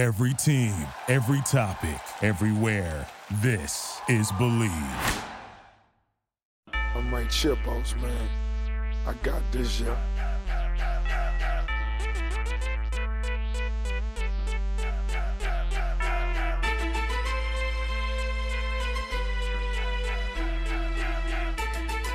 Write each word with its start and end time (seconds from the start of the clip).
Every 0.00 0.32
team, 0.32 0.72
every 1.08 1.42
topic, 1.42 2.00
everywhere. 2.22 3.06
This 3.42 4.00
is 4.08 4.32
Believe. 4.38 4.72
I'm 6.72 7.10
Mike 7.10 7.28
Chipos, 7.28 7.94
man. 8.00 8.28
I 9.06 9.12
got 9.22 9.42
this, 9.52 9.78
yeah. 9.78 9.94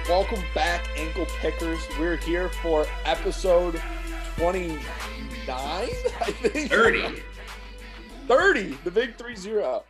Welcome 0.09 0.43
back, 0.55 0.89
ankle 0.97 1.27
pickers. 1.39 1.87
We're 1.99 2.17
here 2.17 2.49
for 2.49 2.87
episode 3.05 3.79
29, 4.37 4.79
I 5.55 5.91
think. 6.41 6.71
30. 6.71 7.21
30, 8.27 8.77
the 8.83 8.91
big 8.91 9.15
3 9.15 9.35
0. 9.35 9.83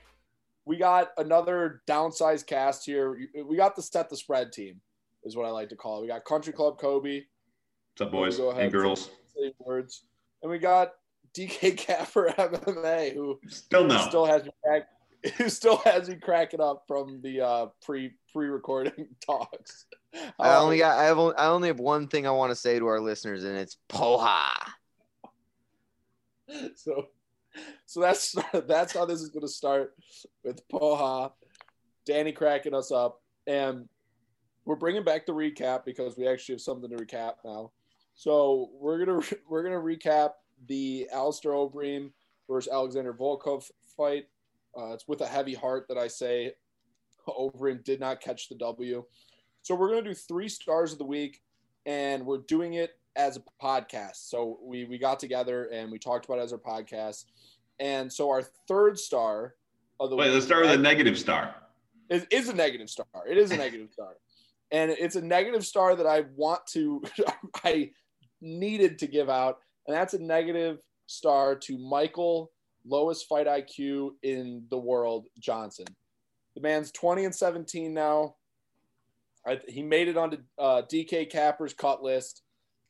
We 0.65 0.77
got 0.77 1.11
another 1.17 1.81
downsized 1.87 2.47
cast 2.47 2.85
here. 2.85 3.17
We 3.47 3.55
got 3.55 3.75
the 3.75 3.81
set 3.81 4.09
the 4.09 4.17
spread 4.17 4.51
team, 4.51 4.81
is 5.23 5.35
what 5.35 5.45
I 5.45 5.49
like 5.51 5.69
to 5.69 5.75
call 5.75 5.99
it. 5.99 6.01
We 6.03 6.07
got 6.07 6.25
Country 6.25 6.53
Club 6.53 6.77
Kobe. 6.79 7.21
What's 7.93 8.01
up, 8.01 8.11
boys 8.11 8.37
Go 8.37 8.49
ahead. 8.51 8.63
and 8.63 8.71
girls? 8.71 9.09
Say 9.35 9.53
words. 9.59 10.03
And 10.41 10.51
we 10.51 10.57
got 10.57 10.93
DK 11.37 11.77
Capper 11.77 12.33
MMA, 12.37 13.13
who 13.13 13.39
Still 13.47 13.85
no. 13.85 13.97
still 14.07 14.25
has 14.25 14.43
me 14.43 14.51
crack, 14.63 14.87
who 15.37 15.49
still 15.49 15.77
has 15.77 16.09
me 16.09 16.15
cracking 16.15 16.61
up 16.61 16.83
from 16.87 17.21
the 17.21 17.41
uh, 17.41 17.67
pre 17.83 18.11
pre 18.33 18.47
recording 18.47 19.07
talks. 19.25 19.85
I 20.39 20.55
only 20.55 20.81
Um, 20.81 20.89
got. 20.89 20.99
I 20.99 21.03
have. 21.05 21.17
Only, 21.19 21.35
I 21.35 21.47
only 21.47 21.67
have 21.67 21.79
one 21.79 22.07
thing 22.07 22.25
I 22.25 22.31
want 22.31 22.49
to 22.51 22.55
say 22.55 22.79
to 22.79 22.87
our 22.87 22.99
listeners, 22.99 23.43
and 23.43 23.55
it's 23.57 23.77
poha. 23.87 24.49
so 26.75 27.07
so 27.85 27.99
that's 28.01 28.35
that's 28.67 28.93
how 28.93 29.05
this 29.05 29.21
is 29.21 29.29
going 29.29 29.45
to 29.45 29.47
start 29.47 29.95
with 30.43 30.67
Poha, 30.69 31.31
Danny 32.05 32.31
cracking 32.31 32.73
us 32.73 32.91
up, 32.91 33.21
and 33.47 33.87
we're 34.65 34.75
bringing 34.75 35.03
back 35.03 35.25
the 35.25 35.31
recap 35.31 35.85
because 35.85 36.17
we 36.17 36.27
actually 36.27 36.55
have 36.55 36.61
something 36.61 36.89
to 36.89 36.95
recap 36.95 37.33
now. 37.43 37.71
So 38.15 38.69
we're 38.73 39.05
gonna 39.05 39.21
we're 39.49 39.63
gonna 39.63 39.75
recap 39.75 40.31
the 40.67 41.07
Alistair 41.13 41.51
Overeem 41.51 42.11
versus 42.49 42.71
Alexander 42.71 43.13
Volkov 43.13 43.69
fight. 43.95 44.25
Uh, 44.77 44.93
it's 44.93 45.07
with 45.07 45.21
a 45.21 45.27
heavy 45.27 45.53
heart 45.53 45.85
that 45.87 45.97
I 45.97 46.07
say 46.07 46.53
Overeem 47.27 47.83
did 47.83 47.99
not 47.99 48.21
catch 48.21 48.49
the 48.49 48.55
W. 48.55 49.03
So 49.61 49.75
we're 49.75 49.89
gonna 49.89 50.03
do 50.03 50.13
three 50.13 50.49
stars 50.49 50.93
of 50.93 50.97
the 50.97 51.05
week, 51.05 51.41
and 51.85 52.25
we're 52.25 52.39
doing 52.47 52.75
it 52.75 52.91
as 53.15 53.37
a 53.37 53.41
podcast. 53.63 54.29
So 54.29 54.59
we 54.61 54.85
we 54.85 54.97
got 54.97 55.19
together 55.19 55.65
and 55.65 55.91
we 55.91 55.99
talked 55.99 56.25
about 56.25 56.39
it 56.39 56.43
as 56.43 56.53
our 56.53 56.59
podcast. 56.59 57.25
And 57.79 58.11
so 58.11 58.29
our 58.29 58.43
third 58.67 58.97
star 58.97 59.55
of 59.99 60.09
the 60.09 60.15
Wait, 60.15 60.31
let's 60.31 60.45
start 60.45 60.63
with 60.63 60.71
a 60.71 60.77
negative 60.77 61.17
star. 61.17 61.55
is, 62.09 62.25
is 62.29 62.49
a 62.49 62.53
negative 62.53 62.89
star. 62.89 63.05
It 63.27 63.37
is 63.37 63.51
a 63.51 63.57
negative 63.57 63.89
star. 63.91 64.15
And 64.71 64.91
it's 64.91 65.15
a 65.15 65.21
negative 65.21 65.65
star 65.65 65.95
that 65.95 66.07
I 66.07 66.25
want 66.35 66.65
to 66.67 67.03
I 67.63 67.91
needed 68.41 68.99
to 68.99 69.07
give 69.07 69.29
out. 69.29 69.59
And 69.87 69.95
that's 69.95 70.13
a 70.13 70.19
negative 70.19 70.79
star 71.07 71.55
to 71.55 71.77
Michael, 71.77 72.51
lowest 72.85 73.27
fight 73.27 73.47
IQ 73.47 74.11
in 74.23 74.65
the 74.69 74.77
world, 74.77 75.27
Johnson. 75.39 75.85
The 76.55 76.61
man's 76.61 76.91
20 76.91 77.25
and 77.25 77.35
17 77.35 77.93
now. 77.93 78.35
I, 79.47 79.59
he 79.67 79.83
made 79.83 80.07
it 80.07 80.17
onto 80.17 80.37
uh, 80.57 80.81
DK 80.91 81.29
Capper's 81.29 81.73
cut 81.73 82.01
list, 82.01 82.41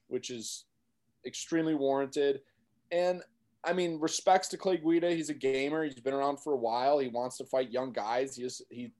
which 0.07 0.29
is 0.29 0.65
extremely 1.25 1.75
warranted. 1.75 2.41
And 2.91 3.21
I 3.63 3.73
mean, 3.73 3.99
respects 3.99 4.47
to 4.49 4.57
Clay 4.57 4.77
Guida. 4.77 5.11
He's 5.11 5.29
a 5.29 5.33
gamer. 5.33 5.83
He's 5.83 5.95
been 5.95 6.13
around 6.13 6.37
for 6.37 6.53
a 6.53 6.57
while. 6.57 6.99
He 6.99 7.07
wants 7.07 7.37
to 7.37 7.45
fight 7.45 7.71
young 7.71 7.91
guys. 7.91 8.35
He's 8.35 8.61
he's 8.69 8.91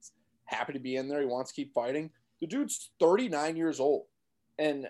happy 0.44 0.72
to 0.72 0.78
be 0.78 0.96
in 0.96 1.08
there. 1.08 1.20
He 1.20 1.26
wants 1.26 1.52
to 1.52 1.56
keep 1.56 1.72
fighting. 1.72 2.10
The 2.40 2.46
dude's 2.46 2.90
39 3.00 3.56
years 3.56 3.80
old, 3.80 4.06
and 4.58 4.88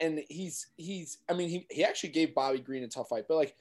and 0.00 0.22
he's 0.28 0.68
he's. 0.76 1.18
I 1.28 1.34
mean, 1.34 1.48
he 1.48 1.66
he 1.70 1.84
actually 1.84 2.10
gave 2.10 2.34
Bobby 2.34 2.58
Green 2.58 2.82
a 2.82 2.88
tough 2.88 3.10
fight, 3.10 3.26
but 3.28 3.36
like 3.36 3.56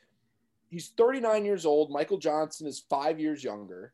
he's 0.70 0.90
39 0.98 1.46
years 1.46 1.66
old. 1.66 1.92
Michael 1.92 2.18
Johnson 2.18 2.66
is 2.66 2.86
five 2.90 3.20
years 3.20 3.44
younger. 3.44 3.94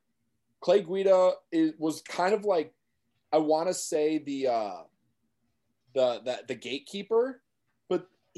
Clay 0.61 0.81
Guida 0.81 1.31
is 1.51 1.73
was 1.79 2.01
kind 2.01 2.33
of 2.33 2.45
like 2.45 2.73
I 3.31 3.37
want 3.37 3.67
to 3.67 3.73
say 3.73 4.19
the 4.19 4.47
uh 4.47 4.81
the 5.93 6.21
the 6.23 6.39
the 6.47 6.55
gatekeeper, 6.55 7.41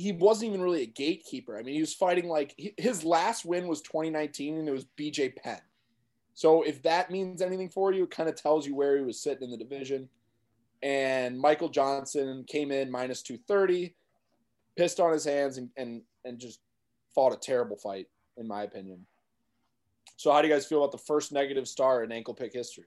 he 0.02 0.12
wasn't 0.12 0.50
even 0.50 0.62
really 0.62 0.82
a 0.82 0.88
gatekeeper. 0.88 1.58
I 1.58 1.64
mean, 1.64 1.76
he 1.76 1.82
was 1.82 1.94
fighting 1.94 2.28
like 2.28 2.56
his 2.78 3.04
last 3.04 3.46
win 3.46 3.68
was 3.68 3.82
2019 3.82 4.58
and 4.58 4.68
it 4.68 4.72
was 4.72 4.86
BJ 4.98 5.36
Penn. 5.36 5.62
So 6.34 6.64
if 6.64 6.82
that 6.84 7.12
means 7.12 7.42
anything 7.42 7.70
for 7.70 7.92
you, 7.92 8.04
it 8.04 8.12
kind 8.12 8.28
of 8.28 8.36
tells 8.36 8.66
you 8.66 8.76
where 8.76 8.98
he 8.98 9.04
was 9.04 9.22
sitting 9.22 9.44
in 9.44 9.52
the 9.52 9.58
division. 9.58 10.10
And 10.82 11.40
Michael 11.40 11.70
Johnson 11.70 12.44
came 12.48 12.72
in 12.72 12.90
minus 12.90 13.22
230, 13.22 13.94
pissed 14.76 15.00
on 15.00 15.14
his 15.14 15.26
hands 15.26 15.58
and 15.58 15.70
and 15.78 16.02
and 16.26 16.40
just 16.40 16.60
fought 17.14 17.34
a 17.34 17.38
terrible 17.38 17.78
fight 17.78 18.08
in 18.38 18.48
my 18.48 18.64
opinion. 18.64 19.06
So 20.16 20.32
how 20.32 20.42
do 20.42 20.48
you 20.48 20.54
guys 20.54 20.66
feel 20.66 20.80
about 20.80 20.92
the 20.92 20.98
first 20.98 21.32
negative 21.32 21.68
star 21.68 22.04
in 22.04 22.12
ankle 22.12 22.34
pick 22.34 22.54
history? 22.54 22.86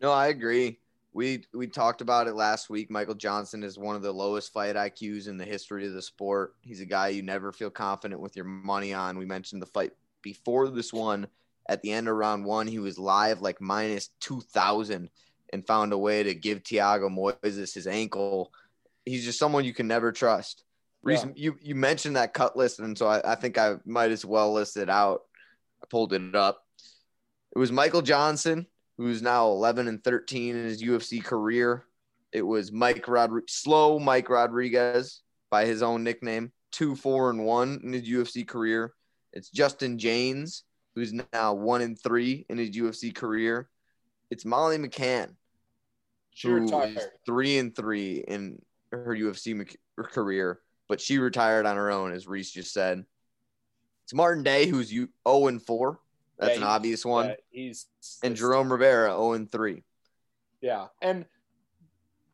No, 0.00 0.12
I 0.12 0.28
agree. 0.28 0.78
We 1.18 1.42
we 1.52 1.66
talked 1.66 2.00
about 2.00 2.28
it 2.28 2.36
last 2.36 2.70
week. 2.70 2.92
Michael 2.92 3.16
Johnson 3.16 3.64
is 3.64 3.76
one 3.76 3.96
of 3.96 4.02
the 4.02 4.12
lowest 4.12 4.52
fight 4.52 4.76
IQs 4.76 5.26
in 5.26 5.36
the 5.36 5.44
history 5.44 5.84
of 5.84 5.92
the 5.92 6.00
sport. 6.00 6.54
He's 6.60 6.80
a 6.80 6.86
guy 6.86 7.08
you 7.08 7.24
never 7.24 7.50
feel 7.50 7.70
confident 7.70 8.20
with 8.20 8.36
your 8.36 8.44
money 8.44 8.94
on. 8.94 9.18
We 9.18 9.24
mentioned 9.24 9.60
the 9.60 9.66
fight 9.66 9.90
before 10.22 10.68
this 10.68 10.92
one. 10.92 11.26
At 11.68 11.82
the 11.82 11.90
end 11.90 12.06
of 12.06 12.14
round 12.14 12.44
one, 12.44 12.68
he 12.68 12.78
was 12.78 13.00
live 13.00 13.42
like 13.42 13.60
minus 13.60 14.10
two 14.20 14.40
thousand 14.40 15.10
and 15.52 15.66
found 15.66 15.92
a 15.92 15.98
way 15.98 16.22
to 16.22 16.36
give 16.36 16.62
Thiago 16.62 17.10
Moises 17.10 17.74
his 17.74 17.88
ankle. 17.88 18.52
He's 19.04 19.24
just 19.24 19.40
someone 19.40 19.64
you 19.64 19.74
can 19.74 19.88
never 19.88 20.12
trust. 20.12 20.62
Yeah. 21.04 21.24
you 21.34 21.58
you 21.60 21.74
mentioned 21.74 22.14
that 22.14 22.32
cut 22.32 22.56
list, 22.56 22.78
and 22.78 22.96
so 22.96 23.08
I, 23.08 23.32
I 23.32 23.34
think 23.34 23.58
I 23.58 23.78
might 23.84 24.12
as 24.12 24.24
well 24.24 24.52
list 24.52 24.76
it 24.76 24.88
out. 24.88 25.22
I 25.82 25.86
pulled 25.90 26.12
it 26.12 26.36
up. 26.36 26.64
It 27.56 27.58
was 27.58 27.72
Michael 27.72 28.02
Johnson, 28.02 28.68
who's 28.98 29.22
now 29.22 29.46
11 29.46 29.88
and 29.88 30.02
13 30.02 30.56
in 30.56 30.64
his 30.64 30.82
UFC 30.82 31.22
career. 31.24 31.84
It 32.32 32.42
was 32.42 32.72
Mike 32.72 33.08
Rodriguez, 33.08 33.54
slow 33.54 33.98
Mike 33.98 34.28
Rodriguez 34.28 35.22
by 35.50 35.64
his 35.64 35.82
own 35.82 36.04
nickname, 36.04 36.52
two, 36.72 36.94
four, 36.94 37.30
and 37.30 37.44
one 37.44 37.80
in 37.82 37.92
his 37.92 38.02
UFC 38.02 38.46
career. 38.46 38.92
It's 39.32 39.48
Justin 39.48 39.98
James, 39.98 40.64
who's 40.94 41.14
now 41.32 41.54
one 41.54 41.80
and 41.80 41.98
three 41.98 42.44
in 42.48 42.58
his 42.58 42.70
UFC 42.70 43.14
career. 43.14 43.70
It's 44.30 44.44
Molly 44.44 44.76
McCann, 44.76 45.36
She 46.34 46.48
who 46.48 46.54
retired. 46.54 47.00
three 47.24 47.56
and 47.58 47.74
three 47.74 48.24
in 48.26 48.60
her 48.90 49.14
UFC 49.16 49.76
career, 49.96 50.60
but 50.88 51.00
she 51.00 51.18
retired 51.18 51.66
on 51.66 51.76
her 51.76 51.90
own, 51.90 52.12
as 52.12 52.26
Reese 52.26 52.50
just 52.50 52.72
said. 52.74 53.04
It's 54.04 54.12
Martin 54.14 54.42
Day, 54.42 54.66
who's 54.66 54.92
you 54.92 55.08
0 55.26 55.46
and 55.46 55.62
4. 55.62 55.98
That's 56.38 56.52
Yeah, 56.52 56.58
an 56.58 56.62
obvious 56.64 57.04
one. 57.04 57.28
Yeah, 57.28 57.34
he's 57.50 57.86
And 58.22 58.36
Jerome 58.36 58.70
Rivera 58.70 59.10
0 59.10 59.32
and 59.32 59.50
3. 59.50 59.82
Yeah, 60.60 60.86
and 61.02 61.24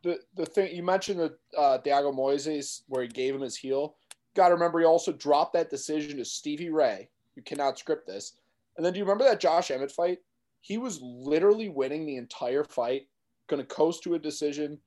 the 0.03 0.19
the 0.35 0.45
thing 0.45 0.75
you 0.75 0.83
mentioned 0.83 1.19
the 1.19 1.35
uh, 1.57 1.79
Thiago 1.79 2.13
Moises 2.15 2.81
where 2.87 3.03
he 3.03 3.07
gave 3.07 3.35
him 3.35 3.41
his 3.41 3.55
heel. 3.55 3.95
Got 4.35 4.49
to 4.49 4.53
remember 4.55 4.79
he 4.79 4.85
also 4.85 5.11
dropped 5.11 5.53
that 5.53 5.69
decision 5.69 6.17
to 6.17 6.25
Stevie 6.25 6.69
Ray. 6.69 7.09
You 7.35 7.43
cannot 7.43 7.79
script 7.79 8.07
this. 8.07 8.33
And 8.77 8.85
then 8.85 8.93
do 8.93 8.99
you 8.99 9.05
remember 9.05 9.23
that 9.23 9.39
Josh 9.39 9.71
Emmett 9.71 9.91
fight? 9.91 10.19
He 10.61 10.77
was 10.77 10.99
literally 11.01 11.69
winning 11.69 12.05
the 12.05 12.17
entire 12.17 12.63
fight, 12.63 13.07
going 13.47 13.61
to 13.61 13.67
coast 13.67 14.03
to 14.03 14.15
a 14.15 14.19
decision, 14.19 14.79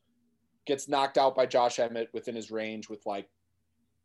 gets 0.67 0.89
knocked 0.89 1.17
out 1.17 1.35
by 1.35 1.47
Josh 1.47 1.79
Emmett 1.79 2.11
within 2.13 2.35
his 2.35 2.51
range 2.51 2.89
with 2.89 3.07
like 3.07 3.29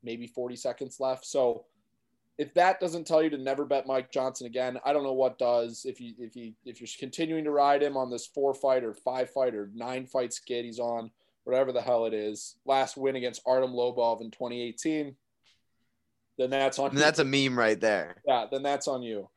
maybe 0.03 0.28
40 0.28 0.56
seconds 0.56 1.00
left. 1.00 1.25
So 1.25 1.66
if 2.38 2.53
that 2.55 2.79
doesn't 2.79 3.05
tell 3.05 3.21
you 3.21 3.29
to 3.29 3.38
never 3.38 3.66
bet 3.66 3.85
Mike 3.85 4.11
Johnson 4.11 4.47
again, 4.47 4.79
I 4.83 4.94
don't 4.94 5.03
know 5.03 5.13
what 5.13 5.38
does. 5.38 5.85
If 5.85 6.01
you 6.01 6.13
if 6.18 6.35
you 6.35 6.53
if 6.65 6.81
you're 6.81 6.88
continuing 7.00 7.44
to 7.44 7.51
ride 7.51 7.83
him 7.83 7.95
on 7.95 8.09
this 8.09 8.25
four 8.25 8.53
fight 8.53 8.83
or 8.83 8.94
five 8.94 9.30
fight 9.30 9.53
or 9.53 9.69
nine 9.74 10.07
fight 10.07 10.33
skid 10.33 10.65
he's 10.65 10.80
on, 10.80 11.12
whatever 11.44 11.71
the 11.71 11.81
hell 11.81 12.06
it 12.06 12.13
is, 12.13 12.56
last 12.65 12.97
win 12.97 13.15
against 13.15 13.41
Artem 13.45 13.71
Lobov 13.71 14.21
in 14.21 14.31
2018, 14.31 15.15
then 16.38 16.50
that's 16.50 16.80
on 16.80 16.89
And 16.89 16.97
that's 16.97 17.19
a 17.19 17.25
meme 17.25 17.57
right 17.57 17.80
there. 17.80 18.15
yeah, 18.27 18.45
then 18.51 18.63
that's 18.63 18.88
on 18.88 19.03
you. 19.03 19.30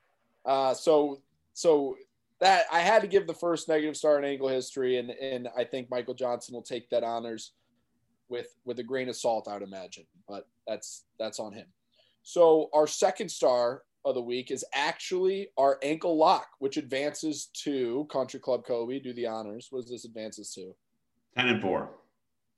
Uh, 0.44 0.72
so 0.72 1.20
so 1.52 1.96
that 2.40 2.64
I 2.72 2.80
had 2.80 3.02
to 3.02 3.08
give 3.08 3.26
the 3.26 3.34
first 3.34 3.68
negative 3.68 3.96
star 3.96 4.18
in 4.18 4.24
angle 4.24 4.48
history, 4.48 4.96
and 4.96 5.10
and 5.10 5.48
I 5.56 5.64
think 5.64 5.90
Michael 5.90 6.14
Johnson 6.14 6.54
will 6.54 6.62
take 6.62 6.88
that 6.90 7.04
honors 7.04 7.52
with 8.30 8.56
with 8.64 8.78
a 8.78 8.82
grain 8.82 9.10
of 9.10 9.16
salt, 9.16 9.48
I'd 9.48 9.62
imagine. 9.62 10.06
But 10.26 10.46
that's 10.66 11.04
that's 11.18 11.38
on 11.38 11.52
him. 11.52 11.66
So 12.26 12.70
our 12.74 12.88
second 12.88 13.28
star 13.28 13.84
of 14.04 14.16
the 14.16 14.20
week 14.20 14.50
is 14.50 14.64
actually 14.74 15.50
our 15.56 15.78
ankle 15.80 16.18
lock, 16.18 16.48
which 16.58 16.76
advances 16.76 17.50
to 17.62 18.04
Country 18.10 18.40
Club 18.40 18.64
Kobe. 18.66 18.98
Do 18.98 19.12
the 19.12 19.28
honors. 19.28 19.68
What 19.70 19.82
does 19.82 19.90
this 19.92 20.04
advances 20.04 20.52
to? 20.54 20.74
10 21.36 21.48
and 21.48 21.62
4. 21.62 21.88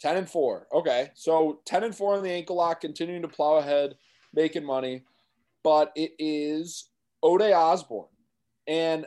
10 0.00 0.16
and 0.16 0.30
4. 0.30 0.68
Okay. 0.72 1.10
So 1.12 1.60
10 1.66 1.84
and 1.84 1.94
4 1.94 2.16
on 2.16 2.22
the 2.22 2.30
ankle 2.30 2.56
lock, 2.56 2.80
continuing 2.80 3.20
to 3.20 3.28
plow 3.28 3.56
ahead, 3.56 3.96
making 4.32 4.64
money. 4.64 5.02
But 5.62 5.92
it 5.94 6.12
is 6.18 6.88
Ode 7.22 7.52
Osbourne. 7.52 8.06
And 8.66 9.06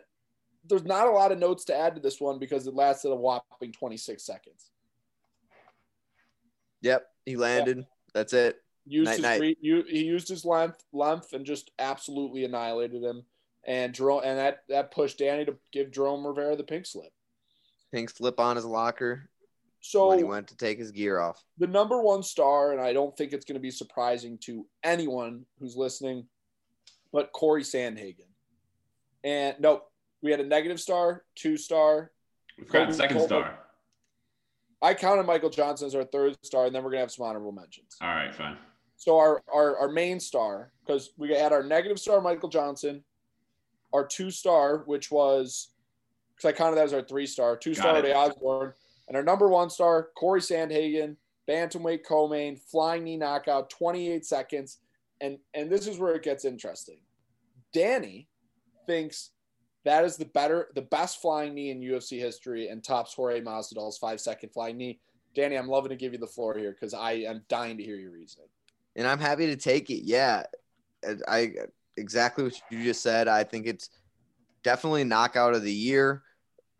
there's 0.69 0.85
not 0.85 1.07
a 1.07 1.11
lot 1.11 1.31
of 1.31 1.39
notes 1.39 1.65
to 1.65 1.75
add 1.75 1.95
to 1.95 2.01
this 2.01 2.21
one 2.21 2.37
because 2.37 2.67
it 2.67 2.75
lasted 2.75 3.09
a 3.09 3.15
whopping 3.15 3.71
26 3.71 4.23
seconds. 4.23 4.69
Yep, 6.83 7.07
he 7.25 7.35
landed. 7.35 7.83
That's 8.13 8.33
it. 8.33 8.60
Used 8.85 9.05
Night, 9.07 9.13
his 9.15 9.21
night. 9.23 9.41
re- 9.41 9.57
u- 9.61 9.85
he 9.87 10.03
used 10.03 10.27
his 10.27 10.43
length 10.43 10.83
length 10.91 11.33
and 11.33 11.45
just 11.45 11.71
absolutely 11.79 12.45
annihilated 12.45 13.03
him. 13.03 13.23
And 13.65 13.93
Jerome 13.93 14.21
and 14.25 14.39
that 14.39 14.63
that 14.69 14.91
pushed 14.91 15.19
Danny 15.19 15.45
to 15.45 15.55
give 15.71 15.91
Jerome 15.91 16.25
Rivera 16.25 16.55
the 16.55 16.63
pink 16.63 16.85
slip. 16.87 17.11
Pink 17.93 18.09
slip 18.09 18.39
on 18.39 18.55
his 18.55 18.65
locker 18.65 19.29
So 19.81 20.07
when 20.09 20.17
he 20.17 20.23
went 20.23 20.47
to 20.47 20.57
take 20.57 20.79
his 20.79 20.91
gear 20.91 21.19
off. 21.19 21.43
the 21.57 21.67
number 21.67 22.01
one 22.01 22.23
star, 22.23 22.71
and 22.71 22.81
I 22.81 22.91
don't 22.93 23.15
think 23.15 23.33
it's 23.33 23.45
going 23.45 23.55
to 23.55 23.59
be 23.61 23.69
surprising 23.71 24.37
to 24.45 24.65
anyone 24.83 25.45
who's 25.59 25.75
listening, 25.75 26.25
but 27.13 27.31
Corey 27.33 27.63
Sandhagen. 27.63 28.29
And 29.23 29.55
nope, 29.59 29.91
we 30.23 30.31
had 30.31 30.39
a 30.39 30.45
negative 30.45 30.79
star, 30.79 31.23
two 31.35 31.55
star. 31.57 32.11
We've 32.57 32.67
got 32.67 32.85
Kobe 32.87 32.97
second 32.97 33.17
Colbert. 33.17 33.27
star. 33.27 33.59
I 34.81 34.95
counted 34.95 35.27
Michael 35.27 35.51
Johnson 35.51 35.85
as 35.85 35.93
our 35.93 36.03
third 36.05 36.35
star, 36.43 36.65
and 36.65 36.73
then 36.73 36.83
we're 36.83 36.89
gonna 36.89 37.01
have 37.01 37.11
some 37.11 37.27
honorable 37.27 37.51
mentions. 37.51 37.95
All 38.01 38.07
right, 38.07 38.33
fine. 38.33 38.57
So 39.01 39.17
our 39.17 39.41
our, 39.51 39.77
our 39.77 39.89
main 39.89 40.19
star, 40.19 40.71
because 40.85 41.13
we 41.17 41.33
had 41.33 41.51
our 41.51 41.63
negative 41.63 41.97
star, 41.97 42.21
Michael 42.21 42.49
Johnson, 42.49 43.03
our 43.93 44.05
two 44.05 44.29
star, 44.29 44.83
which 44.85 45.09
was 45.09 45.69
because 46.35 46.49
I 46.49 46.51
counted 46.55 46.75
that 46.75 46.85
as 46.85 46.93
our 46.93 47.01
three 47.01 47.25
star, 47.25 47.57
two 47.57 47.73
star 47.73 47.95
Got. 47.95 48.03
Ray 48.03 48.13
Osborne, 48.13 48.73
and 49.07 49.17
our 49.17 49.23
number 49.23 49.49
one 49.49 49.71
star, 49.71 50.09
Corey 50.15 50.39
Sandhagen, 50.39 51.15
bantamweight 51.49 52.05
co-main, 52.07 52.55
flying 52.55 53.03
knee 53.03 53.17
knockout, 53.17 53.71
28 53.71 54.23
seconds, 54.23 54.77
and 55.19 55.39
and 55.55 55.67
this 55.67 55.87
is 55.87 55.97
where 55.97 56.13
it 56.13 56.21
gets 56.21 56.45
interesting. 56.45 56.99
Danny 57.73 58.27
thinks 58.85 59.31
that 59.83 60.05
is 60.05 60.15
the 60.15 60.25
better, 60.25 60.69
the 60.75 60.83
best 60.83 61.23
flying 61.23 61.55
knee 61.55 61.71
in 61.71 61.81
UFC 61.81 62.19
history, 62.19 62.67
and 62.67 62.83
tops 62.83 63.15
Jorge 63.15 63.41
Masvidal's 63.41 63.97
five 63.97 64.21
second 64.21 64.49
flying 64.49 64.77
knee. 64.77 64.99
Danny, 65.33 65.55
I'm 65.55 65.69
loving 65.69 65.89
to 65.89 65.95
give 65.95 66.13
you 66.13 66.19
the 66.19 66.27
floor 66.27 66.55
here 66.55 66.73
because 66.73 66.93
I 66.93 67.13
am 67.13 67.41
dying 67.49 67.79
to 67.79 67.83
hear 67.83 67.95
your 67.95 68.11
reasoning. 68.11 68.49
And 68.95 69.07
I'm 69.07 69.19
happy 69.19 69.47
to 69.47 69.55
take 69.55 69.89
it. 69.89 70.03
Yeah, 70.03 70.43
I 71.27 71.53
exactly 71.97 72.43
what 72.45 72.61
you 72.69 72.83
just 72.83 73.01
said. 73.01 73.27
I 73.27 73.43
think 73.43 73.67
it's 73.67 73.89
definitely 74.63 75.03
knockout 75.03 75.55
of 75.55 75.63
the 75.63 75.73
year. 75.73 76.23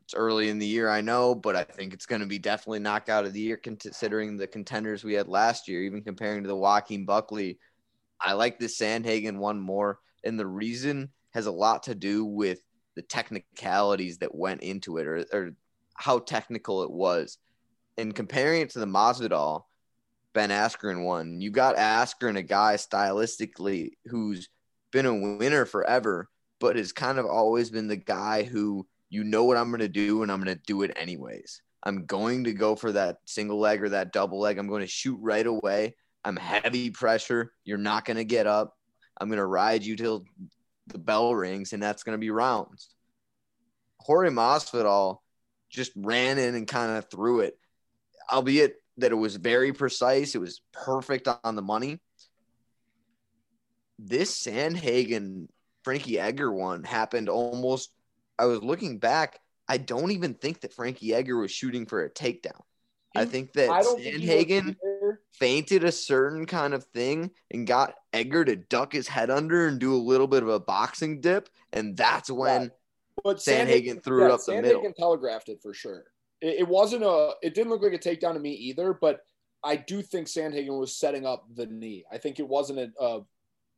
It's 0.04 0.14
early 0.14 0.50
in 0.50 0.60
the 0.60 0.68
year, 0.68 0.90
I 0.90 1.02
know, 1.02 1.36
but 1.36 1.56
I 1.56 1.64
think 1.64 1.94
it's 1.94 2.06
going 2.06 2.22
to 2.22 2.28
be 2.28 2.40
definitely 2.40 2.80
knockout 2.80 3.26
of 3.26 3.34
the 3.34 3.40
year 3.40 3.58
considering 3.58 4.36
the 4.36 4.48
contenders 4.48 5.04
we 5.04 5.14
had 5.14 5.28
last 5.28 5.68
year. 5.68 5.82
Even 5.84 6.02
comparing 6.02 6.44
to 6.44 6.48
the 6.48 6.56
Joaquin 6.56 7.06
Buckley, 7.06 7.60
I 8.20 8.34
like 8.34 8.60
this 8.60 8.78
Sandhagen 8.78 9.38
one 9.38 9.60
more, 9.60 10.00
and 10.24 10.40
the 10.40 10.48
reason 10.48 11.12
has 11.34 11.46
a 11.46 11.52
lot 11.52 11.84
to 11.84 11.96
do 11.96 12.26
with 12.26 12.60
the 12.96 13.02
technicalities 13.02 14.18
that 14.18 14.36
went 14.36 14.62
into 14.62 14.98
it, 14.98 15.08
or, 15.08 15.26
or 15.32 15.52
how 15.96 16.20
technical 16.20 16.84
it 16.84 16.92
was. 16.92 17.38
And 17.98 18.14
comparing 18.14 18.62
it 18.62 18.72
to 18.72 18.80
the 18.80 18.86
Masvidal, 18.86 19.64
Ben 20.34 20.50
Askren 20.50 21.04
one. 21.04 21.42
You 21.42 21.52
got 21.52 21.76
Askren, 21.76 22.38
a 22.38 22.44
guy 22.44 22.76
stylistically 22.76 23.92
who's 24.06 24.50
been 24.92 25.06
a 25.06 25.38
winner 25.38 25.66
forever, 25.66 26.30
but 26.60 26.76
has 26.76 26.92
kind 26.92 27.18
of 27.18 27.26
always 27.26 27.70
been 27.70 27.88
the 27.88 27.98
guy 27.98 28.44
who 28.44 28.88
you 29.10 29.24
know 29.24 29.44
what 29.44 29.58
I'm 29.58 29.70
going 29.70 29.82
to 29.82 29.90
do 29.90 30.24
and 30.24 30.32
I'm 30.32 30.42
going 30.42 30.56
to 30.56 30.64
do 30.66 30.84
it 30.84 30.92
anyways. 30.96 31.62
I'm 31.84 32.06
going 32.06 32.46
to 32.46 32.54
go 32.54 32.76
for 32.76 32.92
that 32.92 33.18
single 33.26 33.60
leg 33.60 33.84
or 33.84 33.90
that 33.90 34.14
double 34.14 34.40
leg. 34.40 34.58
I'm 34.58 34.68
going 34.68 34.82
to 34.82 34.88
shoot 34.88 35.18
right 35.22 35.46
away. 35.46 35.96
I'm 36.24 36.38
heavy 36.38 36.92
pressure. 36.92 37.52
You're 37.66 37.78
not 37.78 38.06
going 38.06 38.18
to 38.18 38.24
get 38.24 38.48
up. 38.48 38.78
I'm 39.20 39.28
going 39.28 39.38
to 39.38 39.46
ride 39.46 39.84
you 39.84 39.96
till 39.96 40.26
the 40.88 40.98
bell 40.98 41.34
rings, 41.36 41.74
and 41.74 41.82
that's 41.82 42.04
going 42.04 42.16
to 42.16 42.20
be 42.20 42.30
rounds. 42.30 42.90
Jorge 44.00 44.30
Masvidal 44.30 45.18
just 45.70 45.92
ran 45.96 46.38
in 46.38 46.56
and 46.56 46.68
kind 46.68 46.98
of 46.98 47.10
threw 47.10 47.42
it, 47.42 47.58
albeit 48.32 48.81
that 49.02 49.12
it 49.12 49.16
was 49.16 49.36
very 49.36 49.74
precise. 49.74 50.34
It 50.36 50.42
was 50.42 50.62
perfect 50.72 51.28
on 51.44 51.56
the 51.56 51.62
money. 51.62 52.00
This 54.00 54.42
Sandhagen 54.42 55.48
Frankie 55.84 56.20
Edgar 56.20 56.52
one 56.52 56.84
happened 56.84 57.30
almost. 57.30 57.92
I 58.40 58.46
was 58.46 58.64
looking 58.64 58.98
back. 58.98 59.40
I 59.68 59.78
don't 59.78 60.12
even 60.12 60.34
think 60.34 60.62
that 60.62 60.74
Frankie 60.74 61.14
Edgar 61.14 61.38
was 61.38 61.52
shooting 61.52 61.86
for 61.86 62.04
a 62.04 62.10
takedown. 62.10 62.60
I 63.16 63.26
think 63.26 63.54
that 63.54 63.70
I 63.70 63.82
don't 63.82 64.02
think 64.02 64.16
he 64.16 64.28
Sandhagen 64.28 64.76
feinted 65.34 65.84
a 65.84 65.92
certain 65.92 66.46
kind 66.46 66.74
of 66.74 66.86
thing 66.86 67.32
and 67.52 67.68
got 67.68 67.96
Edgar 68.14 68.46
to 68.46 68.56
duck 68.56 68.94
his 68.94 69.08
head 69.08 69.30
under 69.30 69.68
and 69.68 69.80
do 69.80 69.94
a 69.94 69.98
little 69.98 70.28
bit 70.28 70.44
of 70.44 70.50
a 70.50 70.60
boxing 70.60 71.20
dip. 71.20 71.50
And 71.74 71.98
that's 71.98 72.32
when 72.32 72.72
But 73.24 73.38
Sandhagen 73.38 74.02
threw 74.02 74.26
it 74.26 74.32
up 74.32 74.40
the 74.46 74.62
middle. 74.62 74.82
Sandhagen 74.82 74.96
telegraphed 74.96 75.50
it 75.50 75.60
for 75.62 75.74
sure. 75.74 76.06
It, 76.42 76.60
it 76.62 76.68
wasn't 76.68 77.04
a. 77.04 77.34
It 77.42 77.54
didn't 77.54 77.70
look 77.70 77.82
like 77.84 77.94
a 77.94 77.98
takedown 78.00 78.34
to 78.34 78.40
me 78.40 78.52
either. 78.52 78.94
But 78.94 79.22
I 79.64 79.76
do 79.76 80.02
think 80.02 80.28
Sandhagen 80.28 80.78
was 80.80 80.96
setting 80.98 81.26
up 81.26 81.46
the 81.54 81.68
knee. 81.68 82.04
I 82.12 82.18
think 82.18 82.40
it 82.40 82.48
wasn't 82.48 82.80
a. 82.80 83.02
Uh, 83.02 83.20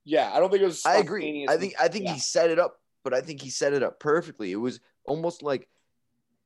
yeah, 0.05 0.31
I 0.33 0.39
don't 0.39 0.49
think 0.49 0.63
it 0.63 0.65
was. 0.65 0.85
I 0.85 0.97
agree. 0.97 1.45
I 1.49 1.57
think 1.57 1.73
I 1.79 1.87
think 1.87 2.05
Yeah. 2.05 2.13
he 2.13 2.19
set 2.19 2.49
it 2.49 2.59
up, 2.59 2.79
but 3.03 3.13
I 3.13 3.21
think 3.21 3.41
he 3.41 3.49
set 3.49 3.73
it 3.73 3.83
up 3.83 3.99
perfectly. 3.99 4.51
It 4.51 4.57
was 4.57 4.79
almost 5.05 5.43
like 5.43 5.67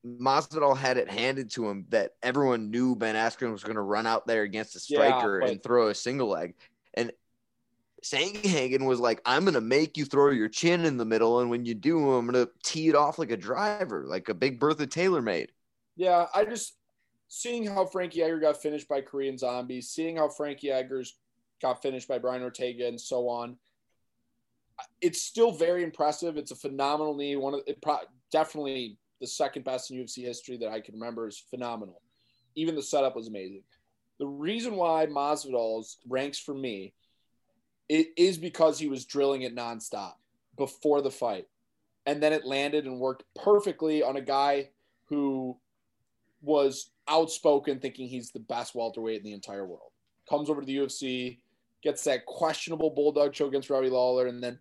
Masvidal 0.05 0.77
had 0.77 0.97
it 0.97 1.09
handed 1.09 1.51
to 1.51 1.67
him 1.67 1.85
that 1.89 2.13
everyone 2.21 2.69
knew 2.71 2.95
Ben 2.95 3.15
Askren 3.15 3.51
was 3.51 3.63
going 3.63 3.75
to 3.75 3.81
run 3.81 4.05
out 4.07 4.27
there 4.27 4.43
against 4.43 4.75
a 4.75 4.79
Yeah, 4.87 4.97
striker 4.99 5.39
but- 5.41 5.49
and 5.49 5.61
throw 5.63 5.87
a 5.89 5.95
single 5.95 6.29
leg, 6.29 6.55
and 6.93 7.11
Sandhagen 8.03 8.85
was 8.85 8.99
like, 8.99 9.21
"I'm 9.25 9.43
going 9.43 9.55
to 9.55 9.61
make 9.61 9.97
you 9.97 10.05
throw 10.05 10.29
your 10.29 10.49
chin 10.49 10.85
in 10.85 10.97
the 10.97 11.05
middle, 11.05 11.39
and 11.39 11.49
when 11.49 11.65
you 11.65 11.73
do, 11.73 12.11
I'm 12.13 12.27
going 12.27 12.45
to 12.45 12.51
tee 12.63 12.89
it 12.89 12.95
off 12.95 13.17
like 13.17 13.31
a 13.31 13.37
driver, 13.37 14.05
like 14.05 14.29
a 14.29 14.33
big 14.35 14.59
Bertha 14.59 14.85
Taylor 14.87 15.21
made." 15.21 15.51
Yeah, 15.97 16.27
I 16.33 16.45
just 16.45 16.77
seeing 17.27 17.65
how 17.65 17.85
Frankie 17.85 18.21
Edgar 18.21 18.39
got 18.39 18.61
finished 18.61 18.87
by 18.87 19.01
Korean 19.01 19.37
Zombies, 19.37 19.89
seeing 19.89 20.17
how 20.17 20.29
Frankie 20.29 20.71
Edgar's 20.71 21.17
got 21.61 21.81
finished 21.81 22.07
by 22.07 22.19
Brian 22.19 22.43
Ortega 22.43 22.87
and 22.87 23.01
so 23.01 23.27
on. 23.27 23.57
It's 25.01 25.21
still 25.21 25.51
very 25.51 25.83
impressive. 25.83 26.37
It's 26.37 26.51
a 26.51 26.55
phenomenal 26.55 27.15
knee. 27.15 27.35
One 27.35 27.55
of 27.55 27.61
it 27.65 27.81
pro- 27.81 27.97
definitely 28.31 28.97
the 29.19 29.27
second 29.27 29.65
best 29.65 29.89
in 29.89 29.97
UFC 29.97 30.23
history 30.23 30.57
that 30.57 30.69
I 30.69 30.79
can 30.79 30.93
remember 30.93 31.27
is 31.27 31.43
phenomenal. 31.49 32.01
Even 32.55 32.75
the 32.75 32.83
setup 32.83 33.15
was 33.15 33.27
amazing. 33.27 33.63
The 34.19 34.27
reason 34.27 34.75
why 34.75 35.07
Masvidal's 35.07 35.97
ranks 36.07 36.37
for 36.37 36.53
me 36.53 36.93
it 37.89 38.09
is 38.17 38.37
because 38.37 38.77
he 38.77 38.87
was 38.87 39.05
drilling 39.05 39.43
it 39.43 39.55
nonstop 39.55 40.13
before 40.57 41.01
the 41.01 41.11
fight. 41.11 41.47
And 42.05 42.21
then 42.21 42.33
it 42.33 42.45
landed 42.45 42.85
and 42.85 42.99
worked 42.99 43.23
perfectly 43.35 44.03
on 44.03 44.17
a 44.17 44.21
guy 44.21 44.69
who 45.05 45.57
was 46.41 46.91
outspoken, 47.07 47.79
thinking 47.79 48.07
he's 48.07 48.31
the 48.31 48.39
best 48.39 48.75
welterweight 48.75 49.17
in 49.17 49.23
the 49.23 49.33
entire 49.33 49.65
world. 49.65 49.91
Comes 50.29 50.49
over 50.49 50.61
to 50.61 50.67
the 50.67 50.77
UFC, 50.77 51.39
gets 51.83 52.03
that 52.03 52.25
questionable 52.25 52.89
bulldog 52.89 53.33
choke 53.33 53.49
against 53.49 53.69
Robbie 53.69 53.89
Lawler, 53.89 54.27
and 54.27 54.43
then 54.43 54.59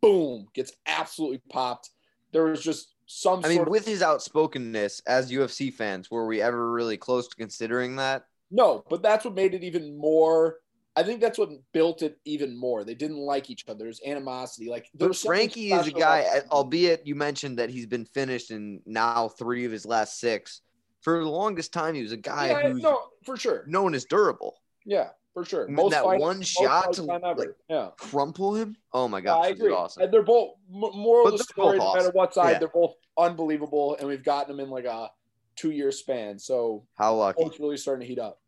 boom, 0.00 0.46
gets 0.54 0.72
absolutely 0.86 1.42
popped. 1.50 1.90
There 2.32 2.44
was 2.44 2.62
just 2.62 2.94
some 3.06 3.42
I 3.44 3.48
mean, 3.48 3.60
of 3.60 3.68
with 3.68 3.86
his 3.86 4.02
outspokenness 4.02 5.02
as 5.06 5.30
UFC 5.30 5.72
fans, 5.72 6.10
were 6.10 6.26
we 6.26 6.40
ever 6.40 6.72
really 6.72 6.96
close 6.96 7.28
to 7.28 7.36
considering 7.36 7.96
that? 7.96 8.24
no, 8.50 8.84
but 8.88 9.02
that's 9.02 9.24
what 9.24 9.34
made 9.34 9.54
it 9.54 9.64
even 9.64 9.96
more. 9.96 10.58
I 10.96 11.02
think 11.02 11.20
that's 11.20 11.38
what 11.38 11.50
built 11.72 12.02
it 12.02 12.18
even 12.24 12.56
more. 12.56 12.84
They 12.84 12.94
didn't 12.94 13.16
like 13.16 13.50
each 13.50 13.64
other. 13.68 13.82
There's 13.82 14.00
animosity. 14.06 14.70
Like 14.70 14.88
there 14.94 15.08
But 15.08 15.16
Frankie 15.16 15.72
is 15.72 15.88
a 15.88 15.90
guy, 15.90 16.24
albeit 16.52 17.04
you 17.04 17.16
mentioned 17.16 17.58
that 17.58 17.68
he's 17.68 17.86
been 17.86 18.04
finished 18.04 18.52
in 18.52 18.80
now 18.86 19.28
three 19.28 19.64
of 19.64 19.72
his 19.72 19.84
last 19.84 20.20
six. 20.20 20.60
For 21.04 21.22
the 21.22 21.28
longest 21.28 21.70
time, 21.74 21.94
he 21.94 22.02
was 22.02 22.12
a 22.12 22.16
guy 22.16 22.48
Yeah, 22.48 22.70
who's 22.72 22.82
no, 22.82 22.98
for 23.26 23.36
sure. 23.36 23.64
known 23.66 23.94
as 23.94 24.06
durable. 24.06 24.56
Yeah, 24.86 25.10
for 25.34 25.44
sure. 25.44 25.66
And 25.66 25.76
that 25.76 26.02
fights- 26.02 26.20
one 26.20 26.38
most 26.38 26.46
shot 26.48 26.94
to, 26.94 27.02
like, 27.02 27.38
yeah. 27.68 27.90
Crumple 27.98 28.54
him? 28.54 28.74
Oh 28.94 29.06
my 29.06 29.18
Yeah, 29.18 29.24
gosh, 29.24 29.44
I 29.44 29.48
agree. 29.50 29.70
awesome. 29.70 30.02
And 30.02 30.12
they're 30.12 30.22
both 30.22 30.54
m- 30.72 30.80
moral 30.94 31.24
But 31.24 31.34
of 31.34 31.38
the 31.40 31.44
story, 31.44 31.76
no 31.78 31.92
matter 31.94 32.10
what 32.12 32.32
side, 32.32 32.52
Yeah. 32.52 32.58
they're 32.60 32.68
both 32.68 32.94
unbelievable, 33.18 33.96
and 33.96 34.08
we've 34.08 34.24
gotten 34.24 34.56
them 34.56 34.64
in 34.64 34.70
like 34.70 34.86
a 34.86 35.10
two-year 35.56 35.92
span. 35.92 36.38
So 36.38 36.86
How 36.96 37.14
lucky. 37.16 37.42
it's 37.44 37.60
really 37.60 37.76
starting 37.76 38.00
to 38.00 38.06
heat 38.06 38.18
up. 38.18 38.40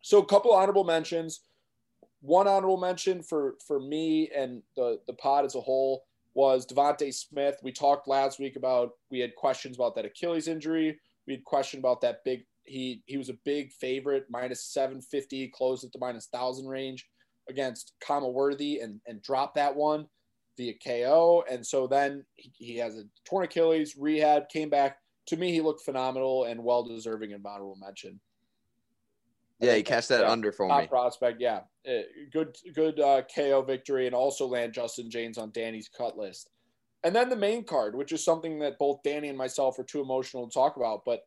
So 0.00 0.18
a 0.18 0.26
couple 0.26 0.52
honorable 0.52 0.82
mentions. 0.84 1.42
One 2.22 2.48
honorable 2.48 2.76
mention 2.78 3.22
for 3.22 3.54
for 3.64 3.78
me 3.78 4.28
and 4.34 4.64
the 4.74 5.00
the 5.06 5.12
pod 5.12 5.44
as 5.44 5.54
a 5.54 5.60
whole 5.60 6.04
was 6.34 6.66
Devonte 6.66 7.14
Smith. 7.14 7.56
We 7.62 7.70
talked 7.70 8.08
last 8.08 8.40
week 8.40 8.56
about 8.56 8.96
we 9.10 9.20
had 9.20 9.36
questions 9.36 9.76
about 9.76 9.94
that 9.94 10.04
Achilles 10.04 10.48
injury. 10.48 10.98
We 11.28 11.34
had 11.34 11.44
question 11.44 11.78
about 11.78 12.00
that 12.00 12.24
big. 12.24 12.44
He 12.64 13.02
he 13.04 13.18
was 13.18 13.28
a 13.28 13.36
big 13.44 13.70
favorite, 13.70 14.24
minus 14.30 14.64
seven 14.64 15.02
fifty, 15.02 15.46
closed 15.48 15.84
at 15.84 15.92
the 15.92 15.98
minus 15.98 16.26
thousand 16.32 16.66
range 16.66 17.06
against 17.50 17.92
Khama 18.00 18.28
Worthy, 18.30 18.80
and 18.80 18.98
and 19.06 19.22
dropped 19.22 19.54
that 19.56 19.76
one 19.76 20.06
via 20.56 20.72
KO. 20.82 21.44
And 21.50 21.64
so 21.64 21.86
then 21.86 22.24
he, 22.36 22.52
he 22.56 22.76
has 22.78 22.96
a 22.96 23.04
torn 23.26 23.44
Achilles, 23.44 23.94
rehab, 23.96 24.48
came 24.48 24.70
back. 24.70 24.96
To 25.26 25.36
me, 25.36 25.52
he 25.52 25.60
looked 25.60 25.82
phenomenal 25.84 26.44
and 26.44 26.64
well 26.64 26.82
deserving 26.82 27.34
of 27.34 27.44
honorable 27.44 27.76
mention. 27.76 28.18
Yeah, 29.60 29.74
he 29.74 29.82
catch 29.82 30.08
that 30.08 30.22
yeah, 30.22 30.30
under 30.30 30.50
for 30.50 30.66
top 30.66 30.82
me. 30.82 30.86
prospect. 30.86 31.42
Yeah, 31.42 31.60
Uh, 31.86 32.02
good 32.32 32.56
good 32.74 33.00
uh, 33.00 33.22
KO 33.34 33.60
victory, 33.60 34.06
and 34.06 34.14
also 34.14 34.46
land 34.46 34.72
Justin 34.72 35.10
James 35.10 35.36
on 35.36 35.50
Danny's 35.50 35.90
cut 35.94 36.16
list. 36.16 36.48
And 37.04 37.14
then 37.14 37.28
the 37.28 37.36
main 37.36 37.64
card, 37.64 37.94
which 37.94 38.12
is 38.12 38.24
something 38.24 38.58
that 38.58 38.78
both 38.78 39.02
Danny 39.04 39.28
and 39.28 39.38
myself 39.38 39.78
are 39.78 39.84
too 39.84 40.00
emotional 40.00 40.48
to 40.48 40.52
talk 40.52 40.76
about, 40.76 41.02
but 41.04 41.20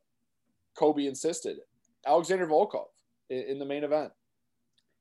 Kobe 0.75 1.05
insisted. 1.05 1.57
Alexander 2.05 2.47
Volkov 2.47 2.87
in, 3.29 3.59
the 3.59 3.65
main 3.65 3.83
event. 3.83 4.11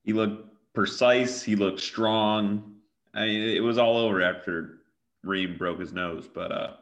He 0.03 0.13
looked 0.13 0.53
precise. 0.73 1.41
He 1.43 1.55
looked 1.55 1.81
strong. 1.81 2.75
I 3.13 3.25
mean, 3.25 3.49
it 3.49 3.59
was 3.59 3.77
all 3.77 3.97
over 3.97 4.21
after 4.21 4.79
Reem 5.23 5.57
broke 5.57 5.79
his 5.79 5.91
nose, 5.91 6.29
but 6.33 6.51
uh, 6.51 6.73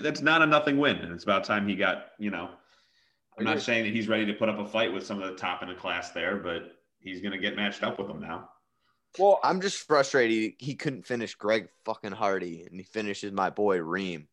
that's 0.00 0.22
not 0.22 0.42
a 0.42 0.46
nothing 0.46 0.78
win. 0.78 0.96
And 0.96 1.12
it's 1.12 1.24
about 1.24 1.44
time 1.44 1.68
he 1.68 1.76
got, 1.76 2.08
you 2.18 2.30
know, 2.30 2.50
I'm 3.38 3.44
not 3.44 3.60
saying 3.60 3.84
that 3.84 3.92
he's 3.92 4.08
ready 4.08 4.24
to 4.26 4.32
put 4.32 4.48
up 4.48 4.58
a 4.58 4.66
fight 4.66 4.92
with 4.92 5.04
some 5.04 5.22
of 5.22 5.30
the 5.30 5.36
top 5.36 5.62
in 5.62 5.68
the 5.68 5.74
class 5.74 6.10
there, 6.10 6.36
but 6.36 6.72
he's 7.00 7.20
going 7.20 7.32
to 7.32 7.38
get 7.38 7.54
matched 7.54 7.82
up 7.82 7.98
with 7.98 8.08
them 8.08 8.20
now. 8.20 8.48
Well, 9.18 9.40
I'm 9.42 9.60
just 9.60 9.86
frustrated 9.86 10.54
he 10.58 10.74
couldn't 10.74 11.06
finish 11.06 11.34
Greg 11.34 11.68
fucking 11.84 12.12
Hardy 12.12 12.66
and 12.68 12.78
he 12.78 12.84
finishes 12.84 13.32
my 13.32 13.50
boy 13.50 13.78
Reem. 13.80 14.28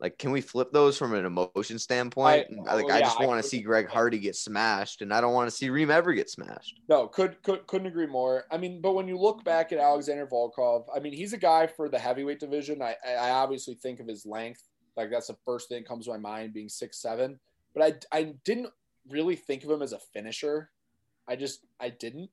Like, 0.00 0.16
can 0.16 0.30
we 0.30 0.40
flip 0.40 0.70
those 0.70 0.96
from 0.96 1.12
an 1.14 1.24
emotion 1.24 1.76
standpoint? 1.76 2.46
I, 2.68 2.74
like, 2.76 2.84
oh, 2.88 2.92
I 2.92 3.00
just 3.00 3.18
want 3.18 3.42
to 3.42 3.48
see 3.48 3.60
Greg 3.60 3.88
Hardy 3.88 4.20
get 4.20 4.36
smashed, 4.36 5.02
and 5.02 5.12
I 5.12 5.20
don't 5.20 5.34
want 5.34 5.50
to 5.50 5.56
see 5.56 5.70
Reem 5.70 5.90
ever 5.90 6.12
get 6.12 6.30
smashed. 6.30 6.78
No, 6.88 7.08
could, 7.08 7.42
could 7.42 7.66
couldn't 7.66 7.88
agree 7.88 8.06
more. 8.06 8.44
I 8.52 8.58
mean, 8.58 8.80
but 8.80 8.94
when 8.94 9.08
you 9.08 9.18
look 9.18 9.42
back 9.42 9.72
at 9.72 9.78
Alexander 9.78 10.24
Volkov, 10.28 10.84
I 10.94 11.00
mean, 11.00 11.12
he's 11.12 11.32
a 11.32 11.36
guy 11.36 11.66
for 11.66 11.88
the 11.88 11.98
heavyweight 11.98 12.38
division. 12.38 12.80
I, 12.80 12.94
I 13.04 13.30
obviously 13.30 13.74
think 13.74 13.98
of 13.98 14.06
his 14.06 14.24
length. 14.24 14.62
Like, 14.96 15.10
that's 15.10 15.26
the 15.26 15.36
first 15.44 15.68
thing 15.68 15.82
that 15.82 15.88
comes 15.88 16.04
to 16.04 16.12
my 16.12 16.18
mind, 16.18 16.52
being 16.52 16.68
six 16.68 17.02
seven. 17.02 17.40
But 17.74 18.04
I, 18.12 18.18
I 18.18 18.34
didn't 18.44 18.70
really 19.08 19.34
think 19.34 19.64
of 19.64 19.70
him 19.70 19.82
as 19.82 19.92
a 19.92 19.98
finisher. 19.98 20.70
I 21.26 21.34
just, 21.34 21.66
I 21.80 21.88
didn't. 21.88 22.30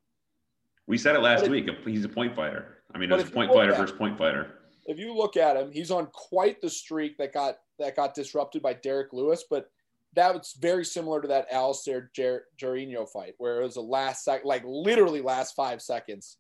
We 0.87 0.97
said 0.97 1.15
it 1.15 1.21
last 1.21 1.47
week. 1.47 1.69
He's 1.85 2.05
a 2.05 2.09
point 2.09 2.35
fighter. 2.35 2.77
I 2.93 2.97
mean, 2.97 3.11
it's 3.11 3.29
a 3.29 3.31
point 3.31 3.51
fighter 3.51 3.73
versus 3.73 3.97
point 3.97 4.17
fighter 4.17 4.55
if 4.85 4.99
you 4.99 5.15
look 5.15 5.35
at 5.35 5.57
him, 5.57 5.71
he's 5.71 5.91
on 5.91 6.07
quite 6.07 6.61
the 6.61 6.69
streak 6.69 7.17
that 7.17 7.33
got 7.33 7.57
that 7.79 7.95
got 7.95 8.13
disrupted 8.13 8.61
by 8.61 8.73
Derrick 8.73 9.11
Lewis, 9.11 9.43
but 9.49 9.69
that 10.13 10.33
was 10.33 10.55
very 10.59 10.85
similar 10.85 11.21
to 11.21 11.27
that 11.27 11.47
Alistair 11.51 12.09
Ger- 12.13 12.45
Jairzinho 12.57 13.09
fight, 13.09 13.33
where 13.37 13.59
it 13.59 13.63
was 13.63 13.75
a 13.75 13.81
last 13.81 14.23
sec, 14.23 14.45
like 14.45 14.63
literally 14.65 15.21
last 15.21 15.55
five 15.55 15.81
seconds. 15.81 16.37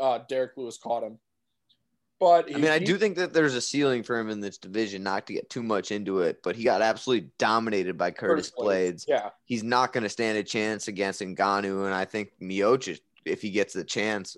Uh, 0.00 0.18
Derrick 0.28 0.52
Lewis 0.56 0.76
caught 0.76 1.04
him. 1.04 1.18
But 2.18 2.48
he, 2.48 2.54
I 2.54 2.58
mean, 2.58 2.70
I 2.70 2.78
do 2.78 2.96
think 2.96 3.16
that 3.16 3.34
there's 3.34 3.54
a 3.54 3.60
ceiling 3.60 4.02
for 4.02 4.18
him 4.18 4.30
in 4.30 4.40
this 4.40 4.56
division, 4.56 5.02
not 5.02 5.26
to 5.26 5.34
get 5.34 5.50
too 5.50 5.62
much 5.62 5.92
into 5.92 6.20
it, 6.20 6.42
but 6.42 6.56
he 6.56 6.64
got 6.64 6.80
absolutely 6.80 7.28
dominated 7.38 7.98
by 7.98 8.10
Curtis, 8.10 8.50
Curtis 8.50 9.04
Blaydes. 9.04 9.04
Yeah. 9.06 9.30
He's 9.44 9.62
not 9.62 9.92
going 9.92 10.02
to 10.02 10.08
stand 10.08 10.38
a 10.38 10.42
chance 10.42 10.88
against 10.88 11.20
Ngannou. 11.20 11.84
And 11.84 11.94
I 11.94 12.06
think 12.06 12.32
Miocic, 12.40 13.00
if 13.26 13.42
he 13.42 13.50
gets 13.50 13.74
the 13.74 13.84
chance, 13.84 14.36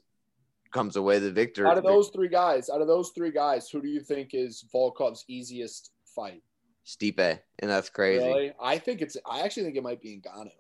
comes 0.73 0.97
away 0.97 1.19
the 1.19 1.31
victor. 1.31 1.67
Out 1.67 1.79
of 1.79 1.85
those 1.85 2.11
three 2.11 2.29
guys, 2.29 2.71
out 2.71 2.81
of 2.81 2.87
those 2.87 3.11
three 3.11 3.31
guys, 3.31 3.69
who 3.71 3.81
do 3.81 3.89
you 3.89 4.01
think 4.01 4.31
is 4.33 4.65
Volkov's 4.75 5.25
easiest 5.29 5.93
fight? 6.15 6.43
Stipe, 6.87 7.39
and 7.59 7.71
that's 7.71 7.91
crazy. 7.91 8.25
Really? 8.25 8.53
I 8.61 8.79
think 8.79 9.03
it's. 9.03 9.17
I 9.29 9.41
actually 9.41 9.65
think 9.65 9.77
it 9.77 9.83
might 9.83 10.01
be 10.01 10.21
Ngannou. 10.21 10.51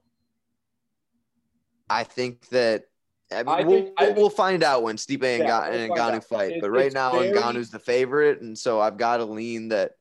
I 1.88 2.04
think 2.04 2.49
that. 2.49 2.85
I 3.30 3.42
mean, 3.42 3.49
I 3.49 3.62
we'll, 3.62 3.82
think, 3.82 4.00
we'll, 4.00 4.14
we'll, 4.14 4.30
find 4.30 4.62
out 4.62 4.82
when 4.82 4.97
Stipe 4.97 5.23
and, 5.23 5.47
yeah, 5.47 5.68
we'll 5.68 5.88
Ngannou 5.90 6.25
fight. 6.25 6.52
It, 6.52 6.61
but 6.62 6.70
right 6.70 6.92
now, 6.92 7.12
very, 7.12 7.30
Ngannou's 7.30 7.70
the 7.70 7.78
favorite, 7.78 8.40
and 8.40 8.58
so 8.58 8.80
I've 8.80 8.97
got 8.97 9.18
to 9.18 9.25
lean 9.26 9.68
that 9.68 9.92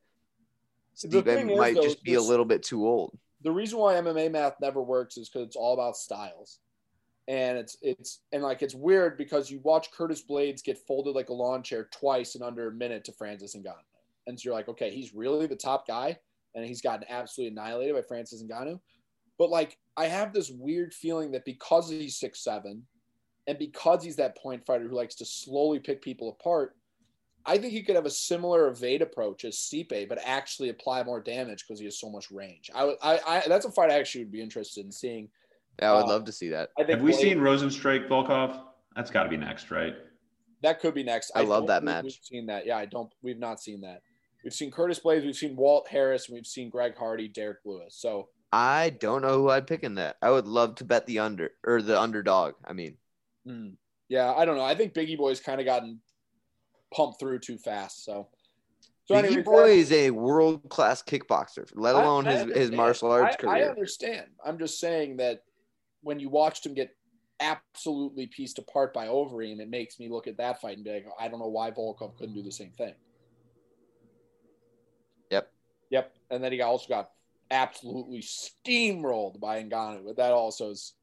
Stipe 0.96 1.56
might 1.56 1.74
though, 1.74 1.82
just 1.82 2.02
be 2.02 2.14
a 2.14 2.22
little 2.22 2.46
bit 2.46 2.62
too 2.62 2.86
old. 2.86 3.18
The 3.42 3.52
reason 3.52 3.78
why 3.78 3.94
MMA 3.94 4.32
math 4.32 4.54
never 4.60 4.82
works 4.82 5.16
is 5.16 5.28
because 5.28 5.46
it's 5.46 5.56
all 5.56 5.74
about 5.74 5.96
styles 5.96 6.58
and 7.28 7.58
it's 7.58 7.76
it's 7.82 8.20
and 8.32 8.42
like 8.42 8.62
it's 8.62 8.74
weird 8.74 9.18
because 9.18 9.50
you 9.50 9.60
watch 9.62 9.92
Curtis 9.92 10.24
Blaydes 10.28 10.64
get 10.64 10.78
folded 10.78 11.14
like 11.14 11.28
a 11.28 11.34
lawn 11.34 11.62
chair 11.62 11.88
twice 11.92 12.34
in 12.34 12.42
under 12.42 12.68
a 12.68 12.72
minute 12.72 13.04
to 13.04 13.12
Francis 13.12 13.54
Ngannou, 13.54 13.74
and 14.26 14.40
so 14.40 14.48
you're 14.48 14.54
like, 14.54 14.68
okay, 14.68 14.90
he's 14.90 15.14
really 15.14 15.46
the 15.46 15.54
top 15.54 15.86
guy, 15.86 16.18
and 16.54 16.64
he's 16.64 16.80
gotten 16.80 17.04
absolutely 17.08 17.52
annihilated 17.52 17.94
by 17.94 18.02
Francis 18.02 18.42
Ngannou. 18.42 18.80
But 19.38 19.50
like, 19.50 19.76
I 19.96 20.06
have 20.06 20.32
this 20.32 20.50
weird 20.50 20.94
feeling 20.94 21.30
that 21.32 21.44
because 21.44 21.90
he's 21.90 22.16
six 22.16 22.42
seven, 22.42 22.82
and 23.46 23.58
because 23.58 24.02
he's 24.02 24.16
that 24.16 24.38
point 24.38 24.64
fighter 24.64 24.88
who 24.88 24.96
likes 24.96 25.14
to 25.16 25.26
slowly 25.26 25.80
pick 25.80 26.00
people 26.00 26.30
apart, 26.30 26.76
I 27.44 27.58
think 27.58 27.74
he 27.74 27.82
could 27.82 27.94
have 27.94 28.06
a 28.06 28.10
similar 28.10 28.68
evade 28.68 29.02
approach 29.02 29.44
as 29.44 29.56
Stipe, 29.56 30.08
but 30.08 30.18
actually 30.24 30.70
apply 30.70 31.02
more 31.02 31.20
damage 31.20 31.66
because 31.66 31.78
he 31.78 31.84
has 31.84 32.00
so 32.00 32.10
much 32.10 32.30
range. 32.30 32.70
I, 32.74 32.94
I, 33.02 33.20
I 33.26 33.42
that's 33.48 33.66
a 33.66 33.70
fight 33.70 33.90
I 33.90 33.98
actually 33.98 34.24
would 34.24 34.32
be 34.32 34.40
interested 34.40 34.86
in 34.86 34.92
seeing 34.92 35.28
yeah, 35.80 35.92
I 35.92 35.94
would 35.94 36.04
uh, 36.04 36.08
love 36.08 36.24
to 36.24 36.32
see 36.32 36.48
that. 36.50 36.70
Have 36.78 36.88
we 37.02 37.12
Blade, 37.12 37.20
seen 37.20 37.38
Rozenstruik 37.38 38.08
Volkov? 38.08 38.60
That's 38.96 39.10
got 39.10 39.24
to 39.24 39.28
be 39.28 39.36
next, 39.36 39.70
right? 39.70 39.94
That 40.62 40.80
could 40.80 40.94
be 40.94 41.04
next. 41.04 41.30
I, 41.34 41.40
I 41.40 41.44
love 41.44 41.68
that 41.68 41.84
match. 41.84 42.04
We've 42.04 42.18
seen 42.22 42.46
that. 42.46 42.66
Yeah, 42.66 42.76
I 42.76 42.86
don't. 42.86 43.12
We've 43.22 43.38
not 43.38 43.60
seen 43.60 43.80
that. 43.82 44.02
We've 44.42 44.52
seen 44.52 44.70
Curtis 44.70 45.00
Blaydes. 45.00 45.24
We've 45.24 45.36
seen 45.36 45.56
Walt 45.56 45.88
Harris. 45.88 46.28
And 46.28 46.34
we've 46.34 46.46
seen 46.46 46.70
Greg 46.70 46.96
Hardy, 46.96 47.28
Derrick 47.28 47.58
Lewis. 47.64 47.96
So 47.96 48.28
I 48.52 48.90
don't 48.98 49.22
know 49.22 49.34
who 49.38 49.50
I'd 49.50 49.66
pick 49.66 49.82
in 49.84 49.96
that. 49.96 50.16
I 50.22 50.30
would 50.30 50.46
love 50.46 50.76
to 50.76 50.84
bet 50.84 51.06
the 51.06 51.20
under 51.20 51.50
or 51.64 51.82
the 51.82 52.00
underdog. 52.00 52.54
I 52.64 52.72
mean, 52.72 52.96
mm, 53.46 53.74
yeah, 54.08 54.32
I 54.32 54.44
don't 54.44 54.56
know. 54.56 54.64
I 54.64 54.74
think 54.74 54.94
Bigi 54.94 55.16
Boy's 55.16 55.40
kind 55.40 55.60
of 55.60 55.66
gotten 55.66 56.00
pumped 56.92 57.20
through 57.20 57.40
too 57.40 57.58
fast. 57.58 58.04
So. 58.04 58.28
So 59.04 59.14
Bigi 59.14 59.26
anyways, 59.26 59.44
Boy 59.46 59.70
is 59.70 59.92
a 59.92 60.10
world 60.10 60.68
class 60.68 61.02
kickboxer, 61.02 61.66
let 61.74 61.94
alone 61.94 62.26
I, 62.26 62.30
I 62.30 62.44
his, 62.44 62.56
his 62.56 62.70
martial 62.72 63.10
arts 63.10 63.36
I, 63.38 63.40
career. 63.40 63.54
I 63.54 63.62
understand. 63.62 64.26
I'm 64.44 64.58
just 64.58 64.78
saying 64.78 65.16
that 65.16 65.44
when 66.02 66.20
you 66.20 66.28
watched 66.28 66.64
him 66.64 66.74
get 66.74 66.94
absolutely 67.40 68.26
pieced 68.26 68.58
apart 68.58 68.92
by 68.92 69.06
Overeem, 69.06 69.60
it 69.60 69.70
makes 69.70 69.98
me 69.98 70.08
look 70.08 70.26
at 70.26 70.36
that 70.38 70.60
fight 70.60 70.76
and 70.76 70.84
be 70.84 70.92
like, 70.92 71.06
I 71.18 71.28
don't 71.28 71.40
know 71.40 71.48
why 71.48 71.70
Volkov 71.70 72.16
couldn't 72.16 72.34
do 72.34 72.42
the 72.42 72.52
same 72.52 72.72
thing. 72.72 72.94
Yep. 75.30 75.50
Yep. 75.90 76.14
And 76.30 76.42
then 76.42 76.52
he 76.52 76.60
also 76.60 76.88
got 76.88 77.10
absolutely 77.50 78.20
steamrolled 78.20 79.40
by 79.40 79.62
Ngannou, 79.62 80.04
but 80.04 80.16
that 80.16 80.32
also 80.32 80.70
is 80.70 80.94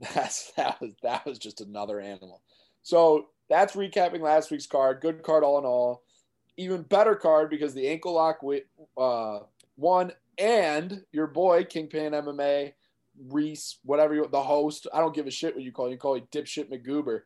that's 0.14 0.52
that 0.52 0.80
was 0.80 0.92
that 1.02 1.24
was 1.24 1.38
just 1.38 1.60
another 1.60 2.00
animal. 2.00 2.42
So 2.82 3.28
that's 3.48 3.76
recapping 3.76 4.20
last 4.20 4.50
week's 4.50 4.66
card. 4.66 5.00
Good 5.00 5.22
card 5.22 5.44
all 5.44 5.58
in 5.58 5.64
all. 5.64 6.02
Even 6.56 6.82
better 6.82 7.14
card 7.14 7.50
because 7.50 7.74
the 7.74 7.88
ankle 7.88 8.14
lock 8.14 8.40
uh, 8.96 9.40
won, 9.76 10.12
and 10.38 11.02
your 11.12 11.26
boy 11.26 11.64
Kingpin 11.64 12.12
MMA 12.12 12.72
Reese, 13.28 13.78
whatever 13.84 14.14
you, 14.14 14.28
the 14.30 14.42
host. 14.42 14.86
I 14.92 15.00
don't 15.00 15.14
give 15.14 15.26
a 15.26 15.30
shit 15.30 15.54
what 15.54 15.64
you 15.64 15.72
call. 15.72 15.90
You 15.90 15.96
call 15.96 16.14
me 16.14 16.24
dipshit 16.32 16.70
McGoober. 16.70 17.20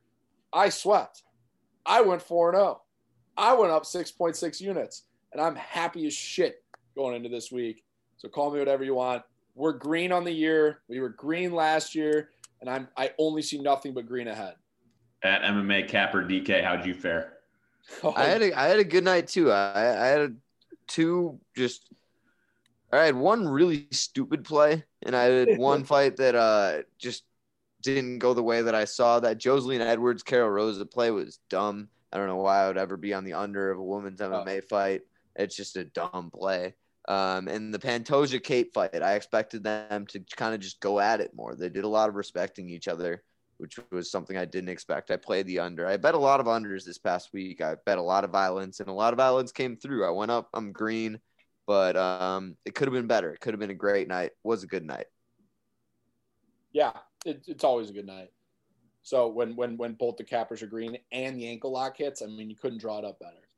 I 0.52 0.68
swept. 0.68 1.22
I 1.84 2.00
went 2.02 2.22
four 2.22 2.50
and 2.50 2.58
zero. 2.58 2.80
Oh. 2.80 2.82
I 3.36 3.54
went 3.54 3.72
up 3.72 3.86
six 3.86 4.10
point 4.10 4.36
six 4.36 4.60
units, 4.60 5.04
and 5.32 5.40
I'm 5.40 5.56
happy 5.56 6.06
as 6.06 6.14
shit 6.14 6.62
going 6.96 7.16
into 7.16 7.28
this 7.28 7.52
week. 7.52 7.84
So 8.16 8.28
call 8.28 8.50
me 8.50 8.58
whatever 8.58 8.84
you 8.84 8.94
want. 8.94 9.22
We're 9.54 9.72
green 9.72 10.12
on 10.12 10.24
the 10.24 10.32
year. 10.32 10.82
We 10.88 11.00
were 11.00 11.08
green 11.10 11.52
last 11.52 11.94
year, 11.94 12.30
and 12.60 12.68
I'm 12.68 12.88
I 12.96 13.12
only 13.18 13.42
see 13.42 13.58
nothing 13.58 13.94
but 13.94 14.06
green 14.06 14.28
ahead. 14.28 14.54
At 15.22 15.42
MMA 15.42 15.88
Capper 15.88 16.22
DK, 16.22 16.62
how'd 16.62 16.84
you 16.84 16.94
fare? 16.94 17.38
Oh. 18.02 18.12
I 18.16 18.24
had 18.24 18.42
a 18.42 18.58
I 18.58 18.66
had 18.66 18.78
a 18.78 18.84
good 18.84 19.04
night 19.04 19.28
too. 19.28 19.50
I 19.50 20.04
I 20.04 20.06
had 20.06 20.20
a, 20.20 20.32
two 20.86 21.38
just 21.56 21.88
I 22.92 23.04
had 23.04 23.14
one 23.14 23.46
really 23.46 23.86
stupid 23.90 24.44
play, 24.44 24.84
and 25.02 25.16
I 25.16 25.24
had 25.24 25.48
one 25.58 25.84
fight 25.84 26.16
that 26.16 26.34
uh 26.34 26.82
just 26.98 27.24
didn't 27.82 28.18
go 28.18 28.34
the 28.34 28.42
way 28.42 28.62
that 28.62 28.74
I 28.74 28.84
saw. 28.84 29.20
That 29.20 29.38
Joselyne 29.38 29.80
Edwards 29.80 30.22
Karol 30.22 30.50
Rosa 30.50 30.86
play 30.86 31.10
was 31.10 31.38
dumb. 31.48 31.88
I 32.12 32.16
don't 32.16 32.26
know 32.26 32.36
why 32.36 32.64
I 32.64 32.68
would 32.68 32.78
ever 32.78 32.96
be 32.96 33.14
on 33.14 33.24
the 33.24 33.34
under 33.34 33.70
of 33.70 33.78
a 33.78 33.84
women's 33.84 34.20
MMA 34.20 34.58
oh. 34.58 34.66
fight. 34.68 35.02
It's 35.36 35.54
just 35.54 35.76
a 35.76 35.84
dumb 35.84 36.30
play. 36.34 36.74
Um, 37.06 37.48
and 37.48 37.72
the 37.72 37.78
Pantoja 37.78 38.42
Kape 38.42 38.74
fight, 38.74 39.02
I 39.02 39.14
expected 39.14 39.62
them 39.64 40.06
to 40.08 40.20
kind 40.36 40.54
of 40.54 40.60
just 40.60 40.80
go 40.80 41.00
at 41.00 41.20
it 41.20 41.32
more. 41.34 41.54
They 41.54 41.70
did 41.70 41.84
a 41.84 41.88
lot 41.88 42.08
of 42.08 42.16
respecting 42.16 42.68
each 42.68 42.88
other, 42.88 43.22
which 43.56 43.78
was 43.90 44.10
something 44.10 44.36
I 44.36 44.44
didn't 44.44 44.68
expect. 44.68 45.10
I 45.10 45.16
played 45.16 45.46
the 45.46 45.60
under. 45.60 45.86
I 45.86 45.96
bet 45.96 46.14
a 46.14 46.18
lot 46.18 46.40
of 46.40 46.46
unders 46.46 46.84
this 46.84 46.98
past 46.98 47.30
week. 47.32 47.62
I 47.62 47.76
bet 47.86 47.96
a 47.98 48.02
lot 48.02 48.24
of 48.24 48.30
violence, 48.30 48.80
and 48.80 48.88
a 48.88 48.92
lot 48.92 49.14
of 49.14 49.16
violence 49.16 49.52
came 49.52 49.76
through. 49.76 50.06
I 50.06 50.10
went 50.10 50.30
up. 50.30 50.48
I'm 50.52 50.72
green 50.72 51.18
but 51.68 51.98
um, 51.98 52.56
it 52.64 52.74
could 52.74 52.88
have 52.88 52.94
been 52.94 53.06
better. 53.06 53.30
It 53.30 53.40
could 53.40 53.52
have 53.52 53.60
been 53.60 53.70
a 53.70 53.74
great 53.74 54.08
night. 54.08 54.30
It 54.30 54.36
was 54.42 54.62
a 54.62 54.66
good 54.66 54.86
night. 54.86 55.04
Yeah, 56.72 56.92
it, 57.26 57.44
it's 57.46 57.62
always 57.62 57.90
a 57.90 57.92
good 57.92 58.06
night. 58.06 58.30
So 59.02 59.28
when 59.28 59.54
when 59.54 59.76
when 59.76 59.92
both 59.92 60.16
the 60.16 60.24
cappers 60.24 60.62
are 60.62 60.66
green 60.66 60.96
and 61.12 61.36
the 61.36 61.46
ankle 61.46 61.70
lock 61.70 61.98
hits, 61.98 62.22
I 62.22 62.26
mean, 62.26 62.48
you 62.48 62.56
couldn't 62.56 62.80
draw 62.80 62.98
it 62.98 63.04
up 63.04 63.20
better. 63.20 63.48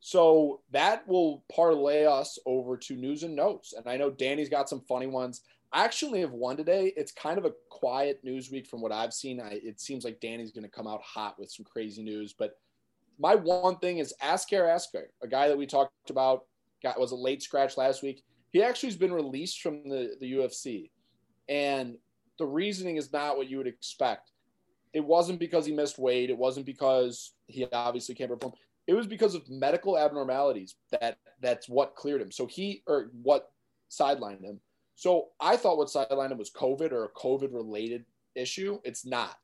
So 0.00 0.60
that 0.70 1.06
will 1.08 1.44
parlay 1.52 2.04
us 2.04 2.38
over 2.46 2.76
to 2.76 2.94
news 2.94 3.24
and 3.24 3.34
notes. 3.34 3.74
And 3.76 3.88
I 3.88 3.96
know 3.96 4.10
Danny's 4.10 4.48
got 4.48 4.68
some 4.68 4.82
funny 4.88 5.08
ones. 5.08 5.40
I 5.72 5.84
actually 5.84 6.20
have 6.20 6.30
one 6.30 6.56
today. 6.56 6.92
It's 6.96 7.10
kind 7.10 7.38
of 7.38 7.44
a 7.44 7.52
quiet 7.70 8.20
news 8.22 8.52
week 8.52 8.68
from 8.68 8.80
what 8.80 8.92
I've 8.92 9.12
seen. 9.12 9.40
I, 9.40 9.60
it 9.64 9.80
seems 9.80 10.04
like 10.04 10.20
Danny's 10.20 10.52
going 10.52 10.64
to 10.64 10.70
come 10.70 10.86
out 10.86 11.02
hot 11.02 11.38
with 11.38 11.50
some 11.50 11.64
crazy 11.64 12.04
news. 12.04 12.32
But 12.32 12.56
my 13.18 13.34
one 13.34 13.78
thing 13.78 13.98
is 13.98 14.14
Askar 14.22 14.68
Askar, 14.68 15.10
a 15.22 15.26
guy 15.26 15.48
that 15.48 15.58
we 15.58 15.66
talked 15.66 16.10
about 16.10 16.44
got 16.82 16.98
was 16.98 17.12
a 17.12 17.16
late 17.16 17.42
scratch 17.42 17.76
last 17.76 18.02
week. 18.02 18.22
He 18.50 18.62
actually 18.62 18.88
has 18.88 18.96
been 18.96 19.12
released 19.12 19.60
from 19.60 19.88
the, 19.88 20.16
the 20.20 20.32
UFC. 20.32 20.90
And 21.48 21.96
the 22.38 22.46
reasoning 22.46 22.96
is 22.96 23.12
not 23.12 23.36
what 23.36 23.48
you 23.48 23.58
would 23.58 23.66
expect. 23.66 24.32
It 24.92 25.04
wasn't 25.04 25.38
because 25.38 25.66
he 25.66 25.72
missed 25.72 25.98
weight. 25.98 26.30
It 26.30 26.38
wasn't 26.38 26.66
because 26.66 27.32
he 27.46 27.66
obviously 27.72 28.14
can't 28.14 28.30
perform. 28.30 28.54
it 28.86 28.94
was 28.94 29.06
because 29.06 29.34
of 29.34 29.48
medical 29.50 29.98
abnormalities 29.98 30.76
that 30.90 31.18
that's 31.40 31.68
what 31.68 31.94
cleared 31.94 32.22
him. 32.22 32.32
So 32.32 32.46
he 32.46 32.82
or 32.86 33.10
what 33.22 33.50
sidelined 33.90 34.42
him. 34.42 34.60
So 34.94 35.28
I 35.40 35.56
thought 35.56 35.78
what 35.78 35.88
sidelined 35.88 36.32
him 36.32 36.38
was 36.38 36.50
COVID 36.50 36.92
or 36.92 37.04
a 37.04 37.10
COVID 37.10 37.52
related 37.52 38.04
issue. 38.34 38.80
It's 38.84 39.04
not. 39.04 39.36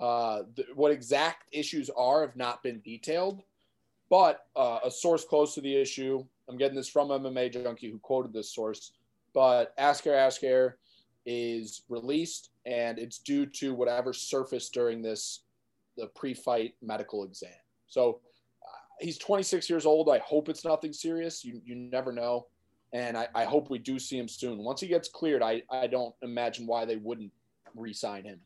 Uh, 0.00 0.42
the, 0.56 0.64
what 0.74 0.92
exact 0.92 1.46
issues 1.52 1.90
are 1.96 2.22
have 2.22 2.36
not 2.36 2.62
been 2.62 2.80
detailed, 2.80 3.42
but 4.10 4.46
uh, 4.56 4.80
a 4.84 4.90
source 4.90 5.24
close 5.24 5.54
to 5.54 5.60
the 5.60 5.74
issue. 5.74 6.24
I'm 6.48 6.56
getting 6.56 6.76
this 6.76 6.88
from 6.88 7.08
MMA 7.08 7.52
Junkie 7.52 7.90
who 7.90 7.98
quoted 7.98 8.32
this 8.32 8.54
source, 8.54 8.92
but 9.34 9.74
Askar 9.78 10.14
Askar 10.14 10.78
is 11.24 11.82
released 11.88 12.50
and 12.66 12.98
it's 12.98 13.18
due 13.18 13.46
to 13.46 13.74
whatever 13.74 14.12
surfaced 14.12 14.74
during 14.74 15.02
this 15.02 15.44
the 15.96 16.06
pre-fight 16.08 16.74
medical 16.82 17.24
exam. 17.24 17.50
So 17.86 18.20
uh, 18.62 18.78
he's 19.00 19.18
26 19.18 19.68
years 19.68 19.86
old. 19.86 20.08
I 20.08 20.18
hope 20.18 20.48
it's 20.48 20.64
nothing 20.64 20.92
serious. 20.92 21.44
You 21.44 21.60
you 21.64 21.74
never 21.74 22.12
know, 22.12 22.46
and 22.92 23.16
I, 23.16 23.28
I 23.34 23.44
hope 23.44 23.70
we 23.70 23.78
do 23.78 23.98
see 23.98 24.18
him 24.18 24.28
soon. 24.28 24.58
Once 24.58 24.80
he 24.80 24.88
gets 24.88 25.08
cleared, 25.08 25.42
I 25.42 25.62
I 25.70 25.86
don't 25.86 26.14
imagine 26.22 26.66
why 26.66 26.84
they 26.84 26.96
wouldn't 26.96 27.32
re-sign 27.74 28.24
him. 28.24 28.40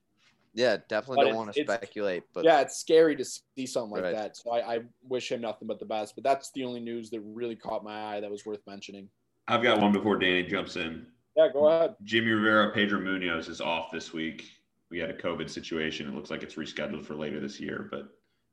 Yeah, 0.57 0.79
definitely 0.89 1.17
But 1.17 1.29
don't 1.29 1.37
want 1.37 1.53
to 1.53 1.63
speculate, 1.63 2.23
but 2.33 2.47
yeah, 2.47 2.63
it's 2.63 2.79
scary 2.79 3.15
to 3.17 3.25
see 3.25 3.67
something 3.67 3.91
like 3.91 4.05
Right. 4.05 4.15
that. 4.15 4.39
So 4.39 4.51
I, 4.53 4.77
I 4.77 4.81
wish 5.03 5.31
him 5.31 5.43
nothing 5.43 5.69
but 5.69 5.79
the 5.79 5.85
best. 5.85 6.15
But 6.15 6.25
that's 6.25 6.51
the 6.53 6.65
only 6.65 6.81
news 6.81 7.11
that 7.11 7.21
really 7.21 7.57
caught 7.57 7.85
my 7.85 8.17
eye 8.17 8.21
that 8.21 8.31
was 8.31 8.47
worth 8.47 8.67
mentioning. 8.67 9.11
I've 9.49 9.63
got 9.63 9.81
one 9.83 9.93
before 9.93 10.19
Danny 10.19 10.45
jumps 10.45 10.77
in. 10.77 11.07
Yeah, 11.37 11.49
go 11.53 11.67
ahead. 11.67 11.95
Jimmy 12.05 12.31
Rivera, 12.31 12.73
Pedro 12.73 13.01
Munoz 13.01 13.49
is 13.49 13.61
off 13.61 13.91
this 13.93 14.15
week. 14.15 14.51
We 14.91 14.99
had 14.99 15.11
a 15.11 15.15
COVID 15.15 15.51
situation. 15.51 16.09
It 16.09 16.15
looks 16.15 16.31
like 16.31 16.43
it's 16.43 16.55
rescheduled 16.55 17.05
for 17.05 17.15
later 17.15 17.39
this 17.39 17.61
year, 17.61 17.89
but 17.91 18.09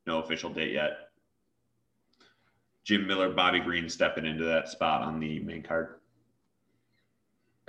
no 0.05 0.19
official 0.19 0.49
date 0.49 0.73
yet. 0.73 0.97
Jim 2.83 3.07
Miller, 3.07 3.29
Bobby 3.29 3.61
Green 3.61 3.87
stepping 3.87 4.25
into 4.25 4.43
that 4.43 4.67
spot 4.67 5.03
on 5.03 5.21
the 5.21 5.39
main 5.39 5.63
card. 5.63 5.99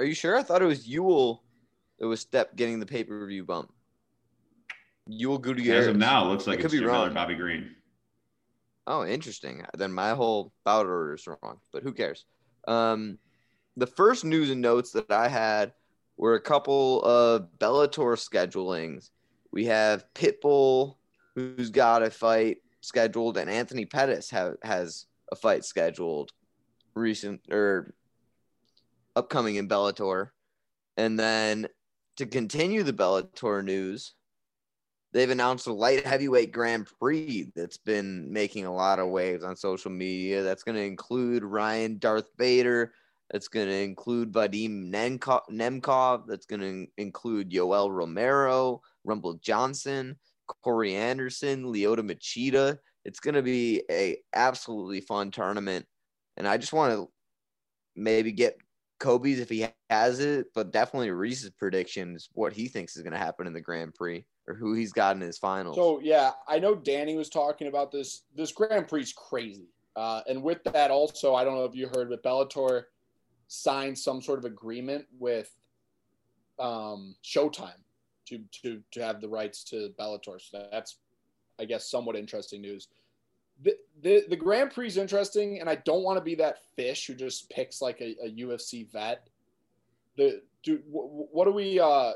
are 0.01 0.05
you 0.05 0.15
sure? 0.15 0.37
I 0.37 0.43
thought 0.43 0.61
it 0.61 0.67
was 0.67 0.89
Ewell 0.89 1.45
that 2.01 2.09
was 2.09 2.21
step 2.21 2.57
getting 2.57 2.81
the 2.81 2.87
pay 2.87 3.05
per 3.05 3.25
view 3.29 3.45
bump. 3.45 3.73
Ewell 5.07 5.39
Gutierrez. 5.39 5.87
As 5.87 5.89
of 5.89 5.97
now, 5.97 6.27
it 6.27 6.29
looks 6.31 6.47
like 6.47 6.59
I 6.59 6.63
it's 6.63 6.63
could 6.65 6.73
be 6.73 6.79
Jim 6.79 6.87
Miller, 6.87 7.07
wrong. 7.07 7.15
Bobby 7.15 7.35
Green. 7.35 7.75
Oh, 8.87 9.05
interesting. 9.05 9.65
Then 9.77 9.93
my 9.93 10.11
whole 10.11 10.53
bout 10.65 10.87
order 10.87 11.15
is 11.15 11.27
wrong, 11.27 11.59
but 11.73 11.83
who 11.83 11.93
cares? 11.93 12.27
Um, 12.69 13.19
the 13.77 13.87
first 13.87 14.25
news 14.25 14.51
and 14.51 14.61
notes 14.61 14.93
that 14.93 15.11
I 15.11 15.29
had 15.29 15.73
were 16.17 16.35
a 16.35 16.41
couple 16.41 17.03
of 17.03 17.49
Bellator 17.59 18.17
schedulings. 18.19 19.11
We 19.51 19.67
have 19.67 20.05
Pitbull, 20.15 20.97
who's 21.35 21.71
got 21.71 22.03
a 22.03 22.11
fight 22.11 22.59
scheduled, 22.81 23.39
and 23.39 23.51
Anthony 23.51 23.87
Pettis 23.87 24.31
have, 24.31 24.57
has 24.63 25.07
a 25.33 25.37
fight 25.37 25.65
scheduled 25.65 26.33
recent 26.95 27.41
or 27.51 27.95
upcoming 29.17 29.57
in 29.57 29.69
Bellator. 29.69 30.31
And 30.97 31.19
then 31.19 31.69
to 32.17 32.27
continue 32.27 32.83
the 32.83 32.93
Bellator 32.93 33.65
news, 33.65 34.15
they've 35.15 35.31
announced 35.31 35.69
a 35.69 35.73
light 35.73 36.05
heavyweight 36.05 36.53
Grand 36.53 36.89
Prix 36.99 37.53
that's 37.55 37.79
been 37.79 38.31
making 38.31 38.67
a 38.67 38.75
lot 38.75 38.99
of 38.99 39.09
waves 39.09 39.45
on 39.45 39.57
social 39.57 39.91
media. 39.91 40.43
That's 40.43 40.65
going 40.65 40.75
to 40.75 40.83
include 40.83 41.45
Ryan 41.45 41.99
Darth 41.99 42.37
Bader. 42.37 42.93
That's 43.31 43.49
going 43.49 43.69
to 43.69 43.83
include 43.83 44.33
Vadim 44.33 44.91
Nemkov. 44.91 46.27
That's 46.27 46.47
going 46.47 46.61
to 46.61 46.87
include 46.99 47.51
Yoel 47.51 47.91
Romero, 47.91 48.83
Rumble 49.05 49.35
Johnson, 49.35 50.19
Corey 50.63 50.97
Anderson, 50.97 51.65
Lyoto 51.65 52.01
Machida. 52.01 52.79
It's 53.05 53.21
going 53.21 53.35
to 53.35 53.43
be 53.43 53.83
a 53.91 54.19
absolutely 54.35 55.01
fun 55.01 55.31
tournament, 55.31 55.87
and 56.37 56.49
I 56.49 56.57
just 56.57 56.73
want 56.73 56.93
to 56.93 57.09
maybe 57.95 58.33
get 58.33 58.57
Kobe's 58.99 59.41
if 59.41 59.51
he 59.51 59.69
has 59.91 60.21
it, 60.21 60.47
but 60.55 60.73
definitely 60.73 61.11
Reese's 61.11 61.51
predictions 61.51 62.31
what 62.33 62.53
he 62.53 62.67
thinks 62.67 62.97
is 62.97 63.03
going 63.03 63.13
to 63.13 63.19
happen 63.19 63.47
in 63.47 63.53
the 63.53 63.61
Grand 63.61 63.95
Prix 63.95 64.25
or 64.47 64.55
who 64.55 64.75
he's 64.75 64.93
got 64.93 65.17
in 65.17 65.23
his 65.23 65.39
finals. 65.39 65.77
So 65.77 66.01
yeah, 66.01 66.33
I 66.47 66.59
know 66.59 66.75
Danny 66.75 67.17
was 67.17 67.29
talking 67.29 67.67
about 67.67 67.91
this. 67.91 68.23
This 68.35 68.53
Grand 68.53 68.89
Prix 68.89 69.03
is 69.03 69.13
crazy, 69.13 69.69
uh, 69.97 70.23
and 70.29 70.43
with 70.43 70.63
that 70.65 70.91
also, 70.91 71.35
I 71.35 71.45
don't 71.45 71.55
know 71.55 71.65
if 71.65 71.75
you 71.75 71.89
heard, 71.95 72.11
but 72.11 72.23
Bellator 72.23 72.85
signed 73.49 73.99
some 73.99 74.21
sort 74.21 74.39
of 74.39 74.45
agreement 74.45 75.07
with 75.19 75.51
um, 76.59 77.15
Showtime 77.25 77.81
to 78.27 78.41
to 78.63 78.83
to 78.93 79.03
have 79.03 79.21
the 79.21 79.29
rights 79.29 79.65
to 79.65 79.93
Bellator. 79.99 80.41
So 80.41 80.67
that's, 80.71 80.97
I 81.59 81.65
guess, 81.65 81.91
somewhat 81.91 82.17
interesting 82.17 82.61
news. 82.61 82.89
The, 83.63 83.77
the, 84.03 84.25
the 84.29 84.37
Grand 84.37 84.73
Prix 84.73 84.89
is 84.89 84.97
interesting, 84.97 85.61
and 85.61 85.71
I 85.71 85.77
don't 85.77 86.03
want 86.03 86.19
to 86.19 86.25
be 86.25 86.35
that 86.35 86.59
fish 86.75 87.07
who 87.07 87.15
just 87.15 87.49
picks 87.51 87.81
like 87.81 88.01
a, 88.01 88.17
a 88.25 88.31
UFC 88.31 88.91
vet. 88.91 89.29
The 90.17 90.43
do 90.65 90.79
wh- 90.91 91.33
what 91.33 91.45
do 91.45 91.53
we 91.53 91.79
uh 91.79 92.13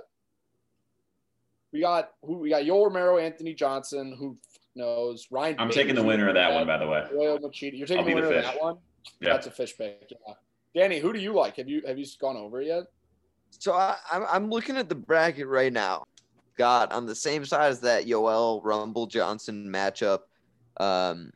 we 1.72 1.80
got 1.80 2.10
who 2.22 2.38
we 2.38 2.50
got 2.50 2.62
Yoel 2.62 2.86
Romero, 2.86 3.18
Anthony 3.18 3.54
Johnson, 3.54 4.14
who 4.18 4.36
knows 4.74 5.26
Ryan. 5.30 5.56
I'm 5.58 5.68
Bader's 5.68 5.74
taking 5.76 5.94
the 5.94 6.02
winner 6.02 6.28
of 6.28 6.34
that 6.34 6.52
one, 6.54 6.66
by 6.66 6.78
the 6.78 6.86
way. 6.86 7.04
Royal 7.12 7.38
Machida. 7.38 7.76
You're 7.76 7.86
taking 7.86 7.98
I'll 8.00 8.04
the 8.04 8.14
be 8.14 8.20
the 8.20 8.26
winner 8.28 8.38
of 8.38 8.44
fish. 8.44 8.52
that 8.54 8.62
one. 8.62 8.76
Yeah. 9.20 9.32
That's 9.32 9.46
a 9.46 9.50
fish 9.50 9.76
pick. 9.76 10.10
Yeah. 10.10 10.34
Danny, 10.74 10.98
who 10.98 11.12
do 11.12 11.18
you 11.18 11.32
like? 11.32 11.56
Have 11.56 11.68
you 11.68 11.82
have 11.86 11.98
you 11.98 12.06
gone 12.20 12.36
over 12.36 12.60
yet? 12.62 12.84
So 13.50 13.72
I, 13.72 13.96
I'm 14.10 14.24
I'm 14.28 14.50
looking 14.50 14.76
at 14.76 14.88
the 14.88 14.94
bracket 14.94 15.46
right 15.46 15.72
now. 15.72 16.04
Got 16.56 16.92
on 16.92 17.06
the 17.06 17.14
same 17.14 17.44
side 17.44 17.68
as 17.70 17.80
that 17.80 18.06
Yoel 18.06 18.60
Rumble 18.64 19.06
Johnson 19.06 19.68
matchup, 19.68 20.20
um, 20.78 21.30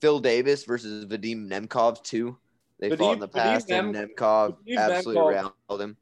Phil 0.00 0.20
Davis 0.20 0.64
versus 0.64 1.04
Vadim 1.06 1.48
Nemkov 1.48 2.02
too. 2.04 2.36
They 2.78 2.96
fought 2.96 3.14
in 3.14 3.18
Vadim- 3.18 3.20
the 3.20 3.28
Vadim 3.28 3.32
past, 3.32 3.70
and 3.70 3.92
Nem- 3.92 4.08
Nemkov 4.08 4.56
Vadim 4.66 4.78
absolutely 4.78 5.22
Nemkov- 5.34 5.52
railed 5.68 5.80
him. 5.82 5.96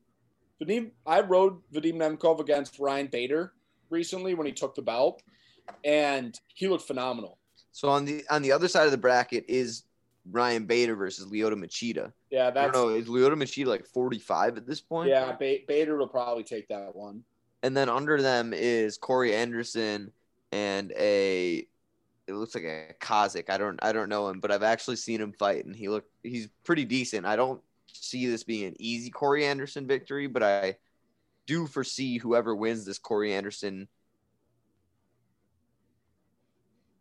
Vadim, 0.62 0.90
I 1.06 1.20
rode 1.22 1.56
Vadim 1.72 1.94
Nemkov 1.94 2.40
against 2.40 2.78
Ryan 2.78 3.06
Bader 3.06 3.52
recently 3.90 4.35
when 4.35 4.46
he 4.46 4.53
took 4.53 4.74
the 4.74 4.83
belt, 4.83 5.22
and 5.85 6.38
he 6.55 6.68
looked 6.68 6.87
phenomenal. 6.87 7.38
So 7.72 7.88
on 7.88 8.05
the 8.05 8.24
on 8.31 8.42
the 8.42 8.53
other 8.53 8.68
side 8.68 8.87
of 8.87 8.90
the 8.90 8.98
bracket 8.98 9.44
is 9.48 9.85
Ryan 10.31 10.66
Bader 10.66 10.96
versus 10.96 11.27
Lyoto 11.27 11.55
Machida. 11.55 12.12
Yeah, 12.31 12.48
I 12.48 12.51
that's 12.51 12.72
don't 12.72 12.88
know, 12.90 12.94
is 12.94 13.07
Lyoto 13.07 13.35
Machida 13.35 13.66
like 13.66 13.87
45 13.87 14.57
at 14.57 14.66
this 14.66 14.81
point? 14.81 15.09
yeah. 15.11 15.33
Ba- 15.33 15.59
Bader 15.66 15.96
will 15.96 16.09
probably 16.09 16.44
take 16.44 16.68
that 16.68 16.94
one. 16.94 17.22
And 17.62 17.77
then 17.77 17.88
under 17.88 18.20
them 18.20 18.53
is 18.55 18.98
Corey 18.98 19.35
Anderson 19.35 20.12
and 20.53 20.92
a 20.96 21.66
it 22.27 22.35
looks 22.35 22.55
like 22.55 22.64
a 22.64 22.94
Kazakh. 23.01 23.48
I 23.48 23.57
don't 23.59 23.79
I 23.83 23.92
don't 23.92 24.09
know 24.09 24.29
him, 24.29 24.40
but 24.40 24.51
I've 24.51 24.62
actually 24.62 24.96
seen 24.96 25.20
him 25.20 25.33
fight 25.33 25.64
and 25.64 25.74
he 25.74 25.88
looked. 25.88 26.11
he's 26.22 26.48
pretty 26.64 26.85
decent. 26.85 27.27
I 27.27 27.37
don't 27.37 27.61
see 27.87 28.27
this 28.27 28.44
being 28.44 28.66
an 28.66 28.77
easy 28.79 29.11
Corey 29.11 29.46
Anderson 29.46 29.87
victory, 29.87 30.27
but 30.27 30.42
I 30.42 30.77
do 31.48 31.66
foresee 31.66 32.18
whoever 32.18 32.54
wins 32.54 32.84
this 32.84 32.98
Corey 32.98 33.34
Anderson 33.34 33.88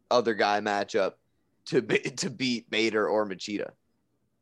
other 0.10 0.34
guy 0.34 0.62
matchup 0.62 1.14
to 1.66 1.82
be, 1.82 2.00
to 2.18 2.32
beat 2.32 2.70
Bader 2.72 3.08
or 3.08 3.28
Machida. 3.28 3.72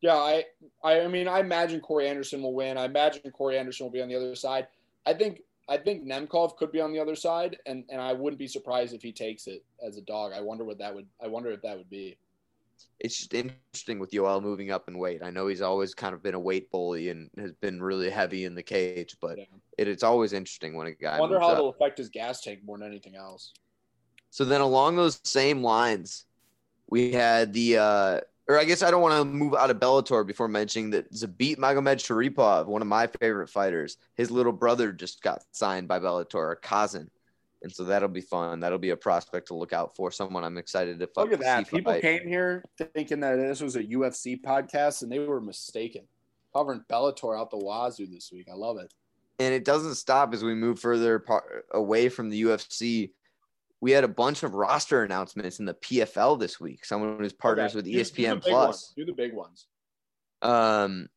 Yeah, 0.00 0.14
I, 0.14 0.44
I, 0.84 1.00
I 1.00 1.08
mean, 1.08 1.26
I 1.26 1.40
imagine 1.40 1.80
Corey 1.80 2.08
Anderson 2.08 2.40
will 2.40 2.54
win. 2.54 2.78
I 2.78 2.84
imagine 2.84 3.30
Corey 3.32 3.58
Anderson 3.58 3.84
will 3.84 3.90
be 3.90 4.00
on 4.00 4.08
the 4.08 4.14
other 4.14 4.36
side. 4.36 4.68
I 5.04 5.12
think, 5.12 5.40
I 5.68 5.76
think 5.76 6.04
Nemkov 6.04 6.56
could 6.56 6.70
be 6.70 6.80
on 6.80 6.92
the 6.92 7.00
other 7.00 7.16
side, 7.16 7.58
and 7.66 7.82
and 7.90 8.00
I 8.00 8.12
wouldn't 8.12 8.38
be 8.38 8.46
surprised 8.46 8.94
if 8.94 9.02
he 9.02 9.10
takes 9.10 9.48
it 9.48 9.64
as 9.84 9.96
a 9.96 10.02
dog. 10.02 10.32
I 10.32 10.40
wonder 10.40 10.64
what 10.64 10.78
that 10.78 10.94
would. 10.94 11.06
I 11.20 11.26
wonder 11.26 11.50
if 11.50 11.62
that 11.62 11.76
would 11.76 11.90
be. 11.90 12.16
It's 12.98 13.16
just 13.16 13.34
interesting 13.34 13.98
with 13.98 14.10
Yoel 14.10 14.42
moving 14.42 14.70
up 14.70 14.88
in 14.88 14.98
weight. 14.98 15.22
I 15.22 15.30
know 15.30 15.46
he's 15.48 15.60
always 15.60 15.94
kind 15.94 16.14
of 16.14 16.22
been 16.22 16.34
a 16.34 16.40
weight 16.40 16.70
bully 16.70 17.10
and 17.10 17.30
has 17.38 17.52
been 17.52 17.82
really 17.82 18.08
heavy 18.10 18.44
in 18.44 18.54
the 18.54 18.62
cage, 18.62 19.16
but 19.20 19.38
Yeah. 19.38 19.44
it, 19.76 19.88
it's 19.88 20.02
always 20.02 20.32
interesting 20.32 20.76
when 20.76 20.86
a 20.86 20.92
guy 20.92 21.16
I 21.16 21.20
wonder 21.20 21.38
how 21.38 21.52
it'll 21.52 21.68
affect 21.68 21.98
his 21.98 22.08
gas 22.08 22.40
tank 22.40 22.60
more 22.64 22.78
than 22.78 22.88
anything 22.88 23.14
else. 23.14 23.52
So 24.30 24.44
then 24.44 24.60
along 24.60 24.96
those 24.96 25.20
same 25.24 25.62
lines, 25.62 26.24
we 26.88 27.12
had 27.12 27.52
the 27.52 27.78
uh 27.78 28.20
or 28.48 28.58
I 28.58 28.64
guess 28.64 28.82
I 28.82 28.90
don't 28.90 29.02
want 29.02 29.18
to 29.18 29.24
move 29.24 29.54
out 29.54 29.70
of 29.70 29.78
Bellator 29.78 30.24
before 30.26 30.46
mentioning 30.48 30.90
that 30.90 31.12
Zabit 31.12 31.56
Magomedsharipov, 31.58 32.66
one 32.66 32.80
of 32.80 32.88
my 32.88 33.08
favorite 33.20 33.50
fighters, 33.50 33.96
his 34.14 34.30
little 34.30 34.52
brother 34.52 34.92
just 34.92 35.20
got 35.20 35.42
signed 35.50 35.88
by 35.88 35.98
Bellator, 35.98 36.54
Kazan. 36.62 37.10
And 37.62 37.72
so 37.72 37.84
that'll 37.84 38.08
be 38.08 38.20
fun. 38.20 38.60
That'll 38.60 38.78
be 38.78 38.90
a 38.90 38.96
prospect 38.96 39.48
to 39.48 39.54
look 39.54 39.72
out 39.72 39.96
for. 39.96 40.10
Someone 40.10 40.44
I'm 40.44 40.58
excited 40.58 40.98
to 41.00 41.08
Look 41.16 41.32
at 41.32 41.40
that. 41.40 41.68
People 41.68 41.92
fight. 41.92 42.02
came 42.02 42.28
here 42.28 42.62
thinking 42.94 43.20
that 43.20 43.36
this 43.36 43.60
was 43.60 43.76
a 43.76 43.82
UFC 43.82 44.40
podcast, 44.40 45.02
and 45.02 45.10
they 45.10 45.18
were 45.20 45.40
mistaken. 45.40 46.02
Covering 46.54 46.82
Bellator 46.88 47.38
out 47.38 47.50
the 47.50 47.56
wazoo 47.58 48.06
this 48.06 48.30
week. 48.32 48.48
I 48.50 48.54
love 48.54 48.78
it. 48.78 48.92
and 49.38 49.52
it 49.52 49.64
doesn't 49.64 49.96
stop 49.96 50.32
as 50.32 50.42
we 50.44 50.54
move 50.54 50.78
further 50.80 51.24
away 51.72 52.08
from 52.08 52.30
the 52.30 52.42
UFC. 52.42 53.10
We 53.82 53.90
had 53.90 54.04
a 54.04 54.08
bunch 54.08 54.42
of 54.42 54.54
roster 54.54 55.02
announcements 55.04 55.58
in 55.58 55.66
the 55.66 55.74
PFL 55.74 56.38
this 56.40 56.58
week. 56.60 56.84
Someone 56.86 57.18
who's 57.18 57.32
partners 57.34 57.72
Okay, 57.72 57.76
with 57.76 57.84
do- 57.84 57.90
E 57.90 57.94
do 57.94 58.00
ESPN 58.00 58.40
Plus. 58.42 58.92
Do 58.96 59.04
the 59.04 59.12
big 59.12 59.34
ones. 59.34 59.66
Um, 60.42 61.08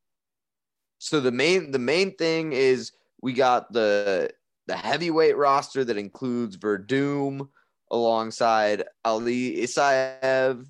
so 0.97 1.19
the 1.21 1.31
main 1.31 1.71
the 1.71 1.79
main 1.79 2.15
thing 2.15 2.51
is 2.53 2.91
we 3.21 3.31
got 3.33 3.71
the 3.71 4.31
the 4.69 4.77
heavyweight 4.77 5.35
roster 5.35 5.83
that 5.83 5.97
includes 5.97 6.55
Werdum 6.57 7.49
alongside 7.89 8.83
Ali 9.03 9.55
Isaev, 9.63 10.63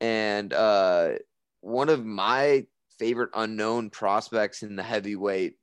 And 0.00 0.52
uh, 0.52 1.14
one 1.60 1.88
of 1.88 2.06
my 2.06 2.64
favorite 3.00 3.30
unknown 3.34 3.90
prospects 3.90 4.62
in 4.62 4.76
the 4.76 4.84
heavyweight 4.84 5.54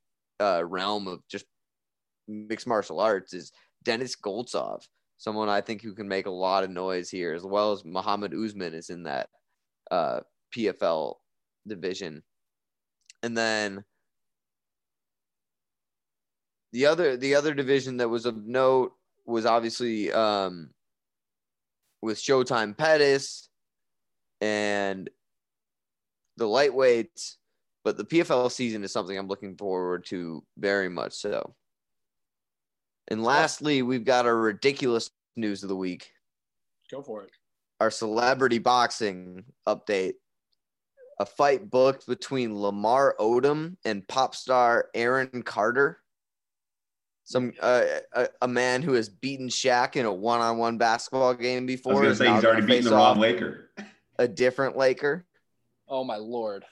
uh, 0.41 0.65
realm 0.65 1.07
of 1.07 1.25
just 1.29 1.45
mixed 2.27 2.67
martial 2.67 2.99
arts 2.99 3.33
is 3.33 3.53
Denis 3.85 4.17
Goltsov, 4.17 4.81
someone 5.17 5.47
I 5.47 5.61
think 5.61 5.81
who 5.81 5.95
can 5.95 6.09
make 6.09 6.25
a 6.25 6.29
lot 6.29 6.65
of 6.65 6.69
noise 6.69 7.09
here, 7.09 7.33
as 7.33 7.43
well 7.43 7.71
as 7.71 7.85
Muhammad 7.85 8.33
Usman 8.33 8.73
is 8.73 8.89
in 8.89 9.03
that 9.03 9.29
uh, 9.89 10.19
PFL 10.53 11.15
division. 11.65 12.21
And 13.23 13.37
then 13.37 13.85
the 16.77 16.85
other 16.85 17.17
the 17.17 17.33
other 17.33 17.55
division 17.55 17.97
that 17.97 18.07
was 18.07 18.27
of 18.27 18.45
note 18.45 18.93
was 19.25 19.47
obviously 19.47 20.11
um, 20.11 20.69
with 22.03 22.19
Showtime 22.19 22.77
Pettis 22.77 23.49
and 24.41 25.09
the 26.37 26.45
lightweights, 26.45 27.37
but 27.83 27.97
the 27.97 28.05
PFL 28.05 28.51
season 28.51 28.83
is 28.83 28.91
something 28.91 29.17
I'm 29.17 29.27
looking 29.27 29.57
forward 29.57 30.05
to 30.09 30.43
very 30.55 30.87
much 30.87 31.13
so. 31.13 31.55
And 33.07 33.23
lastly, 33.23 33.81
we've 33.81 34.05
got 34.05 34.27
our 34.27 34.37
ridiculous 34.37 35.09
news 35.35 35.63
of 35.63 35.69
the 35.69 35.75
week, 35.75 36.11
Go 36.91 37.01
for 37.01 37.23
it. 37.23 37.31
our 37.79 37.89
celebrity 37.89 38.59
boxing 38.59 39.45
update. 39.67 40.13
A 41.19 41.25
fight 41.25 41.71
booked 41.71 42.05
between 42.05 42.55
Lamar 42.55 43.15
Odom 43.19 43.77
and 43.83 44.07
pop 44.07 44.35
star 44.35 44.89
Aaron 44.93 45.41
Carter. 45.41 46.03
Some 47.27 47.51
uh, 47.59 47.83
a, 48.13 48.29
a 48.43 48.47
man 48.47 48.81
who 48.81 48.93
has 48.93 49.09
beaten 49.09 49.49
Shaq 49.49 49.97
in 49.97 50.05
a 50.05 50.13
one-on-one 50.13 50.77
basketball 50.77 51.33
game 51.33 51.65
before. 51.65 51.91
I 51.91 51.95
before. 51.95 52.09
was 52.09 52.19
going 52.19 52.29
to 52.29 52.35
say 52.35 52.35
he's 52.35 52.45
already 52.45 52.65
beaten 52.65 52.85
the 52.85 52.91
wrong 52.91 53.19
Laker. 53.19 53.69
A 54.17 54.29
different 54.29 54.77
Laker. 54.77 55.25
Oh 55.89 56.05
my 56.05 56.15
lord. 56.15 56.63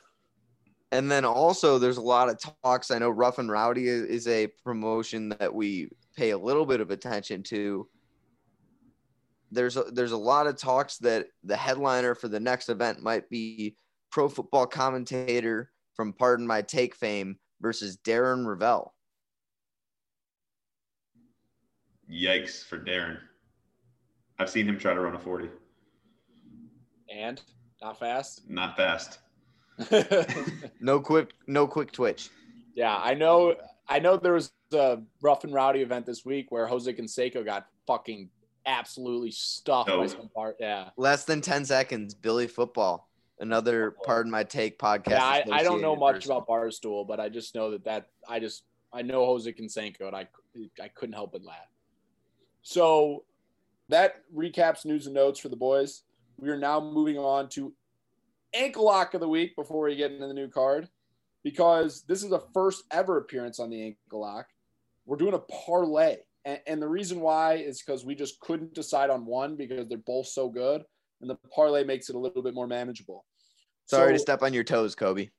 And 0.93 1.11
then 1.11 1.25
also, 1.25 1.77
there's 1.77 1.97
a 1.97 2.01
lot 2.01 2.29
of 2.29 2.39
talks. 2.63 2.89
I 2.89 2.99
know 2.99 3.09
Rough 3.09 3.37
and 3.37 3.51
Rowdy 3.51 3.89
is, 3.89 4.03
is 4.03 4.27
a 4.29 4.47
promotion 4.63 5.27
that 5.39 5.53
we 5.53 5.89
pay 6.15 6.29
a 6.29 6.37
little 6.37 6.65
bit 6.65 6.79
of 6.79 6.89
attention 6.89 7.43
to. 7.43 7.89
There's 9.51 9.75
a, 9.75 9.83
there's 9.83 10.13
a 10.13 10.17
lot 10.17 10.47
of 10.47 10.57
talks 10.57 10.99
that 10.99 11.27
the 11.43 11.57
headliner 11.57 12.15
for 12.15 12.29
the 12.29 12.39
next 12.39 12.69
event 12.69 13.03
might 13.03 13.29
be 13.29 13.75
pro 14.09 14.29
football 14.29 14.67
commentator 14.67 15.69
from 15.95 16.13
Pardon 16.13 16.47
My 16.47 16.61
Take 16.61 16.95
fame 16.95 17.39
versus 17.59 17.97
Darren 17.97 18.45
Rovell. 18.45 18.94
Yikes 22.11 22.63
for 22.63 22.77
Darren. 22.79 23.17
I've 24.39 24.49
seen 24.49 24.67
him 24.67 24.77
try 24.77 24.93
to 24.93 24.99
run 24.99 25.15
a 25.15 25.19
40. 25.19 25.49
And 27.13 27.41
not 27.81 27.99
fast. 27.99 28.49
Not 28.49 28.75
fast. 28.77 29.19
No 30.79 30.99
quick 30.99 31.31
no 31.47 31.67
quick 31.67 31.91
twitch. 31.91 32.29
yeah, 32.75 32.95
I 33.01 33.13
know. 33.13 33.55
I 33.87 33.99
know 33.99 34.17
there 34.17 34.33
was 34.33 34.51
a 34.73 34.99
rough 35.21 35.43
and 35.43 35.53
rowdy 35.53 35.81
event 35.81 36.05
this 36.05 36.23
week 36.25 36.47
where 36.51 36.65
Jose 36.67 36.91
Canseco 36.93 37.43
got 37.45 37.67
fucking 37.87 38.29
absolutely 38.65 39.31
stuffed 39.31 39.89
by 39.89 39.93
Oh. 39.95 40.07
some 40.07 40.29
part. 40.29 40.57
Yeah. 40.59 40.89
Less 40.97 41.25
than 41.25 41.41
10 41.41 41.65
seconds. 41.65 42.13
Billy 42.13 42.47
Football. 42.47 43.09
Another 43.39 43.95
Pardon 44.05 44.31
My 44.31 44.43
Take 44.43 44.79
podcast. 44.79 45.09
Yeah, 45.09 45.23
I, 45.25 45.43
I 45.51 45.63
don't 45.63 45.81
know 45.81 45.95
much 45.95 46.25
about 46.25 46.47
Barstool, 46.47 47.05
but 47.07 47.19
I 47.19 47.27
just 47.29 47.53
know 47.53 47.71
that 47.71 47.83
that 47.83 48.07
I 48.29 48.39
just 48.39 48.63
I 48.93 49.01
know 49.01 49.25
Jose 49.25 49.51
Canseco, 49.51 50.07
and 50.07 50.15
I 50.15 50.27
I 50.81 50.87
couldn't 50.87 51.13
help 51.13 51.33
but 51.33 51.43
laugh. 51.43 51.67
So 52.65 53.25
that 53.89 54.23
recaps 54.35 54.85
news 54.85 55.05
and 55.05 55.13
notes 55.13 55.39
for 55.39 55.49
the 55.49 55.55
boys. 55.55 56.01
We 56.37 56.49
are 56.49 56.57
now 56.57 56.79
moving 56.79 57.15
on 57.15 57.47
to 57.49 57.71
ankle 58.55 58.85
lock 58.85 59.13
of 59.13 59.21
the 59.21 59.29
week 59.29 59.55
before 59.55 59.85
we 59.85 59.95
get 59.95 60.11
into 60.11 60.25
the 60.25 60.33
new 60.33 60.47
card, 60.47 60.89
because 61.43 62.01
this 62.07 62.23
is 62.23 62.31
a 62.31 62.41
first 62.55 62.83
ever 62.89 63.19
appearance 63.19 63.59
on 63.59 63.69
the 63.69 63.83
ankle 63.83 64.21
lock. 64.21 64.47
We're 65.05 65.15
doing 65.15 65.35
a 65.35 65.39
parlay, 65.39 66.17
and, 66.43 66.59
and 66.65 66.81
the 66.81 66.87
reason 66.87 67.19
why 67.19 67.53
is 67.53 67.83
because 67.83 68.03
we 68.03 68.15
just 68.15 68.39
couldn't 68.39 68.73
decide 68.73 69.11
on 69.11 69.27
one 69.27 69.55
because 69.55 69.87
they're 69.87 69.99
both 69.99 70.25
so 70.25 70.49
good, 70.49 70.83
and 71.21 71.29
the 71.29 71.37
parlay 71.53 71.83
makes 71.83 72.09
it 72.09 72.15
a 72.15 72.19
little 72.19 72.41
bit 72.41 72.55
more 72.55 72.65
manageable. 72.65 73.25
Sorry 73.85 74.11
to 74.11 74.17
step 74.17 74.41
on 74.41 74.55
your 74.55 74.63
toes, 74.63 74.95
Kobe. 74.95 75.29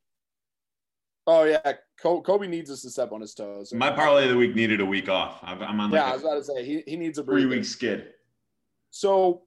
Oh 1.26 1.44
yeah, 1.44 1.72
Kobe 2.00 2.46
needs 2.46 2.70
us 2.70 2.82
to 2.82 2.90
step 2.90 3.10
on 3.10 3.20
his 3.20 3.34
toes. 3.34 3.72
My 3.74 3.90
parlay 3.90 4.24
of 4.24 4.30
the 4.30 4.36
week 4.36 4.54
needed 4.54 4.80
a 4.80 4.86
week 4.86 5.08
off. 5.08 5.38
I'm 5.42 5.60
I'm 5.62 5.80
on 5.80 5.90
Yeah, 5.90 6.04
I 6.04 6.12
was 6.12 6.22
about 6.22 6.34
to 6.36 6.44
say 6.44 6.64
he, 6.64 6.84
he 6.86 6.96
needs 6.96 7.18
a 7.18 7.24
three 7.24 7.46
week 7.46 7.64
skid. 7.64 8.12
So 8.90 9.42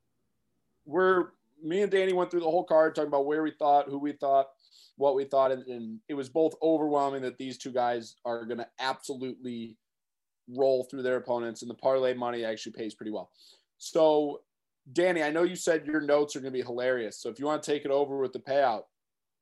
we're 0.86 1.30
me 1.64 1.82
and 1.82 1.92
Danny 1.92 2.14
went 2.14 2.32
through 2.32 2.42
the 2.42 2.50
whole 2.50 2.64
card 2.64 2.96
talking 2.96 3.08
about 3.08 3.26
where 3.26 3.44
we 3.44 3.52
thought, 3.52 3.88
who 3.88 3.98
we 3.98 4.14
thought, 4.14 4.48
what 4.96 5.16
we 5.16 5.24
thought, 5.24 5.52
and, 5.52 5.66
and 5.68 6.00
it 6.08 6.14
was 6.14 6.30
both 6.30 6.54
overwhelming 6.62 7.22
that 7.22 7.38
these 7.38 7.58
two 7.58 7.72
guys 7.72 8.16
are 8.26 8.46
going 8.46 8.58
to 8.58 8.68
absolutely 8.80 9.78
roll 10.50 10.84
through 10.84 11.04
their 11.04 11.18
opponents, 11.18 11.62
and 11.62 11.70
the 11.70 11.76
parlay 11.76 12.14
money 12.14 12.44
actually 12.44 12.74
pays 12.74 12.94
pretty 12.94 13.12
well. 13.12 13.30
So, 13.78 14.42
Danny, 14.92 15.24
I 15.24 15.32
know 15.32 15.44
you 15.44 15.56
said 15.56 15.86
your 15.86 16.02
notes 16.02 16.36
are 16.36 16.40
going 16.42 16.54
to 16.54 16.58
be 16.58 16.66
hilarious. 16.66 17.18
So 17.22 17.30
if 17.30 17.40
you 17.40 17.46
want 17.46 17.64
to 17.64 17.72
take 17.72 17.86
it 17.86 17.92
over 17.92 18.18
with 18.18 18.34
the 18.34 18.40
payout, 18.40 18.84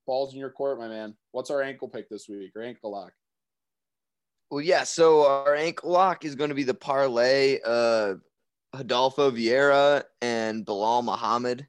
balls 0.08 0.34
in 0.34 0.39
your 0.39 0.50
court, 0.50 0.80
my 0.80 0.88
man. 0.88 1.15
What's 1.32 1.52
our 1.52 1.62
ankle 1.62 1.88
pick 1.88 2.10
this 2.10 2.28
week 2.28 2.54
or 2.56 2.63
ankle 2.63 2.91
lock? 2.91 3.12
Well, 4.50 4.62
yeah. 4.62 4.84
So 4.84 5.28
our 5.28 5.54
ankle 5.54 5.91
lock 5.91 6.26
is 6.26 6.36
going 6.36 6.50
to 6.50 6.56
be 6.56 6.63
the 6.63 6.74
parlay 6.74 7.60
of 7.60 8.22
Adolfo 8.74 9.30
Vieira 9.30 10.04
and 10.22 10.65
Belal 10.65 11.04
Muhammad. 11.04 11.67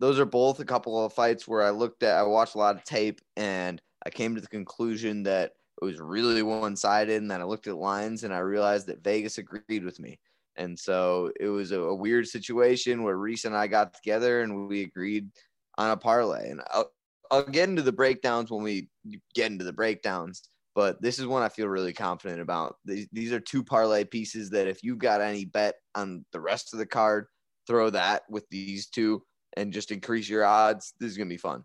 Those 0.00 0.18
are 0.18 0.24
both 0.24 0.58
a 0.60 0.64
couple 0.64 1.04
of 1.04 1.12
fights 1.12 1.46
where 1.46 1.62
I 1.62 1.70
looked 1.70 2.02
at, 2.02 2.18
I 2.18 2.22
watched 2.22 2.54
a 2.54 2.58
lot 2.58 2.76
of 2.76 2.84
tape, 2.84 3.20
and 3.36 3.80
I 4.04 4.10
came 4.10 4.34
to 4.34 4.40
the 4.40 4.48
conclusion 4.48 5.24
that 5.24 5.52
it 5.80 5.84
was 5.84 6.00
really 6.00 6.42
one 6.42 6.76
sided. 6.76 7.20
And 7.20 7.30
then 7.30 7.40
I 7.40 7.44
looked 7.44 7.66
at 7.66 7.76
lines 7.76 8.24
and 8.24 8.32
I 8.32 8.38
realized 8.38 8.86
that 8.86 9.04
Vegas 9.04 9.38
agreed 9.38 9.84
with 9.84 10.00
me. 10.00 10.18
And 10.56 10.78
so 10.78 11.30
it 11.38 11.48
was 11.48 11.70
a, 11.70 11.80
a 11.80 11.94
weird 11.94 12.26
situation 12.26 13.04
where 13.04 13.16
Reese 13.16 13.44
and 13.44 13.56
I 13.56 13.68
got 13.68 13.94
together 13.94 14.42
and 14.42 14.66
we 14.66 14.82
agreed 14.82 15.28
on 15.76 15.90
a 15.90 15.96
parlay. 15.96 16.50
And 16.50 16.60
uh, 16.72 16.84
I'll, 17.30 17.44
get 17.44 17.68
into 17.68 17.82
the 17.82 17.92
breakdowns 17.92 18.50
when 18.50 18.62
we 18.62 18.88
get 19.34 19.50
into 19.50 19.64
the 19.64 19.72
breakdowns 19.72 20.48
but 20.78 21.02
this 21.02 21.18
is 21.18 21.26
one 21.26 21.42
I 21.42 21.48
feel 21.48 21.66
really 21.66 21.92
confident 21.92 22.40
about. 22.40 22.76
These, 22.84 23.08
these 23.10 23.32
are 23.32 23.40
two 23.40 23.64
parlay 23.64 24.04
pieces 24.04 24.48
that 24.50 24.68
if 24.68 24.84
you've 24.84 25.00
got 25.00 25.20
any 25.20 25.44
bet 25.44 25.74
on 25.96 26.24
the 26.30 26.38
rest 26.38 26.72
of 26.72 26.78
the 26.78 26.86
card, 26.86 27.26
throw 27.66 27.90
that 27.90 28.22
with 28.30 28.48
these 28.48 28.86
two 28.86 29.24
and 29.56 29.72
just 29.72 29.90
increase 29.90 30.28
your 30.28 30.44
odds. 30.44 30.94
This 31.00 31.10
is 31.10 31.16
going 31.16 31.28
to 31.28 31.34
be 31.34 31.36
fun. 31.36 31.64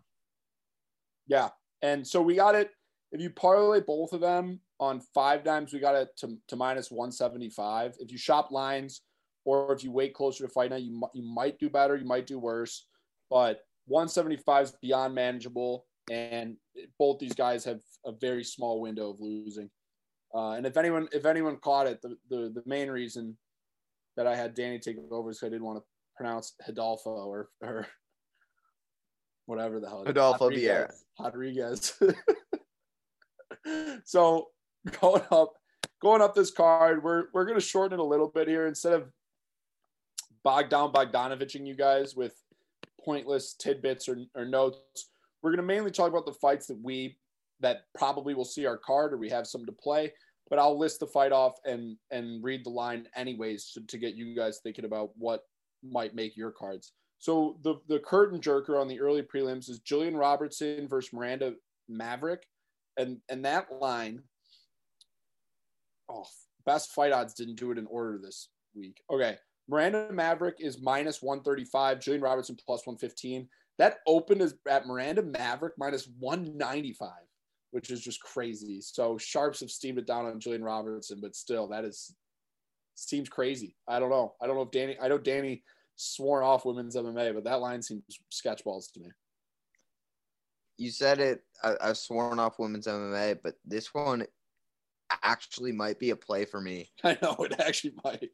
Yeah. 1.28 1.50
And 1.80 2.04
so 2.04 2.20
we 2.20 2.34
got 2.34 2.56
it. 2.56 2.70
If 3.12 3.20
you 3.20 3.30
parlay 3.30 3.82
both 3.82 4.12
of 4.14 4.20
them 4.20 4.58
on 4.80 5.00
five 5.14 5.44
dimes, 5.44 5.72
we 5.72 5.78
got 5.78 5.94
it 5.94 6.08
to, 6.18 6.36
to 6.48 6.56
minus 6.56 6.90
175. 6.90 7.94
If 8.00 8.10
you 8.10 8.18
shop 8.18 8.50
lines 8.50 9.02
or 9.44 9.72
if 9.72 9.84
you 9.84 9.92
wait 9.92 10.12
closer 10.12 10.44
to 10.44 10.52
fight 10.52 10.70
night, 10.70 10.82
you, 10.82 11.00
you 11.14 11.22
might 11.22 11.60
do 11.60 11.70
better, 11.70 11.94
you 11.94 12.04
might 12.04 12.26
do 12.26 12.40
worse. 12.40 12.88
But 13.30 13.60
175 13.86 14.64
is 14.64 14.72
beyond 14.82 15.14
manageable. 15.14 15.86
And 16.10 16.56
both 16.98 17.18
these 17.18 17.34
guys 17.34 17.64
have 17.64 17.80
a 18.04 18.12
very 18.12 18.44
small 18.44 18.80
window 18.80 19.10
of 19.10 19.20
losing. 19.20 19.70
Uh, 20.34 20.52
and 20.52 20.66
if 20.66 20.76
anyone 20.76 21.08
if 21.12 21.26
anyone 21.26 21.56
caught 21.56 21.86
it, 21.86 22.02
the, 22.02 22.16
the, 22.28 22.52
the 22.54 22.62
main 22.66 22.90
reason 22.90 23.36
that 24.16 24.26
I 24.26 24.36
had 24.36 24.54
Danny 24.54 24.78
take 24.78 24.96
over 25.10 25.30
is 25.30 25.42
I 25.42 25.48
didn't 25.48 25.64
want 25.64 25.78
to 25.78 25.84
pronounce 26.16 26.54
Hidalgo 26.64 27.10
or, 27.10 27.48
or 27.62 27.86
whatever 29.46 29.80
the 29.80 29.88
hell. 29.88 30.02
is. 30.02 30.10
Adolfo 30.10 30.48
Rodriguez. 30.48 31.04
Rodriguez. 31.18 32.00
so 34.04 34.48
going 35.00 35.22
up, 35.30 35.54
going 36.02 36.22
up 36.22 36.34
this 36.34 36.50
card, 36.50 37.02
we're 37.02 37.24
we're 37.32 37.46
gonna 37.46 37.60
shorten 37.60 37.98
it 37.98 38.02
a 38.02 38.06
little 38.06 38.28
bit 38.28 38.48
here 38.48 38.66
instead 38.66 38.92
of 38.92 39.10
Bogdan 40.42 40.92
Bogdanovicing 40.92 41.66
you 41.66 41.74
guys 41.74 42.14
with 42.14 42.34
pointless 43.04 43.54
tidbits 43.54 44.08
or, 44.08 44.18
or 44.34 44.44
notes. 44.44 45.08
We're 45.42 45.50
gonna 45.50 45.62
mainly 45.62 45.90
talk 45.90 46.08
about 46.08 46.26
the 46.26 46.32
fights 46.32 46.66
that 46.66 46.80
we 46.82 47.18
that 47.60 47.82
probably 47.96 48.34
will 48.34 48.44
see 48.44 48.66
our 48.66 48.78
card 48.78 49.12
or 49.12 49.18
we 49.18 49.30
have 49.30 49.46
some 49.46 49.64
to 49.66 49.72
play. 49.72 50.12
But 50.50 50.58
I'll 50.58 50.78
list 50.78 51.00
the 51.00 51.06
fight 51.06 51.32
off 51.32 51.54
and 51.64 51.96
and 52.10 52.42
read 52.42 52.64
the 52.64 52.70
line 52.70 53.08
anyways 53.16 53.70
to, 53.72 53.80
to 53.86 53.98
get 53.98 54.14
you 54.14 54.34
guys 54.34 54.60
thinking 54.62 54.84
about 54.84 55.10
what 55.16 55.42
might 55.82 56.14
make 56.14 56.36
your 56.36 56.50
cards. 56.50 56.92
So 57.18 57.58
the 57.62 57.76
the 57.88 58.00
curtain 58.00 58.40
jerker 58.40 58.80
on 58.80 58.88
the 58.88 59.00
early 59.00 59.22
prelims 59.22 59.70
is 59.70 59.80
Gillian 59.80 60.16
Robertson 60.16 60.88
versus 60.88 61.12
Miranda 61.12 61.54
Maverick, 61.88 62.42
and 62.98 63.18
and 63.28 63.44
that 63.44 63.72
line. 63.72 64.22
Oh, 66.10 66.26
best 66.66 66.92
fight 66.92 67.12
odds 67.12 67.32
didn't 67.32 67.54
do 67.58 67.70
it 67.70 67.78
in 67.78 67.86
order 67.86 68.18
this 68.22 68.50
week. 68.74 69.00
Okay, 69.10 69.38
Miranda 69.68 70.08
Maverick 70.12 70.56
is 70.58 70.82
minus 70.82 71.22
one 71.22 71.42
thirty 71.42 71.64
five. 71.64 72.00
Gillian 72.00 72.22
Robertson 72.22 72.56
plus 72.64 72.86
one 72.86 72.96
fifteen. 72.96 73.48
That 73.78 73.98
opened 74.06 74.42
is 74.42 74.54
at 74.68 74.86
Miranda 74.86 75.22
Maverick 75.22 75.74
minus 75.78 76.08
one 76.18 76.56
ninety 76.56 76.92
five, 76.92 77.26
which 77.70 77.90
is 77.90 78.00
just 78.00 78.20
crazy. 78.20 78.80
So 78.80 79.18
sharps 79.18 79.60
have 79.60 79.70
steamed 79.70 79.98
it 79.98 80.06
down 80.06 80.26
on 80.26 80.40
Gillian 80.40 80.62
Robertson, 80.64 81.18
but 81.20 81.34
still, 81.34 81.68
that 81.68 81.84
is 81.84 82.14
seems 82.94 83.28
crazy. 83.28 83.76
I 83.88 83.98
don't 83.98 84.10
know. 84.10 84.34
I 84.40 84.46
don't 84.46 84.56
know 84.56 84.62
if 84.62 84.70
Danny. 84.70 84.96
I 85.00 85.08
know 85.08 85.18
Danny 85.18 85.62
swore 85.96 86.42
off 86.42 86.64
women's 86.64 86.96
MMA, 86.96 87.34
but 87.34 87.44
that 87.44 87.60
line 87.60 87.82
seems 87.82 88.02
sketchballs 88.30 88.92
to 88.92 89.00
me. 89.00 89.08
you 90.76 90.90
said 90.90 91.20
it. 91.20 91.42
I, 91.62 91.74
I've 91.80 91.98
sworn 91.98 92.38
off 92.38 92.58
women's 92.58 92.86
MMA, 92.86 93.38
but 93.42 93.54
this 93.64 93.94
one 93.94 94.26
actually 95.22 95.72
might 95.72 95.98
be 95.98 96.10
a 96.10 96.16
play 96.16 96.44
for 96.44 96.60
me. 96.60 96.90
I 97.04 97.16
know 97.22 97.36
it 97.40 97.60
actually 97.60 97.94
might. 98.04 98.30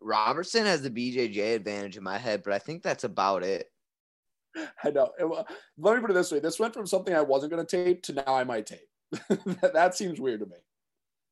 Robertson 0.00 0.66
has 0.66 0.82
the 0.82 0.90
BJJ 0.90 1.54
advantage 1.54 1.96
in 1.96 2.02
my 2.02 2.18
head, 2.18 2.42
but 2.42 2.52
I 2.52 2.58
think 2.58 2.82
that's 2.82 3.04
about 3.04 3.42
it. 3.42 3.70
I 4.84 4.90
know. 4.90 5.10
Let 5.78 5.96
me 5.96 6.00
put 6.00 6.10
it 6.10 6.14
this 6.14 6.30
way: 6.30 6.38
this 6.38 6.60
went 6.60 6.74
from 6.74 6.86
something 6.86 7.14
I 7.14 7.22
wasn't 7.22 7.52
going 7.52 7.64
to 7.64 7.84
tape 7.84 8.02
to 8.04 8.12
now 8.12 8.34
I 8.34 8.44
might 8.44 8.66
tape. 8.66 8.88
that, 9.10 9.72
that 9.74 9.94
seems 9.94 10.20
weird 10.20 10.40
to 10.40 10.46
me. 10.46 10.56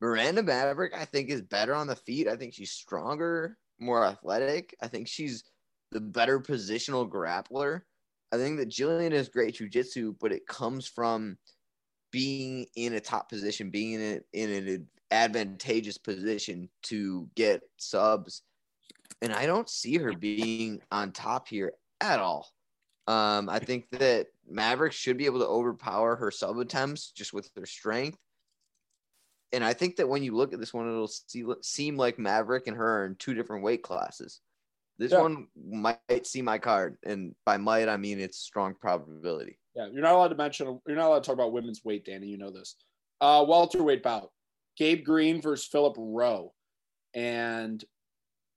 Miranda 0.01 0.43
Maverick, 0.43 0.95
I 0.97 1.05
think, 1.05 1.31
is 1.31 1.43
better 1.43 1.75
on 1.75 1.87
the 1.87 1.95
feet. 1.95 2.27
I 2.27 2.37
think 2.37 2.55
she's 2.55 2.73
stronger, 2.73 3.57
more 3.79 4.05
athletic. 4.05 4.75
I 4.83 4.89
think 4.89 5.07
she's 5.07 5.45
the 5.93 6.01
better 6.01 6.41
positional 6.41 7.09
grappler. 7.09 7.83
I 8.33 8.37
think 8.37 8.59
that 8.59 8.69
Gillian 8.69 9.13
is 9.13 9.29
great 9.29 9.55
jujitsu, 9.55 10.17
but 10.21 10.33
it 10.33 10.47
comes 10.47 10.89
from 10.89 11.37
being 12.11 12.67
in 12.77 12.95
a 12.95 13.01
top 13.01 13.29
position, 13.29 13.71
being 13.71 13.95
in, 13.95 14.01
a, 14.01 14.21
in 14.33 14.51
an 14.51 14.89
advantageous 15.11 15.99
position 15.99 16.69
to 16.85 17.29
get 17.37 17.63
subs. 17.77 18.43
And 19.23 19.33
I 19.33 19.47
don't 19.47 19.71
see 19.71 19.97
her 19.99 20.13
being 20.13 20.83
on 20.91 21.13
top 21.13 21.49
here 21.49 21.73
at 22.01 22.19
all. 22.21 22.51
Um, 23.07 23.49
I 23.49 23.59
think 23.61 23.89
that 23.93 24.27
Maverick 24.49 24.93
should 24.93 25.17
be 25.17 25.27
able 25.27 25.39
to 25.41 25.47
overpower 25.47 26.17
her 26.17 26.31
sub 26.31 26.59
attempts 26.59 27.13
just 27.13 27.33
with 27.33 27.51
her 27.57 27.65
strength. 27.65 28.19
And 29.53 29.63
I 29.63 29.75
think 29.75 29.97
that 29.97 30.09
when 30.09 30.23
you 30.23 30.35
look 30.35 30.53
at 30.53 30.61
this 30.61 30.75
one, 30.75 30.89
it'll 30.89 31.09
see, 31.09 31.45
seem 31.63 31.97
like 31.97 32.19
Maverick 32.19 32.67
and 32.67 32.77
her 32.77 33.03
are 33.03 33.07
in 33.07 33.15
two 33.17 33.35
different 33.35 33.63
weight 33.63 33.83
classes. 33.83 34.41
This 34.99 35.13
Yeah. 35.13 35.23
one 35.23 35.49
might 35.57 36.27
see 36.27 36.43
my 36.43 36.59
card, 36.59 36.99
and 37.03 37.35
by 37.45 37.57
might 37.57 37.89
I 37.89 37.97
mean 37.97 38.21
it's 38.21 38.39
strong 38.39 38.75
probability. 38.75 39.59
Yeah, 39.75 39.87
you're 39.87 40.03
not 40.03 40.15
allowed 40.15 40.29
to 40.29 40.35
mention. 40.35 40.81
You're 40.87 40.97
not 40.97 41.09
allowed 41.09 41.23
to 41.23 41.27
talk 41.27 41.35
about 41.35 41.53
women's 41.53 41.85
weight, 41.85 42.05
Danny. 42.05 42.27
You 42.27 42.39
know 42.39 42.51
this. 42.51 42.77
Uh, 43.21 43.45
welterweight 43.49 44.03
bout: 44.03 44.31
Gabe 44.77 45.05
Green 45.05 45.41
versus 45.41 45.67
Philip 45.67 45.97
Rowe, 45.99 46.55
and 47.15 47.85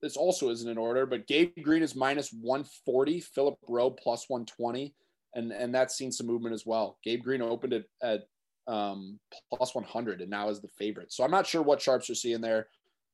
this 0.05 0.15
also 0.15 0.49
isn't 0.51 0.69
in 0.69 0.77
order. 0.77 1.07
But 1.07 1.25
Gabe 1.25 1.51
Green 1.63 1.81
is 1.81 1.95
minus 1.95 2.31
140, 2.31 3.21
Philip 3.21 3.57
Rowe 3.67 3.89
plus 3.89 4.29
120, 4.29 4.93
and 5.33 5.51
and 5.51 5.73
that's 5.73 5.95
seen 5.95 6.11
some 6.11 6.27
movement 6.27 6.53
as 6.53 6.65
well. 6.65 6.99
Gabe 7.03 7.23
Green 7.23 7.41
opened 7.41 7.73
it 7.73 7.89
at 8.03 8.27
um, 8.67 9.19
plus 9.51 9.73
100 9.73 10.21
and 10.21 10.29
now 10.29 10.49
is 10.49 10.61
the 10.61 10.67
favorite. 10.77 11.11
So 11.11 11.23
I'm 11.23 11.31
not 11.31 11.47
sure 11.47 11.61
what 11.61 11.81
sharps 11.81 12.07
you're 12.07 12.15
seeing 12.15 12.41
there, 12.41 12.67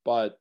but 0.04 0.38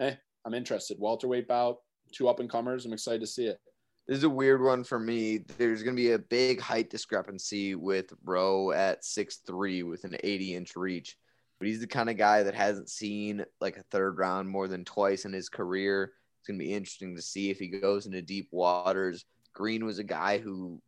eh, 0.00 0.14
I'm 0.44 0.54
interested. 0.54 0.98
Welterweight 1.00 1.48
bout, 1.48 1.78
two 2.12 2.28
up 2.28 2.40
and 2.40 2.48
comers. 2.48 2.84
I'm 2.84 2.92
excited 2.92 3.20
to 3.20 3.26
see 3.26 3.46
it. 3.46 3.58
This 4.06 4.18
is 4.18 4.24
a 4.24 4.30
weird 4.30 4.62
one 4.62 4.82
for 4.82 4.98
me. 4.98 5.44
There's 5.56 5.82
going 5.82 5.94
to 5.94 6.02
be 6.02 6.12
a 6.12 6.18
big 6.18 6.60
height 6.60 6.90
discrepancy 6.90 7.74
with 7.74 8.12
Rowe 8.24 8.72
at 8.72 9.02
6'3 9.02 9.88
with 9.88 10.04
an 10.04 10.16
80 10.22 10.54
inch 10.56 10.76
reach. 10.76 11.16
But 11.60 11.68
he's 11.68 11.80
the 11.80 11.86
kind 11.86 12.08
of 12.08 12.16
guy 12.16 12.42
that 12.42 12.54
hasn't 12.54 12.88
seen 12.88 13.44
like 13.60 13.76
a 13.76 13.82
third 13.90 14.18
round 14.18 14.48
more 14.48 14.66
than 14.66 14.84
twice 14.84 15.26
in 15.26 15.32
his 15.32 15.50
career. 15.50 16.14
It's 16.40 16.48
going 16.48 16.58
to 16.58 16.64
be 16.64 16.72
interesting 16.72 17.14
to 17.14 17.22
see 17.22 17.50
if 17.50 17.58
he 17.58 17.68
goes 17.68 18.06
into 18.06 18.22
deep 18.22 18.48
waters. 18.50 19.26
Green 19.52 19.84
was 19.84 19.98
a 19.98 20.04
guy 20.04 20.38
who 20.38 20.80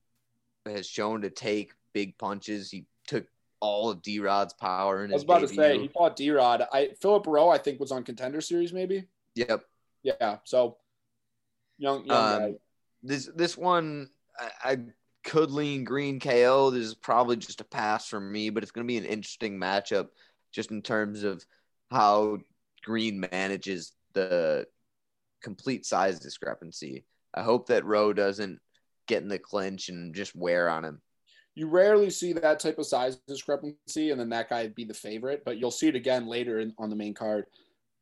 has 0.64 0.86
shown 0.86 1.20
to 1.22 1.30
take 1.30 1.74
big 1.92 2.16
punches. 2.16 2.70
He 2.70 2.86
took 3.06 3.26
all 3.60 3.90
of 3.90 4.00
D 4.00 4.18
Rod's 4.18 4.54
power 4.54 5.04
in 5.04 5.10
I 5.10 5.14
was 5.14 5.24
about 5.24 5.40
to 5.40 5.48
say 5.48 5.78
he 5.78 5.88
fought 5.88 6.16
D 6.16 6.30
Rod. 6.30 6.66
I 6.72 6.90
Philip 7.00 7.26
Rowe, 7.26 7.50
I 7.50 7.58
think, 7.58 7.78
was 7.78 7.92
on 7.92 8.02
contender 8.02 8.40
series, 8.40 8.72
maybe. 8.72 9.04
Yep. 9.34 9.64
Yeah. 10.02 10.38
So 10.44 10.78
young, 11.78 12.06
young. 12.06 12.42
Um, 12.44 12.56
this 13.02 13.28
this 13.36 13.58
one 13.58 14.08
I, 14.38 14.72
I 14.72 14.78
could 15.22 15.50
lean 15.50 15.84
green 15.84 16.18
KO. 16.18 16.70
This 16.70 16.86
is 16.86 16.94
probably 16.94 17.36
just 17.36 17.60
a 17.60 17.64
pass 17.64 18.08
for 18.08 18.20
me, 18.20 18.50
but 18.50 18.62
it's 18.62 18.72
going 18.72 18.86
to 18.86 18.90
be 18.90 18.98
an 18.98 19.04
interesting 19.04 19.58
matchup 19.58 20.08
just 20.52 20.70
in 20.70 20.82
terms 20.82 21.22
of 21.24 21.44
how 21.90 22.38
Green 22.84 23.26
manages 23.30 23.92
the 24.12 24.66
complete 25.42 25.84
size 25.86 26.20
discrepancy. 26.20 27.04
I 27.34 27.42
hope 27.42 27.68
that 27.68 27.84
Rowe 27.84 28.12
doesn't 28.12 28.58
get 29.06 29.22
in 29.22 29.28
the 29.28 29.38
clinch 29.38 29.88
and 29.88 30.14
just 30.14 30.36
wear 30.36 30.68
on 30.68 30.84
him. 30.84 31.00
You 31.54 31.68
rarely 31.68 32.08
see 32.10 32.32
that 32.34 32.60
type 32.60 32.78
of 32.78 32.86
size 32.86 33.18
discrepancy, 33.28 34.10
and 34.10 34.18
then 34.18 34.30
that 34.30 34.48
guy 34.48 34.68
be 34.68 34.84
the 34.84 34.94
favorite. 34.94 35.42
But 35.44 35.58
you'll 35.58 35.70
see 35.70 35.88
it 35.88 35.96
again 35.96 36.26
later 36.26 36.60
in, 36.60 36.72
on 36.78 36.88
the 36.88 36.96
main 36.96 37.14
card. 37.14 37.44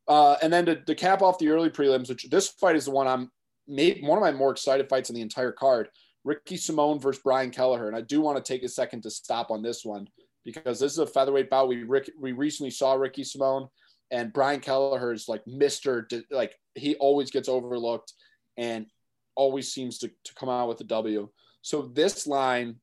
Uh, 0.06 0.36
and 0.42 0.52
then 0.52 0.66
to, 0.66 0.76
to 0.76 0.94
cap 0.94 1.22
off 1.22 1.38
the 1.38 1.48
early 1.48 1.70
prelims, 1.70 2.08
which 2.08 2.28
this 2.30 2.48
fight 2.48 2.76
is 2.76 2.84
the 2.84 2.90
one 2.90 3.06
I'm 3.06 3.30
made 3.66 4.02
one 4.02 4.18
of 4.18 4.22
my 4.22 4.32
more 4.32 4.50
excited 4.50 4.88
fights 4.88 5.10
in 5.10 5.14
the 5.16 5.22
entire 5.22 5.52
card. 5.52 5.88
Ricky 6.24 6.56
Simone 6.56 7.00
versus 7.00 7.22
Brian 7.22 7.50
Kelleher, 7.50 7.86
and 7.86 7.96
I 7.96 8.02
do 8.02 8.20
want 8.20 8.36
to 8.36 8.52
take 8.52 8.62
a 8.62 8.68
second 8.68 9.02
to 9.02 9.10
stop 9.10 9.50
on 9.50 9.62
this 9.62 9.84
one 9.84 10.06
because 10.44 10.80
this 10.80 10.92
is 10.92 10.98
a 10.98 11.06
featherweight 11.06 11.50
bout. 11.50 11.68
We 11.68 11.82
Rick, 11.84 12.10
we 12.18 12.32
recently 12.32 12.70
saw 12.70 12.94
Ricky 12.94 13.24
Simone, 13.24 13.68
and 14.10 14.32
Brian 14.32 14.60
Kelleher 14.60 15.12
is 15.12 15.28
like 15.28 15.46
Mister. 15.46 16.08
Like 16.30 16.54
he 16.74 16.94
always 16.96 17.30
gets 17.30 17.48
overlooked, 17.48 18.12
and 18.56 18.86
always 19.34 19.72
seems 19.72 19.98
to, 19.98 20.08
to 20.08 20.34
come 20.34 20.48
out 20.48 20.68
with 20.68 20.80
a 20.80 20.84
W. 20.84 21.28
So 21.62 21.82
this 21.82 22.26
line 22.26 22.76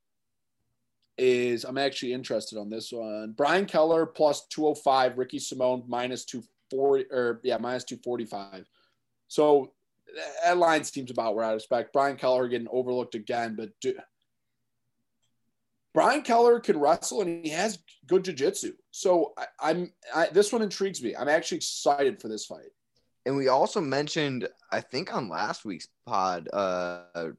is 1.17 1.63
I'm 1.63 1.78
actually 1.78 2.13
interested 2.13 2.60
on 2.60 2.70
this 2.70 2.91
one. 2.91 3.34
Brian 3.36 3.65
Keller 3.65 4.06
plus 4.06 4.46
205, 4.48 5.17
Ricky 5.17 5.39
Simone 5.39 5.84
minus 5.88 6.26
240 6.26 7.06
or 7.12 7.39
yeah, 7.43 7.58
minus 7.58 7.84
245. 7.86 8.65
So 9.28 9.74
that 10.43 10.58
line 10.58 10.84
seems 10.84 11.12
about 11.12 11.36
where 11.36 11.46
I 11.46 11.54
expect. 11.54 11.93
Brian 11.93 12.17
Keller 12.17 12.48
getting 12.48 12.67
overlooked 12.72 13.15
again, 13.15 13.56
but 13.58 13.70
do, 13.82 13.93
Brian 15.98 16.22
Keller 16.22 16.60
can 16.60 16.80
wrestle 16.80 17.22
and 17.22 17.44
he 17.44 17.50
has 17.50 17.80
good 18.06 18.24
jiu-jitsu. 18.24 18.74
So 18.92 19.34
I, 19.36 19.46
I'm 19.60 19.92
I, 20.14 20.28
this 20.28 20.54
one 20.54 20.62
intrigues 20.62 21.02
me. 21.02 21.16
I'm 21.16 21.28
actually 21.28 21.58
excited 21.58 22.22
for 22.22 22.28
this 22.28 22.46
fight. 22.46 22.70
And 23.26 23.36
we 23.36 23.48
also 23.48 23.82
mentioned, 23.82 24.48
I 24.72 24.82
think 24.82 25.12
on 25.12 25.28
last 25.28 25.66
week's 25.66 25.88
pod, 26.06 26.50
uh, 26.54 27.30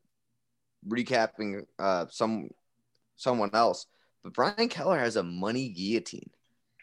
recapping 0.88 1.66
uh, 1.78 2.06
some 2.10 2.50
someone 3.14 3.50
else, 3.54 3.86
but 4.24 4.32
Brian 4.32 4.68
Keller 4.68 4.98
has 4.98 5.14
a 5.14 5.22
money 5.22 5.68
guillotine. 5.68 6.30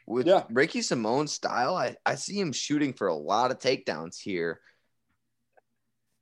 With 0.07 0.27
Yeah. 0.27 0.43
Ricky 0.49 0.79
Simone's 0.79 1.33
style, 1.33 1.75
I, 1.75 1.97
I 2.05 2.15
see 2.15 2.39
him 2.39 2.53
shooting 2.53 2.93
for 2.93 3.07
a 3.07 3.15
lot 3.15 3.51
of 3.51 3.59
takedowns 3.59 4.17
here. 4.17 4.61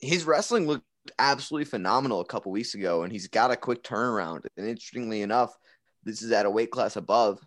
His 0.02 0.26
wrestling 0.26 0.66
looked 0.66 0.88
absolutely 1.20 1.66
phenomenal 1.66 2.22
a 2.22 2.26
couple 2.26 2.52
weeks 2.52 2.76
ago, 2.76 3.04
and 3.04 3.12
he's 3.12 3.28
got 3.28 3.52
a 3.52 3.56
quick 3.56 3.84
turnaround. 3.84 4.46
And 4.58 4.68
interestingly 4.68 5.22
enough, 5.22 5.54
this 6.04 6.22
is 6.22 6.32
at 6.32 6.46
a 6.46 6.50
weight 6.50 6.72
class 6.72 6.96
above. 6.96 7.40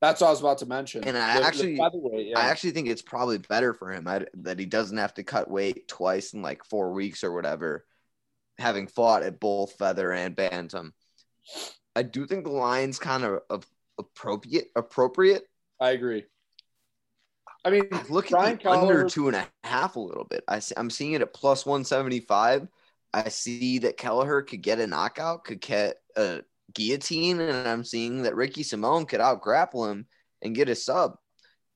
That's 0.00 0.20
what 0.20 0.26
I 0.28 0.30
was 0.30 0.40
about 0.40 0.58
to 0.58 0.66
mention. 0.66 1.04
And 1.04 1.16
I 1.16 1.34
The- 1.34 1.40
the 1.40 1.46
actually- 1.46 1.76
featherweight, 1.76 2.26
yeah. 2.28 2.38
I 2.38 2.42
actually 2.48 2.72
think 2.72 2.88
it's 2.88 3.02
probably 3.02 3.38
better 3.38 3.72
for 3.72 3.92
him 3.92 4.06
I, 4.06 4.26
that 4.34 4.58
he 4.58 4.66
doesn't 4.66 4.98
have 4.98 5.14
to 5.14 5.24
cut 5.24 5.50
weight 5.50 5.88
twice 5.88 6.34
in 6.34 6.42
like 6.42 6.64
four 6.64 6.92
weeks 6.92 7.24
or 7.24 7.32
whatever, 7.32 7.86
having 8.58 8.88
fought 8.88 9.22
at 9.22 9.40
both 9.40 9.72
feather 9.78 10.12
and 10.12 10.36
bantam. 10.36 10.92
I 11.94 12.02
do 12.02 12.26
think 12.26 12.44
the 12.44 12.50
line's 12.50 12.98
kind 12.98 13.24
of, 13.24 13.40
of 13.48 13.66
appropriate. 13.98 14.68
Appropriate. 14.76 15.44
I 15.80 15.90
agree. 15.90 16.24
I 17.64 17.70
mean, 17.70 17.88
look 18.10 18.30
at 18.30 18.62
the 18.62 18.70
under 18.70 19.08
two 19.08 19.26
and 19.28 19.36
a 19.36 19.48
half 19.64 19.96
a 19.96 20.00
little 20.00 20.24
bit. 20.24 20.44
I, 20.46 20.58
see- 20.60 20.74
I'm 20.76 20.90
seeing 20.90 21.12
it 21.12 21.22
at 21.22 21.32
plus 21.32 21.64
one 21.66 21.84
seventy 21.84 22.20
five. 22.20 22.68
I 23.16 23.30
see 23.30 23.78
that 23.78 23.96
Kelleher 23.96 24.42
could 24.42 24.60
get 24.60 24.78
a 24.78 24.86
knockout, 24.86 25.44
could 25.44 25.62
get 25.62 25.96
a 26.16 26.42
guillotine, 26.74 27.40
and 27.40 27.66
I'm 27.66 27.82
seeing 27.82 28.22
that 28.22 28.36
Ricky 28.36 28.62
Simone 28.62 29.06
could 29.06 29.22
out 29.22 29.40
grapple 29.40 29.86
him 29.86 30.06
and 30.42 30.54
get 30.54 30.68
a 30.68 30.74
sub. 30.74 31.16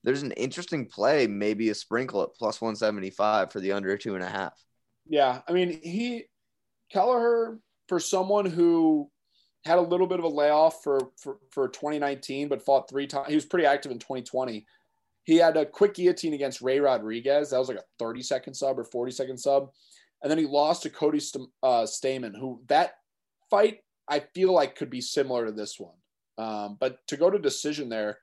There's 0.03 0.21
an 0.21 0.33
interesting 0.33 0.85
play, 0.85 1.25
maybe 1.25 1.69
a 1.69 1.75
sprinkle 1.75 2.21
at 2.21 2.35
plus 2.35 2.61
175 2.61 3.51
for 3.51 3.59
the 3.59 3.71
under 3.71 3.97
two 3.97 4.13
and 4.13 4.23
a 4.23 4.29
half. 4.29 4.53
Yeah, 5.07 5.41
I 5.47 5.51
mean, 5.51 5.79
he 5.81 6.25
Kelleher 6.91 7.59
for 7.87 7.99
someone 7.99 8.45
who 8.45 9.09
had 9.65 9.79
a 9.79 9.81
little 9.81 10.07
bit 10.07 10.19
of 10.19 10.25
a 10.25 10.29
layoff 10.29 10.83
for 10.83 11.09
for, 11.17 11.37
for 11.49 11.69
2019, 11.69 12.49
but 12.49 12.61
fought 12.61 12.87
three 12.87 13.07
times. 13.07 13.29
He 13.29 13.35
was 13.35 13.45
pretty 13.45 13.65
active 13.65 13.91
in 13.91 13.97
2020. 13.97 14.65
He 15.23 15.37
had 15.37 15.57
a 15.57 15.65
quick 15.65 15.95
guillotine 15.95 16.33
against 16.33 16.61
Ray 16.61 16.79
Rodriguez. 16.79 17.49
That 17.49 17.59
was 17.59 17.67
like 17.67 17.77
a 17.77 17.83
30 17.97 18.21
second 18.21 18.53
sub 18.53 18.77
or 18.77 18.83
40 18.83 19.11
second 19.11 19.37
sub, 19.37 19.71
and 20.21 20.29
then 20.29 20.37
he 20.37 20.45
lost 20.45 20.83
to 20.83 20.89
Cody 20.89 21.19
St- 21.19 21.49
uh, 21.63 21.83
Stamann, 21.83 22.37
who 22.37 22.61
that 22.67 22.93
fight 23.49 23.79
I 24.07 24.19
feel 24.33 24.51
like 24.51 24.75
could 24.75 24.89
be 24.89 25.01
similar 25.01 25.45
to 25.45 25.51
this 25.51 25.79
one. 25.79 25.95
Um, 26.37 26.77
but 26.79 26.97
to 27.07 27.17
go 27.17 27.29
to 27.29 27.39
decision 27.39 27.89
there, 27.89 28.19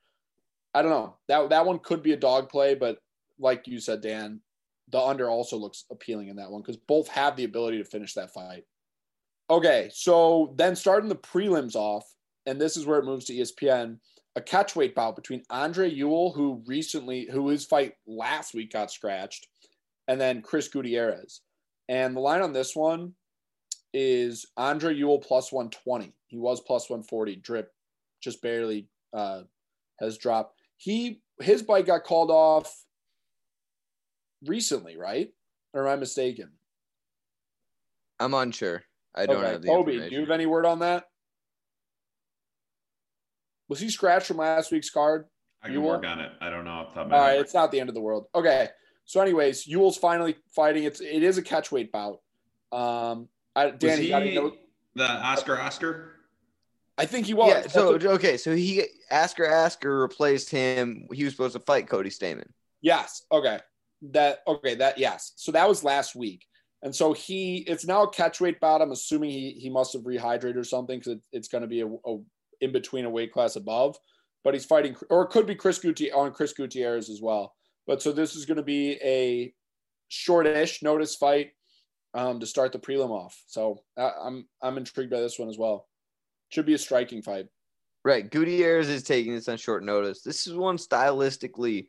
I 0.74 0.82
don't 0.82 0.90
know. 0.90 1.16
That 1.28 1.50
that 1.50 1.66
one 1.66 1.78
could 1.78 2.02
be 2.02 2.12
a 2.12 2.16
dog 2.16 2.50
play, 2.50 2.74
but 2.74 2.98
like 3.38 3.66
you 3.66 3.80
said, 3.80 4.00
Dan, 4.00 4.40
the 4.90 5.00
under 5.00 5.28
also 5.28 5.56
looks 5.56 5.84
appealing 5.90 6.28
in 6.28 6.36
that 6.36 6.50
one 6.50 6.62
because 6.62 6.76
both 6.76 7.08
have 7.08 7.36
the 7.36 7.44
ability 7.44 7.78
to 7.78 7.84
finish 7.84 8.14
that 8.14 8.32
fight. 8.32 8.64
Okay, 9.50 9.88
so 9.92 10.54
then 10.56 10.76
starting 10.76 11.08
the 11.08 11.16
prelims 11.16 11.74
off, 11.74 12.04
and 12.44 12.60
this 12.60 12.76
is 12.76 12.84
where 12.84 12.98
it 12.98 13.06
moves 13.06 13.24
to 13.26 13.34
ESPN, 13.34 13.98
a 14.36 14.42
catchweight 14.42 14.94
bout 14.94 15.16
between 15.16 15.42
Andre 15.48 15.88
Ewell, 15.88 16.32
who 16.32 16.62
recently, 16.66 17.26
who 17.30 17.48
his 17.48 17.64
fight 17.64 17.94
last 18.06 18.52
week 18.52 18.72
got 18.72 18.90
scratched, 18.90 19.48
and 20.06 20.20
then 20.20 20.42
Chris 20.42 20.68
Gutierrez. 20.68 21.40
And 21.88 22.14
the 22.16 22.20
line 22.20 22.42
on 22.42 22.52
this 22.52 22.76
one, 22.76 23.14
is 23.94 24.46
Andre 24.56 24.94
Ewell 24.94 25.18
plus 25.18 25.52
120. 25.52 26.14
He 26.26 26.38
was 26.38 26.60
plus 26.60 26.90
140. 26.90 27.36
Drip 27.36 27.70
just 28.22 28.42
barely 28.42 28.88
uh, 29.12 29.42
has 30.00 30.18
dropped. 30.18 30.54
He 30.76 31.20
his 31.40 31.62
bike 31.62 31.86
got 31.86 32.04
called 32.04 32.30
off 32.30 32.84
recently, 34.46 34.96
right? 34.96 35.28
Or 35.74 35.86
am 35.86 35.92
I 35.92 35.96
mistaken? 35.96 36.50
I'm 38.20 38.34
unsure. 38.34 38.82
I 39.14 39.26
don't 39.26 39.36
okay, 39.36 39.52
have 39.52 39.62
the 39.62 39.68
Kobe, 39.68 40.08
do 40.08 40.14
you 40.14 40.20
have 40.20 40.30
any 40.30 40.46
word 40.46 40.66
on 40.66 40.80
that? 40.80 41.04
Was 43.68 43.80
he 43.80 43.90
scratched 43.90 44.26
from 44.26 44.38
last 44.38 44.72
week's 44.72 44.90
card? 44.90 45.26
I 45.62 45.66
can 45.66 45.74
You 45.74 45.80
work 45.80 46.02
will? 46.02 46.10
on 46.10 46.20
it. 46.20 46.32
I 46.40 46.50
don't 46.50 46.64
know 46.64 46.70
off 46.70 46.90
the 46.90 46.94
top 46.94 47.04
of 47.06 47.10
my 47.10 47.16
All 47.16 47.22
right, 47.24 47.40
it's 47.40 47.54
not 47.54 47.70
the 47.70 47.80
end 47.80 47.88
of 47.88 47.94
the 47.94 48.00
world. 48.00 48.26
Okay. 48.34 48.68
So, 49.08 49.22
anyways, 49.22 49.66
Ewell's 49.66 49.96
finally 49.96 50.36
fighting. 50.54 50.84
It's 50.84 51.00
it 51.00 51.22
is 51.22 51.38
a 51.38 51.42
catchweight 51.42 51.90
bout. 51.90 52.20
Um, 52.70 53.28
I, 53.56 53.68
Was 53.68 53.74
Danny, 53.78 54.02
he 54.02 54.06
you 54.08 54.10
got 54.10 54.22
any 54.22 54.34
note? 54.34 54.58
the 54.94 55.10
Oscar 55.10 55.58
Oscar? 55.58 56.12
I 56.98 57.06
think 57.06 57.24
he 57.24 57.32
was. 57.32 57.48
yeah. 57.48 57.66
So 57.68 57.92
what- 57.92 58.04
okay. 58.04 58.36
So 58.36 58.54
he 58.54 58.84
Oscar 59.10 59.50
Oscar 59.50 60.02
replaced 60.02 60.50
him. 60.50 61.08
He 61.10 61.24
was 61.24 61.32
supposed 61.32 61.54
to 61.54 61.60
fight 61.60 61.88
Cody 61.88 62.10
Stamann. 62.10 62.50
yes. 62.82 63.22
Okay. 63.32 63.58
That 64.02 64.40
okay. 64.46 64.74
That 64.74 64.98
yes. 64.98 65.32
So 65.36 65.52
that 65.52 65.66
was 65.66 65.82
last 65.82 66.14
week, 66.14 66.44
and 66.82 66.94
so 66.94 67.14
he 67.14 67.64
it's 67.66 67.86
now 67.86 68.02
a 68.02 68.10
catchweight 68.12 68.60
bout. 68.60 68.82
I'm 68.82 68.92
assuming 68.92 69.30
he 69.30 69.52
he 69.52 69.70
must 69.70 69.94
have 69.94 70.02
rehydrated 70.02 70.56
or 70.56 70.64
something 70.64 70.98
because 70.98 71.14
it, 71.14 71.20
it's 71.32 71.48
going 71.48 71.62
to 71.62 71.66
be 71.68 71.80
a, 71.80 71.86
a 71.86 72.18
in 72.60 72.72
between 72.72 73.06
a 73.06 73.10
weight 73.10 73.32
class 73.32 73.56
above. 73.56 73.96
But 74.44 74.52
he's 74.52 74.66
fighting, 74.66 74.96
or 75.08 75.22
it 75.22 75.30
could 75.30 75.46
be 75.46 75.54
Chris 75.54 75.78
Gutierrez 75.78 76.14
on 76.14 76.30
Chris 76.32 76.52
Gutierrez 76.52 77.08
as 77.08 77.22
well. 77.22 77.54
But 77.88 78.02
so 78.02 78.12
this 78.12 78.36
is 78.36 78.44
going 78.44 78.58
to 78.58 78.62
be 78.62 78.98
a 79.02 79.52
shortish 80.08 80.82
notice 80.82 81.16
fight 81.16 81.52
um, 82.14 82.38
to 82.38 82.46
start 82.46 82.70
the 82.72 82.78
prelim 82.78 83.10
off. 83.10 83.42
So 83.46 83.80
I, 83.96 84.12
I'm 84.22 84.46
I'm 84.62 84.76
intrigued 84.76 85.10
by 85.10 85.20
this 85.20 85.38
one 85.38 85.48
as 85.48 85.58
well. 85.58 85.88
Should 86.50 86.66
be 86.66 86.74
a 86.74 86.78
striking 86.78 87.22
fight. 87.22 87.46
Right. 88.04 88.30
Gutierrez 88.30 88.88
is 88.88 89.02
taking 89.02 89.34
this 89.34 89.48
on 89.48 89.56
short 89.56 89.82
notice. 89.84 90.22
This 90.22 90.46
is 90.46 90.54
one 90.54 90.76
stylistically. 90.76 91.88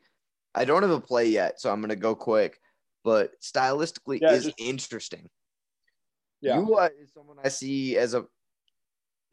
I 0.54 0.64
don't 0.64 0.82
have 0.82 0.90
a 0.90 1.00
play 1.00 1.28
yet, 1.28 1.60
so 1.60 1.70
I'm 1.70 1.82
gonna 1.82 1.96
go 1.96 2.14
quick. 2.14 2.58
But 3.04 3.32
stylistically 3.42 4.20
Yeah, 4.20 4.32
is 4.32 4.44
just- 4.46 4.60
interesting. 4.60 5.28
Yeah. 6.40 6.56
Yula 6.56 6.90
is 6.98 7.12
someone 7.12 7.36
I 7.44 7.48
see 7.48 7.98
as 7.98 8.14
a 8.14 8.24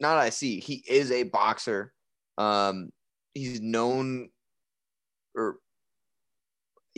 not 0.00 0.18
I 0.18 0.28
see. 0.28 0.60
He 0.60 0.84
is 0.86 1.10
a 1.10 1.22
boxer. 1.22 1.94
Um, 2.36 2.90
he's 3.32 3.60
known 3.62 4.28
or 5.34 5.56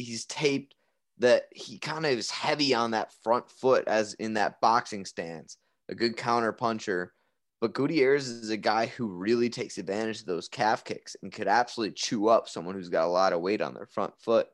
he's 0.02 0.26
taped 0.26 0.74
that 1.18 1.44
he 1.52 1.78
kind 1.78 2.06
of 2.06 2.12
is 2.12 2.30
heavy 2.30 2.74
on 2.74 2.92
that 2.92 3.12
front 3.22 3.50
foot 3.50 3.86
as 3.86 4.14
in 4.14 4.34
that 4.34 4.60
boxing 4.60 5.04
stance, 5.04 5.58
a 5.88 5.94
good 5.94 6.16
counter 6.16 6.52
puncher. 6.52 7.12
But 7.60 7.74
Gutierrez 7.74 8.26
is 8.28 8.48
a 8.48 8.56
guy 8.56 8.86
who 8.86 9.06
really 9.06 9.50
takes 9.50 9.76
advantage 9.76 10.20
of 10.20 10.26
those 10.26 10.48
calf 10.48 10.82
kicks 10.82 11.14
and 11.22 11.30
could 11.30 11.46
absolutely 11.46 11.94
chew 11.94 12.28
up 12.28 12.48
someone 12.48 12.74
who's 12.74 12.88
got 12.88 13.04
a 13.04 13.10
lot 13.10 13.34
of 13.34 13.42
weight 13.42 13.60
on 13.60 13.74
their 13.74 13.86
front 13.86 14.14
foot. 14.18 14.48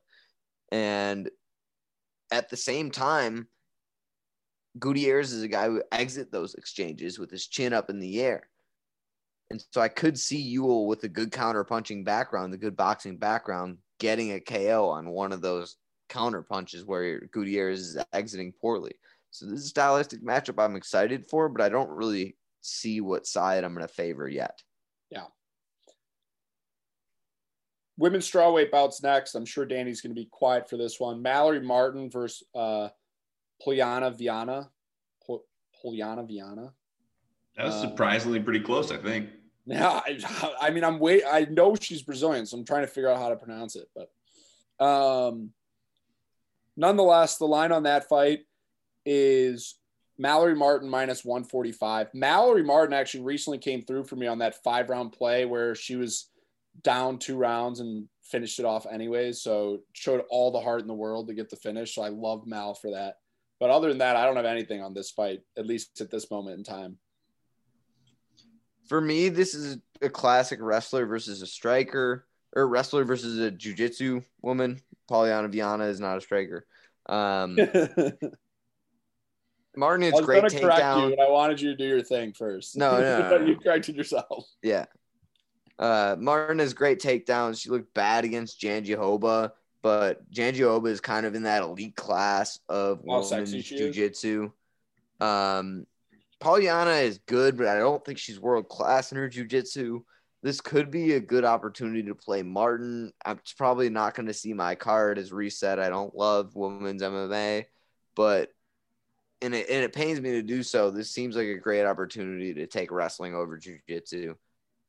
And 0.73 1.31
at 2.33 2.49
the 2.49 2.57
same 2.57 2.91
time, 2.91 3.47
Gutierrez 4.81 5.33
is 5.33 5.45
a 5.45 5.49
guy 5.49 5.67
who 5.67 5.85
exit 5.93 6.33
those 6.33 6.55
exchanges 6.55 7.19
with 7.19 7.31
his 7.31 7.47
chin 7.47 7.73
up 7.73 7.91
in 7.91 8.01
the 8.01 8.21
air. 8.21 8.49
And 9.51 9.65
so 9.71 9.81
I 9.81 9.89
could 9.89 10.19
see 10.19 10.39
Ewell 10.39 10.89
with 10.89 11.05
a 11.05 11.09
good 11.09 11.31
counter 11.31 11.63
punching 11.63 12.03
background, 12.03 12.53
the 12.53 12.59
good 12.59 12.77
boxing 12.77 13.17
background, 13.17 13.79
getting 13.99 14.33
a 14.33 14.41
KO 14.41 14.89
on 14.89 15.09
one 15.09 15.33
of 15.33 15.41
those 15.41 15.77
counter 16.09 16.43
punches 16.43 16.85
where 16.85 17.21
Gutierrez 17.33 17.81
is 17.81 18.05
exiting 18.13 18.53
poorly. 18.61 18.93
So 19.31 19.47
this 19.47 19.61
is 19.61 19.67
a 19.67 19.69
stylistic 19.71 20.23
matchup 20.25 20.63
I'm 20.63 20.77
excited 20.77 21.27
for, 21.29 21.49
but 21.49 21.61
I 21.63 21.69
don't 21.69 21.91
really 21.91 22.37
see 22.61 23.01
what 23.01 23.27
side 23.27 23.65
I'm 23.65 23.75
going 23.75 23.87
to 23.87 23.93
favor 23.93 24.29
yet. 24.29 24.63
Yeah. 25.11 25.25
Women's 27.99 28.31
strawweight 28.31 28.71
bouts 28.71 29.03
next. 29.03 29.35
I'm 29.35 29.47
sure 29.47 29.65
Danny's 29.65 30.01
going 30.01 30.15
to 30.15 30.21
be 30.21 30.29
quiet 30.31 30.69
for 30.69 30.77
this 30.77 31.01
one. 31.01 31.23
Mallory 31.23 31.61
Martin 31.61 32.11
versus 32.11 32.47
uh, 32.55 32.89
Polyana 33.67 34.17
Viana. 34.17 34.71
Pol- 35.27 35.45
Polyana 35.85 36.27
Viana. 36.27 36.73
That 37.57 37.67
was 37.67 37.75
Uh, 37.77 37.89
surprisingly 37.89 38.41
pretty 38.41 38.61
close, 38.61 38.91
I 38.93 38.99
think. 38.99 39.31
Yeah, 39.67 39.89
I, 39.89 40.19
I 40.61 40.71
mean, 40.71 40.85
I'm 40.85 40.99
wait. 40.99 41.25
I 41.29 41.47
know 41.51 41.75
she's 41.75 42.03
Brazilian, 42.03 42.47
so 42.47 42.57
I'm 42.57 42.65
trying 42.65 42.83
to 42.83 42.87
figure 42.87 43.11
out 43.11 43.19
how 43.19 43.31
to 43.31 43.37
pronounce 43.37 43.77
it. 43.77 43.89
But, 43.95 44.85
um, 44.85 45.51
nonetheless, 46.77 47.37
the 47.37 47.47
line 47.47 47.73
on 47.73 47.83
that 47.83 48.09
fight 48.09 48.41
is 49.05 49.77
Mallory 50.19 50.55
Martin 50.55 50.89
minus 50.89 51.25
145. 51.25 52.15
Mallory 52.15 52.63
Martin 52.63 52.95
actually 52.95 53.25
recently 53.25 53.59
came 53.59 53.83
through 53.83 54.05
for 54.05 54.17
me 54.17 54.27
on 54.27 54.39
that 54.39 54.63
five 54.63 54.89
round 54.89 55.13
play 55.13 55.45
where 55.45 55.75
she 55.75 55.97
was 55.97 56.29
down 56.83 57.19
two 57.19 57.37
rounds 57.37 57.81
and 57.81 58.09
finished 58.23 58.59
it 58.59 58.65
off 58.65 58.87
anyways. 58.87 59.43
So 59.43 59.81
showed 59.93 60.25
all 60.31 60.51
the 60.51 60.61
heart 60.61 60.83
in 60.83 60.87
the 60.87 60.95
world 60.95 61.29
to 61.29 61.35
get 61.35 61.51
the 61.51 61.57
finish. 61.57 61.95
So 61.95 62.03
I 62.03 62.09
love 62.09 62.47
Mal 62.47 62.75
for 62.75 62.93
that. 62.93 63.17
But 63.59 63.71
other 63.71 63.89
than 63.89 63.99
that, 63.99 64.17
I 64.17 64.27
don't 64.27 64.37
have 64.37 64.45
anything 64.45 64.83
on 64.83 64.95
this 64.95 65.11
fight, 65.11 65.41
at 65.57 65.67
least 65.67 66.01
at 66.01 66.11
this 66.11 66.31
moment 66.31 66.59
in 66.59 66.65
time. 66.65 66.99
For 68.87 69.01
me, 69.01 69.29
this 69.29 69.55
is 69.55 69.79
a 70.03 70.09
classic 70.09 70.59
wrestler 70.61 71.07
versus 71.07 71.43
a 71.43 71.47
striker, 71.47 72.27
or 72.55 72.69
wrestler 72.69 73.05
versus 73.05 73.41
a 73.41 73.51
jujitsu 73.51 74.25
woman. 74.43 74.81
Polyana 75.11 75.51
Viana 75.51 75.85
is 75.85 76.01
not 76.01 76.19
a 76.19 76.21
striker. 76.21 76.67
Um, 77.09 77.57
Martin 79.77 80.05
I 80.05 80.09
is 80.09 80.13
was 80.15 80.25
great 80.25 80.41
correct 80.41 80.55
you, 80.55 80.61
takedown. 80.61 81.21
I 81.21 81.31
wanted 81.31 81.61
you 81.61 81.71
to 81.71 81.77
do 81.77 81.85
your 81.85 82.03
thing 82.03 82.33
first. 82.33 82.77
No, 82.77 82.93
no, 83.01 83.39
no. 83.39 83.45
you 83.45 83.57
corrected 83.57 83.97
yourself. 83.97 84.47
Yeah. 84.63 84.87
Uh, 85.79 86.17
Martin 86.19 86.59
has 86.59 86.73
great 86.73 87.01
takedowns. 87.01 87.61
She 87.61 87.69
looked 87.69 87.93
bad 87.93 88.25
against 88.25 88.61
Jandiroba, 88.61 89.53
but 89.83 90.29
Jandiroba 90.31 90.89
is 90.89 91.01
kind 91.01 91.27
of 91.27 91.35
in 91.35 91.43
that 91.43 91.63
elite 91.63 91.95
class 91.95 92.59
of 92.69 93.01
How 93.07 93.21
women's 93.21 93.29
sexy 93.29 93.61
she 93.61 93.77
is. 93.77 93.95
jujitsu. 93.95 94.53
Um, 95.21 95.87
Polyana 96.41 97.03
is 97.03 97.19
good, 97.27 97.57
but 97.57 97.67
I 97.67 97.79
don't 97.79 98.05
think 98.05 98.19
she's 98.19 98.41
world 98.41 98.69
class 98.69 99.13
in 99.13 99.19
her 99.19 99.29
jujitsu. 99.29 100.01
This 100.43 100.61
could 100.61 100.91
be 100.91 101.15
a 101.15 101.21
good 101.21 101.45
opportunity 101.45 102.03
to 102.05 102.15
play 102.15 102.43
Martin. 102.43 103.13
I'm 103.25 103.41
probably 103.57 103.89
not 103.89 104.15
going 104.15 104.27
to 104.27 104.35
see 104.35 104.53
my 104.53 104.75
card 104.75 105.19
as 105.19 105.33
reset. 105.33 105.81
I 105.81 105.89
don't 105.89 106.15
love 106.15 106.55
women's 106.55 107.03
MMA, 107.03 107.65
but 108.15 108.51
and 109.43 109.55
it, 109.55 109.69
and 109.69 109.85
it 109.85 109.93
pains 109.93 110.21
me 110.21 110.33
to 110.33 110.43
do 110.43 110.63
so. 110.63 110.91
This 110.91 111.11
seems 111.11 111.37
like 111.37 111.49
a 111.49 111.59
great 111.59 111.85
opportunity 111.85 112.55
to 112.55 112.67
take 112.67 112.91
wrestling 112.91 113.35
over 113.35 113.59
jujitsu. 113.59 114.35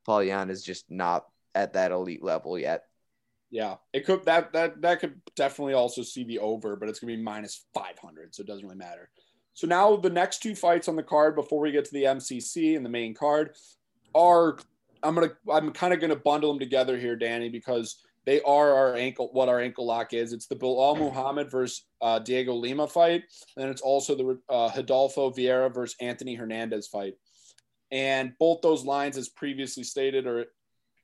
Polyana 0.07 0.51
is 0.51 0.63
just 0.63 0.89
not 0.89 1.25
at 1.55 1.73
that 1.73 1.91
elite 1.91 2.23
level 2.23 2.57
yet. 2.57 2.83
Yeah, 3.49 3.75
it 3.93 4.05
could 4.05 4.25
that 4.25 4.51
that 4.53 4.81
that 4.81 4.99
could 4.99 5.21
definitely 5.35 5.73
also 5.73 6.01
see 6.03 6.23
the 6.23 6.39
over, 6.39 6.75
but 6.75 6.89
it's 6.89 6.99
gonna 6.99 7.15
be 7.15 7.21
minus 7.21 7.65
five 7.73 7.97
hundred, 7.97 8.35
so 8.35 8.41
it 8.41 8.47
doesn't 8.47 8.65
really 8.65 8.77
matter. 8.77 9.09
So 9.57 9.65
now 9.65 9.95
the 9.95 10.11
next 10.11 10.43
two 10.43 10.53
fights 10.53 10.87
on 10.87 10.95
the 10.95 11.01
card 11.01 11.33
before 11.33 11.59
we 11.59 11.71
get 11.71 11.83
to 11.85 11.91
the 11.91 12.03
MCC 12.03 12.77
and 12.77 12.85
the 12.85 12.91
main 12.91 13.15
card 13.15 13.55
are 14.13 14.59
I'm 15.01 15.15
gonna 15.15 15.31
I'm 15.51 15.71
kind 15.71 15.95
of 15.95 15.99
gonna 15.99 16.15
bundle 16.15 16.51
them 16.51 16.59
together 16.59 16.95
here, 16.95 17.15
Danny, 17.15 17.49
because 17.49 18.03
they 18.27 18.39
are 18.43 18.75
our 18.75 18.95
ankle 18.95 19.29
what 19.31 19.49
our 19.49 19.59
ankle 19.59 19.87
lock 19.87 20.13
is. 20.13 20.31
It's 20.31 20.45
the 20.45 20.55
Belal 20.55 20.99
Muhammad 20.99 21.49
versus 21.49 21.85
uh, 22.03 22.19
Dhiego 22.19 22.55
Lima 22.55 22.87
fight, 22.87 23.23
and 23.57 23.67
it's 23.67 23.81
also 23.81 24.13
the 24.13 24.39
uh, 24.47 24.69
Vieira 24.69 25.73
versus 25.73 25.95
Anthony 26.01 26.35
Hernandez 26.35 26.85
fight. 26.85 27.15
And 27.89 28.33
both 28.37 28.61
those 28.61 28.85
lines, 28.85 29.17
as 29.17 29.27
previously 29.27 29.83
stated, 29.83 30.27
are 30.27 30.45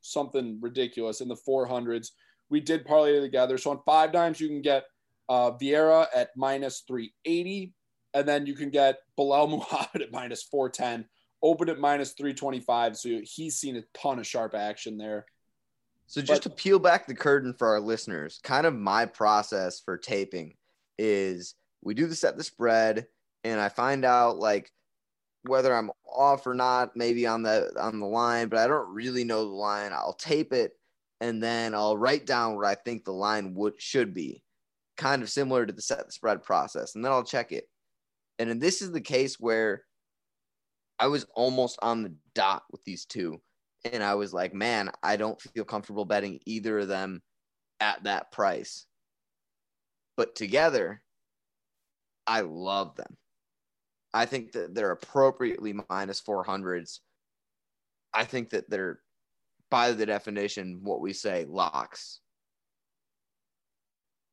something 0.02 0.60
ridiculous 0.62 1.22
in 1.22 1.28
the 1.28 1.38
400s. 1.48 2.10
We 2.52 2.60
did 2.60 2.86
parlay 2.86 3.20
together. 3.20 3.58
So 3.58 3.72
on 3.72 3.80
five 3.84 4.12
dimes, 4.12 4.40
you 4.40 4.48
can 4.48 4.62
get 4.62 4.84
uh, 5.28 5.54
Vieira 5.54 6.06
at 6.14 6.30
minus 6.36 6.84
380, 6.88 7.74
and 8.14 8.28
then 8.28 8.46
you 8.46 8.56
can 8.56 8.70
get 8.70 9.00
Belal 9.18 9.50
Muhammad 9.50 10.02
at 10.02 10.12
minus 10.12 10.44
410, 10.44 11.06
open 11.42 11.70
at 11.70 11.80
minus 11.80 12.12
325. 12.14 12.98
So 12.98 13.22
he's 13.24 13.58
seen 13.58 13.78
a 13.78 13.84
ton 13.94 14.20
of 14.20 14.28
sharp 14.28 14.54
action 14.56 14.98
there. 14.98 15.26
So 16.08 16.22
just 16.22 16.44
But- 16.44 16.50
to 16.50 16.56
peel 16.56 16.80
back 16.80 17.08
the 17.08 17.16
curtain 17.16 17.54
for 17.54 17.70
our 17.70 17.80
listeners, 17.80 18.40
kind 18.44 18.68
of 18.68 18.76
my 18.76 19.06
process 19.06 19.80
for 19.80 19.98
taping 19.98 20.56
is 20.98 21.56
we 21.82 21.94
do 21.94 22.08
the 22.08 22.16
set 22.16 22.38
the 22.38 22.44
spread 22.44 23.08
and 23.44 23.60
I 23.60 23.70
find 23.70 24.06
out 24.06 24.38
like 24.38 24.72
whether 25.44 25.76
I'm 25.76 25.92
off 26.08 26.48
or 26.48 26.54
not, 26.54 26.96
maybe 26.96 27.26
on 27.28 27.44
the 27.44 27.74
on 27.80 28.00
the 28.00 28.06
line, 28.06 28.48
but 28.48 28.60
I 28.60 28.68
don't 28.68 28.94
really 28.94 29.24
know 29.24 29.44
the 29.44 29.56
line. 29.56 29.92
I'll 29.92 30.14
tape 30.14 30.54
it 30.54 30.74
and 31.20 31.42
then 31.42 31.74
I'll 31.74 31.98
write 31.98 32.26
down 32.26 32.56
what 32.56 32.66
I 32.66 32.76
think 32.76 33.04
the 33.06 33.14
line 33.14 33.54
would 33.56 33.82
should 33.82 34.14
be, 34.14 34.44
kind 34.98 35.24
of 35.24 35.30
similar 35.30 35.66
to 35.66 35.74
the 35.74 35.82
set 35.82 36.06
the 36.06 36.12
spread 36.12 36.44
process, 36.44 36.96
and 36.96 37.04
then 37.04 37.12
I'll 37.12 37.24
check 37.24 37.52
it. 37.52 37.68
And 38.40 38.62
this 38.62 38.82
is 38.82 38.92
the 38.92 39.02
case 39.02 39.40
where 39.40 39.84
I 41.00 41.08
was 41.08 41.26
almost 41.36 41.80
on 41.82 42.04
the 42.04 42.16
dot 42.34 42.64
with 42.72 42.84
these 42.84 43.06
two 43.06 43.42
and 43.92 44.04
I 44.04 44.16
was 44.16 44.34
like, 44.34 44.54
man, 44.54 44.92
I 45.02 45.18
don't 45.18 45.40
feel 45.42 45.66
comfortable 45.66 46.06
betting 46.06 46.40
either 46.46 46.80
of 46.80 46.88
them 46.88 47.22
at 47.80 48.04
that 48.04 48.32
price. 48.32 48.86
But 50.16 50.36
together, 50.36 51.02
I 52.26 52.42
love 52.42 52.96
them. 52.96 53.18
I 54.14 54.26
think 54.26 54.54
that 54.54 54.74
they're 54.74 54.92
appropriately 54.92 55.76
minus 55.90 56.22
400s. 56.22 57.00
I 58.14 58.24
think 58.24 58.52
that 58.52 58.70
they're, 58.70 59.00
by 59.72 59.92
the 59.92 60.06
definition, 60.06 60.82
what 60.84 61.02
we 61.02 61.14
say 61.14 61.46
locks. 61.50 62.22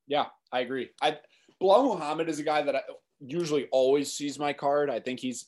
Yeah, 0.06 0.26
I 0.52 0.60
agree. 0.60 0.90
I 1.00 1.18
Belal 1.62 1.98
Muhammad 1.98 2.28
is 2.28 2.38
a 2.38 2.42
guy 2.42 2.62
that 2.62 2.76
I 2.76 2.82
usually 3.20 3.68
always 3.70 4.12
sees 4.12 4.38
my 4.38 4.52
card. 4.52 4.90
I 4.90 5.00
think 5.00 5.20
he's 5.20 5.46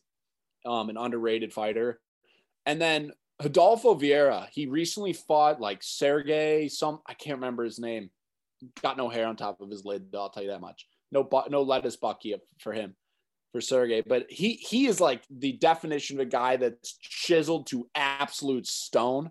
um, 0.66 0.88
an 0.88 0.96
underrated 0.96 1.52
fighter. 1.52 2.00
And 2.66 2.80
then 2.80 3.12
Rodolfo 3.42 3.94
Vieira, 3.94 4.48
he 4.52 4.66
recently 4.66 5.12
fought 5.12 5.60
like 5.60 5.82
Sergey, 5.82 6.68
some 6.68 7.00
I 7.06 7.14
can't 7.14 7.38
remember 7.38 7.64
his 7.64 7.78
name. 7.78 8.10
Got 8.82 8.96
no 8.96 9.08
hair 9.08 9.26
on 9.26 9.36
top 9.36 9.60
of 9.60 9.70
his 9.70 9.84
lid. 9.84 10.06
I'll 10.14 10.30
tell 10.30 10.42
you 10.42 10.50
that 10.50 10.60
much. 10.60 10.86
No, 11.10 11.28
no 11.50 11.62
lettuce 11.62 11.96
bucky 11.96 12.34
for 12.58 12.72
him, 12.72 12.94
for 13.50 13.60
Sergey. 13.60 14.02
But 14.06 14.30
he 14.30 14.52
he 14.52 14.86
is 14.86 15.00
like 15.00 15.24
the 15.28 15.52
definition 15.52 16.16
of 16.16 16.26
a 16.26 16.30
guy 16.30 16.56
that's 16.56 16.96
chiseled 16.98 17.66
to 17.68 17.88
absolute 17.94 18.66
stone. 18.66 19.30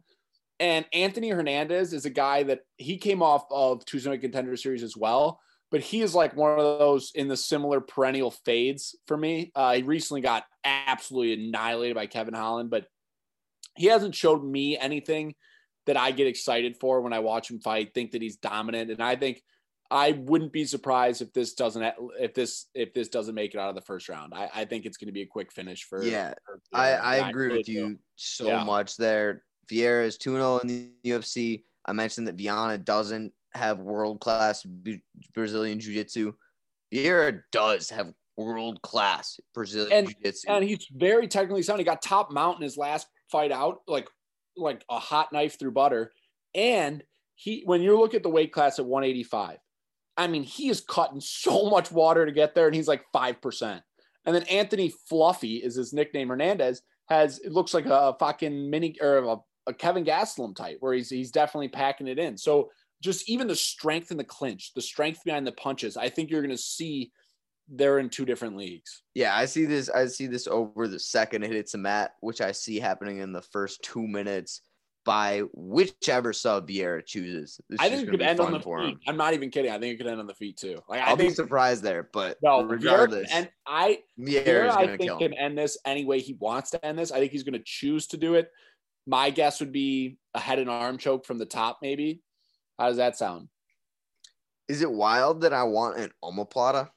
And 0.59 0.85
Anthony 0.93 1.29
Hernandez 1.29 1.93
is 1.93 2.05
a 2.05 2.09
guy 2.11 2.43
that 2.43 2.59
he 2.77 2.97
came 2.97 3.23
off 3.23 3.45
of 3.49 3.83
Tuesday 3.85 4.11
Night 4.11 4.21
Contender 4.21 4.55
Series 4.57 4.83
as 4.83 4.97
well 4.97 5.39
but 5.71 5.79
he 5.79 6.01
is 6.01 6.13
like 6.13 6.35
one 6.35 6.59
of 6.59 6.79
those 6.79 7.11
in 7.15 7.29
the 7.29 7.37
similar 7.37 7.79
perennial 7.79 8.29
fades 8.29 8.95
for 9.07 9.15
me. 9.15 9.51
Uh, 9.55 9.75
he 9.75 9.83
recently 9.83 10.21
got 10.21 10.43
absolutely 10.65 11.47
annihilated 11.47 11.95
by 11.95 12.07
Kevin 12.07 12.33
Holland, 12.33 12.69
but 12.69 12.85
he 13.75 13.87
hasn't 13.87 14.13
showed 14.13 14.43
me 14.43 14.77
anything 14.77 15.33
that 15.85 15.95
I 15.95 16.11
get 16.11 16.27
excited 16.27 16.75
for 16.79 17.01
when 17.01 17.13
I 17.13 17.19
watch 17.19 17.49
him 17.49 17.61
fight. 17.61 17.93
Think 17.93 18.11
that 18.11 18.21
he's 18.21 18.35
dominant, 18.35 18.91
and 18.91 19.01
I 19.01 19.15
think 19.15 19.41
I 19.89 20.11
wouldn't 20.11 20.51
be 20.51 20.65
surprised 20.65 21.21
if 21.21 21.31
this 21.31 21.53
doesn't 21.53 21.95
if 22.19 22.33
this 22.33 22.67
if 22.75 22.93
this 22.93 23.07
doesn't 23.07 23.33
make 23.33 23.53
it 23.53 23.59
out 23.59 23.69
of 23.69 23.75
the 23.75 23.81
first 23.81 24.09
round. 24.09 24.33
I, 24.33 24.49
I 24.53 24.65
think 24.65 24.85
it's 24.85 24.97
going 24.97 25.07
to 25.07 25.13
be 25.13 25.21
a 25.21 25.27
quick 25.27 25.53
finish 25.53 25.85
for. 25.85 26.03
Yeah, 26.03 26.33
for, 26.45 26.59
I, 26.73 26.91
I 26.91 27.29
agree 27.29 27.57
with 27.57 27.69
you 27.69 27.97
so 28.17 28.47
yeah. 28.47 28.63
much 28.65 28.97
there. 28.97 29.43
Vieira 29.71 30.03
is 30.03 30.17
2 30.17 30.33
0 30.33 30.57
in 30.59 30.67
the 30.67 30.91
UFC. 31.05 31.63
I 31.85 31.93
mentioned 31.93 32.27
that 32.27 32.35
Viana 32.35 32.77
doesn't 32.77 33.31
have 33.53 33.79
world 33.79 34.19
class 34.19 34.65
Brazilian 35.33 35.79
Jiu 35.79 35.93
Jitsu. 35.93 36.33
Vieira 36.93 37.41
does 37.51 37.89
have 37.89 38.11
world 38.37 38.81
class 38.81 39.39
Brazilian 39.53 39.91
and, 39.91 40.07
Jiu 40.07 40.15
Jitsu. 40.23 40.49
And 40.49 40.63
he's 40.63 40.87
very 40.91 41.27
technically 41.27 41.63
sound. 41.63 41.79
He 41.79 41.85
got 41.85 42.01
top 42.01 42.31
mount 42.31 42.57
in 42.57 42.63
his 42.63 42.77
last 42.77 43.07
fight 43.31 43.51
out, 43.51 43.79
like 43.87 44.07
like 44.57 44.83
a 44.89 44.99
hot 44.99 45.31
knife 45.31 45.57
through 45.57 45.71
butter. 45.71 46.11
And 46.53 47.03
he 47.35 47.63
when 47.65 47.81
you 47.81 47.97
look 47.97 48.13
at 48.13 48.23
the 48.23 48.29
weight 48.29 48.51
class 48.51 48.79
at 48.79 48.85
185, 48.85 49.57
I 50.17 50.27
mean, 50.27 50.43
he 50.43 50.69
is 50.69 50.81
cutting 50.81 51.21
so 51.21 51.69
much 51.69 51.91
water 51.91 52.25
to 52.25 52.31
get 52.31 52.55
there, 52.55 52.67
and 52.67 52.75
he's 52.75 52.87
like 52.87 53.03
five 53.13 53.41
percent. 53.41 53.83
And 54.25 54.35
then 54.35 54.43
Anthony 54.43 54.93
Fluffy 55.09 55.57
is 55.57 55.75
his 55.75 55.93
nickname. 55.93 56.29
Hernandez 56.29 56.81
has 57.09 57.39
it 57.39 57.51
looks 57.51 57.73
like 57.73 57.85
a 57.87 58.15
fucking 58.19 58.69
mini 58.69 58.95
or 59.01 59.17
a, 59.17 59.37
a 59.67 59.73
Kelvin 59.73 60.05
Gastelum 60.05 60.55
type, 60.55 60.77
where 60.79 60.93
he's 60.93 61.09
he's 61.09 61.31
definitely 61.31 61.69
packing 61.69 62.07
it 62.07 62.19
in. 62.19 62.37
So 62.37 62.69
just 63.01 63.29
even 63.29 63.47
the 63.47 63.55
strength 63.55 64.11
in 64.11 64.17
the 64.17 64.23
clinch, 64.23 64.73
the 64.73 64.81
strength 64.81 65.21
behind 65.25 65.45
the 65.45 65.51
punches, 65.51 65.97
I 65.97 66.09
think 66.09 66.29
you're 66.29 66.41
going 66.41 66.51
to 66.51 66.57
see 66.57 67.11
they're 67.67 67.99
in 67.99 68.09
two 68.09 68.25
different 68.25 68.57
leagues. 68.57 69.03
Yeah, 69.15 69.35
I 69.35 69.45
see 69.45 69.65
this. 69.65 69.89
I 69.89 70.05
see 70.07 70.27
this 70.27 70.47
over 70.47 70.87
the 70.87 70.99
second 70.99 71.43
it 71.43 71.51
hits 71.51 71.73
a 71.73 71.77
mat, 71.77 72.11
which 72.21 72.41
I 72.41 72.51
see 72.51 72.79
happening 72.79 73.19
in 73.19 73.33
the 73.33 73.41
first 73.41 73.81
two 73.81 74.07
minutes 74.07 74.61
by 75.03 75.41
whichever 75.53 76.31
sub 76.31 76.67
Vieira 76.67 77.03
chooses. 77.03 77.59
I 77.79 77.89
think 77.89 78.07
it 78.07 78.11
could 78.11 78.21
end 78.21 78.39
on 78.39 78.51
the 78.51 78.59
feet. 78.59 78.69
Him. 78.69 78.99
I'm 79.07 79.17
not 79.17 79.33
even 79.33 79.49
kidding. 79.49 79.71
I 79.71 79.79
think 79.79 79.95
it 79.95 79.97
could 79.97 80.07
end 80.07 80.19
on 80.19 80.27
the 80.27 80.35
feet 80.35 80.57
too. 80.57 80.79
Like 80.87 81.01
I'll 81.01 81.13
I 81.13 81.17
think, 81.17 81.31
be 81.31 81.35
surprised 81.35 81.81
there, 81.81 82.09
but 82.13 82.37
no, 82.43 82.63
regardless, 82.63 83.31
and 83.31 83.49
I 83.65 83.99
Vieira, 84.19 84.69
I 84.69 84.97
think 84.97 85.19
can 85.19 85.33
end 85.33 85.57
this 85.57 85.77
any 85.85 86.05
way 86.05 86.19
he 86.19 86.33
wants 86.33 86.71
to 86.71 86.85
end 86.85 86.99
this. 86.99 87.11
I 87.11 87.19
think 87.19 87.31
he's 87.31 87.43
going 87.43 87.53
to 87.53 87.63
choose 87.65 88.07
to 88.07 88.17
do 88.17 88.35
it. 88.35 88.51
My 89.07 89.31
guess 89.31 89.59
would 89.59 89.71
be 89.71 90.17
a 90.35 90.39
head 90.39 90.59
and 90.59 90.69
arm 90.69 90.97
choke 90.97 91.25
from 91.25 91.39
the 91.39 91.45
top, 91.45 91.79
maybe. 91.81 92.21
How 92.81 92.87
does 92.87 92.97
that 92.97 93.15
sound? 93.15 93.47
Is 94.67 94.81
it 94.81 94.91
wild 94.91 95.41
that 95.41 95.53
I 95.53 95.61
want 95.61 95.99
an 95.99 96.09
omoplata? 96.23 96.89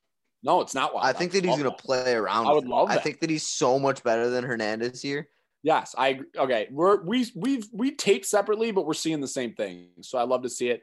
No, 0.42 0.62
it's 0.62 0.74
not 0.74 0.94
wild. 0.94 1.06
I 1.06 1.12
think 1.12 1.32
that 1.32 1.44
he's 1.44 1.58
going 1.58 1.70
to 1.70 1.76
play 1.76 2.14
around. 2.14 2.46
I 2.46 2.52
would 2.52 2.66
love. 2.66 2.88
That. 2.88 3.00
I 3.00 3.02
think 3.02 3.20
that 3.20 3.28
he's 3.28 3.46
so 3.46 3.78
much 3.78 4.02
better 4.02 4.30
than 4.30 4.44
Hernandez 4.44 5.02
here. 5.02 5.28
Yes, 5.62 5.94
I 5.98 6.08
agree. 6.08 6.26
Okay, 6.38 6.68
we're 6.70 7.02
we 7.02 7.26
we've 7.36 7.68
we 7.70 7.90
tape 7.90 8.24
separately, 8.24 8.70
but 8.70 8.86
we're 8.86 8.94
seeing 8.94 9.20
the 9.20 9.28
same 9.28 9.52
thing. 9.52 9.88
So 10.00 10.16
I 10.16 10.22
love 10.22 10.42
to 10.44 10.48
see 10.48 10.70
it. 10.70 10.82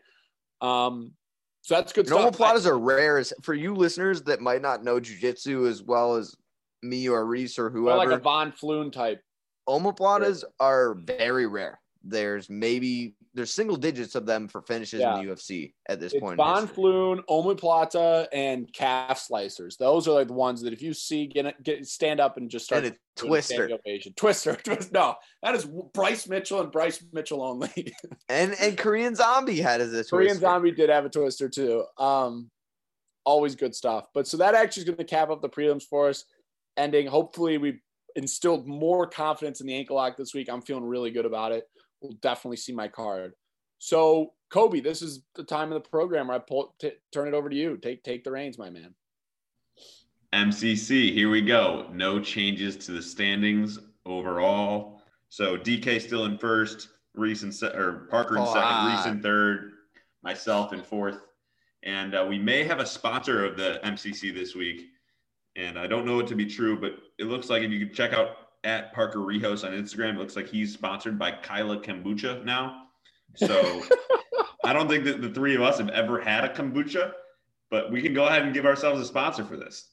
Um, 0.61 1.13
so 1.61 1.73
that's 1.75 1.93
good 1.93 2.07
Normal 2.07 2.31
Omoplatas 2.31 2.67
are 2.67 2.77
rare 2.77 3.17
as 3.17 3.33
for 3.41 3.55
you 3.55 3.73
listeners 3.73 4.21
that 4.23 4.39
might 4.39 4.61
not 4.61 4.83
know 4.83 4.99
jujitsu 4.99 5.67
as 5.67 5.81
well 5.81 6.13
as 6.13 6.35
me 6.83 7.09
or 7.09 7.25
Reese 7.25 7.57
or 7.57 7.71
whoever. 7.71 7.97
Or 7.97 8.05
like 8.05 8.19
a 8.19 8.21
Von 8.21 8.51
Flue 8.51 8.91
type. 8.91 9.23
Omoplatas 9.67 10.43
are 10.59 10.93
very 10.93 11.47
rare. 11.47 11.80
There's 12.03 12.49
maybe 12.49 13.15
there's 13.33 13.53
single 13.53 13.77
digits 13.77 14.15
of 14.15 14.25
them 14.25 14.47
for 14.47 14.61
finishes 14.61 14.99
yeah. 14.99 15.17
in 15.17 15.25
the 15.25 15.31
UFC 15.31 15.73
at 15.87 15.99
this 15.99 16.13
it's 16.13 16.21
point. 16.21 16.37
Von 16.37 16.67
Flue, 16.67 17.21
omoplata, 17.29 18.27
and 18.33 18.71
calf 18.73 19.25
slicers. 19.29 19.77
Those 19.77 20.07
are 20.07 20.11
like 20.11 20.27
the 20.27 20.33
ones 20.33 20.61
that 20.63 20.73
if 20.73 20.81
you 20.81 20.93
see 20.93 21.27
get, 21.27 21.63
get 21.63 21.85
stand 21.85 22.19
up 22.19 22.37
and 22.37 22.49
just 22.49 22.65
start 22.65 22.83
and 22.83 22.93
a 22.93 22.97
twister. 23.15 23.69
Twister, 24.15 24.55
twist. 24.63 24.91
No, 24.91 25.15
that 25.43 25.55
is 25.55 25.67
Bryce 25.93 26.27
Mitchell 26.27 26.61
and 26.61 26.71
Bryce 26.71 27.03
Mitchell 27.13 27.43
only. 27.43 27.93
and 28.29 28.55
and 28.59 28.77
Korean 28.77 29.15
Zombie 29.15 29.61
had 29.61 29.79
a 29.79 29.87
twister. 29.87 30.15
Korean 30.15 30.37
Zombie 30.37 30.71
did 30.71 30.89
have 30.89 31.05
a 31.05 31.09
twister 31.09 31.47
too. 31.47 31.85
Um, 31.97 32.49
always 33.25 33.55
good 33.55 33.75
stuff. 33.75 34.07
But 34.13 34.27
so 34.27 34.37
that 34.37 34.55
actually 34.55 34.81
is 34.81 34.85
going 34.85 34.97
to 34.97 35.03
cap 35.03 35.29
up 35.29 35.41
the 35.41 35.49
prelims 35.49 35.83
for 35.83 36.09
us. 36.09 36.25
Ending. 36.77 37.07
Hopefully, 37.07 37.57
we 37.57 37.79
instilled 38.15 38.67
more 38.67 39.07
confidence 39.07 39.61
in 39.61 39.67
the 39.67 39.75
ankle 39.75 39.95
lock 39.95 40.17
this 40.17 40.33
week. 40.33 40.49
I'm 40.49 40.61
feeling 40.61 40.83
really 40.83 41.11
good 41.11 41.25
about 41.25 41.51
it 41.51 41.65
will 42.01 42.13
definitely 42.21 42.57
see 42.57 42.73
my 42.73 42.87
card. 42.87 43.33
So, 43.79 44.33
Kobe, 44.49 44.81
this 44.81 45.01
is 45.01 45.23
the 45.35 45.43
time 45.43 45.71
of 45.71 45.81
the 45.81 45.89
program 45.89 46.27
where 46.27 46.37
I 46.37 46.39
pull, 46.39 46.75
t- 46.79 46.91
turn 47.11 47.27
it 47.27 47.33
over 47.33 47.49
to 47.49 47.55
you. 47.55 47.77
Take 47.77 48.03
take 48.03 48.23
the 48.23 48.31
reins, 48.31 48.57
my 48.57 48.69
man. 48.69 48.93
MCC, 50.33 51.13
here 51.13 51.29
we 51.29 51.41
go. 51.41 51.87
No 51.91 52.19
changes 52.19 52.77
to 52.77 52.91
the 52.91 53.01
standings 53.01 53.79
overall. 54.05 55.01
So 55.29 55.57
DK 55.57 56.01
still 56.01 56.25
in 56.25 56.37
first, 56.37 56.89
Reese 57.15 57.43
in 57.43 57.51
se- 57.51 57.73
or 57.73 58.07
Parker 58.09 58.37
in 58.37 58.45
second, 58.45 58.91
Reese 58.91 59.05
in 59.07 59.21
third, 59.21 59.71
myself 60.23 60.73
in 60.73 60.81
fourth, 60.81 61.19
and 61.83 62.15
uh, 62.15 62.25
we 62.27 62.37
may 62.37 62.63
have 62.63 62.79
a 62.79 62.85
sponsor 62.85 63.45
of 63.45 63.57
the 63.57 63.79
MCC 63.83 64.33
this 64.33 64.55
week. 64.55 64.87
And 65.57 65.77
I 65.77 65.85
don't 65.85 66.05
know 66.05 66.19
it 66.19 66.27
to 66.27 66.35
be 66.35 66.45
true, 66.45 66.79
but 66.79 66.93
it 67.19 67.25
looks 67.25 67.49
like 67.49 67.61
if 67.61 67.71
you 67.71 67.85
can 67.85 67.93
check 67.93 68.13
out 68.13 68.40
at 68.63 68.93
Parker 68.93 69.19
Rehos 69.19 69.65
on 69.65 69.73
Instagram. 69.73 70.15
It 70.15 70.19
looks 70.19 70.35
like 70.35 70.47
he's 70.47 70.73
sponsored 70.73 71.17
by 71.17 71.31
Kyla 71.31 71.79
Kombucha 71.79 72.43
now. 72.45 72.83
So 73.37 73.81
I 74.65 74.73
don't 74.73 74.89
think 74.89 75.05
that 75.05 75.21
the 75.21 75.29
three 75.29 75.55
of 75.55 75.61
us 75.61 75.77
have 75.77 75.87
ever 75.89 76.19
had 76.19 76.43
a 76.43 76.49
kombucha, 76.49 77.13
but 77.69 77.89
we 77.91 78.01
can 78.01 78.13
go 78.13 78.25
ahead 78.25 78.41
and 78.41 78.53
give 78.53 78.65
ourselves 78.65 78.99
a 78.99 79.05
sponsor 79.05 79.45
for 79.45 79.55
this. 79.55 79.87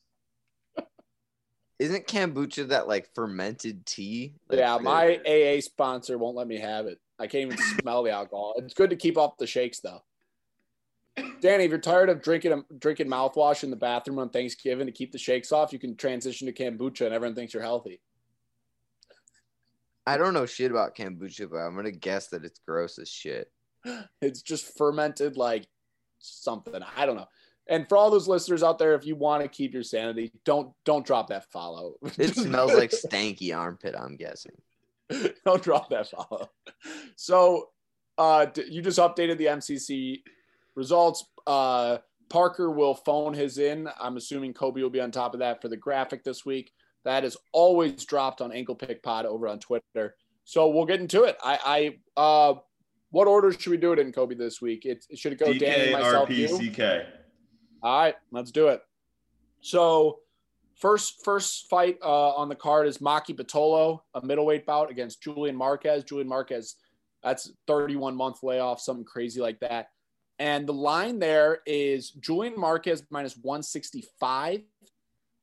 Isn't 1.78 2.08
kombucha 2.08 2.68
that 2.68 2.88
like 2.88 3.14
fermented 3.14 3.86
tea? 3.86 4.34
Like, 4.48 4.58
yeah, 4.58 4.78
my 4.78 5.20
AA 5.24 5.60
sponsor 5.60 6.18
won't 6.18 6.36
let 6.36 6.48
me 6.48 6.58
have 6.58 6.86
it. 6.86 6.98
I 7.18 7.28
can't 7.28 7.52
even 7.52 7.58
smell 7.80 8.02
the 8.02 8.10
alcohol. 8.10 8.54
It's 8.56 8.74
good 8.74 8.90
to 8.90 8.96
keep 8.96 9.16
up 9.16 9.38
the 9.38 9.46
shakes 9.46 9.80
though. 9.80 10.02
Danny, 11.40 11.64
if 11.64 11.70
you're 11.70 11.78
tired 11.78 12.10
of 12.10 12.22
drinking 12.22 12.52
um, 12.52 12.64
drinking 12.78 13.08
mouthwash 13.08 13.64
in 13.64 13.70
the 13.70 13.76
bathroom 13.76 14.18
on 14.18 14.30
Thanksgiving 14.30 14.86
to 14.86 14.92
keep 14.92 15.12
the 15.12 15.18
shakes 15.18 15.52
off, 15.52 15.72
you 15.72 15.78
can 15.78 15.96
transition 15.96 16.46
to 16.46 16.52
kombucha 16.52 17.06
and 17.06 17.14
everyone 17.14 17.34
thinks 17.34 17.54
you're 17.54 17.62
healthy. 17.62 18.00
I 20.08 20.16
don't 20.16 20.32
know 20.32 20.46
shit 20.46 20.70
about 20.70 20.96
kombucha, 20.96 21.50
but 21.50 21.58
I'm 21.58 21.76
gonna 21.76 21.90
guess 21.90 22.28
that 22.28 22.42
it's 22.42 22.60
gross 22.66 22.98
as 22.98 23.08
shit. 23.08 23.52
It's 24.22 24.40
just 24.40 24.76
fermented 24.78 25.36
like 25.36 25.66
something. 26.18 26.80
I 26.96 27.04
don't 27.04 27.16
know. 27.16 27.28
And 27.68 27.86
for 27.86 27.98
all 27.98 28.10
those 28.10 28.26
listeners 28.26 28.62
out 28.62 28.78
there, 28.78 28.94
if 28.94 29.04
you 29.04 29.16
want 29.16 29.42
to 29.42 29.48
keep 29.48 29.74
your 29.74 29.82
sanity, 29.82 30.32
don't 30.46 30.72
don't 30.84 31.04
drop 31.04 31.28
that 31.28 31.50
follow. 31.52 31.96
It 32.16 32.34
smells 32.34 32.72
like 32.72 32.90
stanky 32.90 33.54
armpit. 33.54 33.94
I'm 33.96 34.16
guessing. 34.16 34.56
don't 35.44 35.62
drop 35.62 35.90
that 35.90 36.08
follow. 36.08 36.48
So, 37.16 37.68
uh, 38.16 38.46
you 38.66 38.80
just 38.80 38.98
updated 38.98 39.36
the 39.36 39.46
MCC 39.46 40.22
results. 40.74 41.24
Uh, 41.46 41.98
Parker 42.30 42.70
will 42.70 42.94
phone 42.94 43.34
his 43.34 43.58
in. 43.58 43.88
I'm 44.00 44.16
assuming 44.16 44.54
Kobe 44.54 44.80
will 44.80 44.90
be 44.90 45.00
on 45.00 45.10
top 45.10 45.34
of 45.34 45.40
that 45.40 45.60
for 45.60 45.68
the 45.68 45.76
graphic 45.76 46.24
this 46.24 46.46
week. 46.46 46.72
That 47.04 47.24
is 47.24 47.36
always 47.52 48.04
dropped 48.04 48.40
on 48.40 48.52
Ankle 48.52 48.74
Pick 48.74 49.02
Pod 49.02 49.26
over 49.26 49.48
on 49.48 49.58
Twitter. 49.58 50.16
So 50.44 50.68
we'll 50.68 50.86
get 50.86 51.00
into 51.00 51.24
it. 51.24 51.36
I, 51.42 51.98
I 52.16 52.20
uh, 52.20 52.54
what 53.10 53.28
order 53.28 53.52
should 53.52 53.70
we 53.70 53.76
do 53.76 53.92
it 53.92 53.98
in, 53.98 54.12
Kobe, 54.12 54.34
this 54.34 54.60
week? 54.60 54.84
It, 54.84 55.04
should 55.14 55.32
it 55.32 55.38
go 55.38 55.46
DK, 55.46 55.58
Danny, 55.60 55.92
myself, 55.92 56.28
CK. 56.28 56.80
All 57.82 58.00
right, 58.00 58.14
let's 58.32 58.50
do 58.50 58.68
it. 58.68 58.82
So 59.60 60.18
first 60.76 61.24
first 61.24 61.68
fight 61.68 61.98
uh, 62.02 62.30
on 62.34 62.48
the 62.48 62.54
card 62.54 62.86
is 62.86 62.98
Maki 62.98 63.34
Pitolo, 63.34 64.00
a 64.14 64.24
middleweight 64.24 64.66
bout 64.66 64.90
against 64.90 65.22
Julian 65.22 65.56
Marquez. 65.56 66.04
Julian 66.04 66.28
Marquez, 66.28 66.76
that's 67.22 67.52
31 67.66 68.14
month 68.14 68.42
layoff, 68.42 68.80
something 68.80 69.04
crazy 69.04 69.40
like 69.40 69.60
that. 69.60 69.88
And 70.38 70.66
the 70.66 70.74
line 70.74 71.18
there 71.18 71.58
is 71.66 72.10
Julian 72.10 72.58
Marquez 72.58 73.02
minus 73.10 73.36
165 73.36 74.60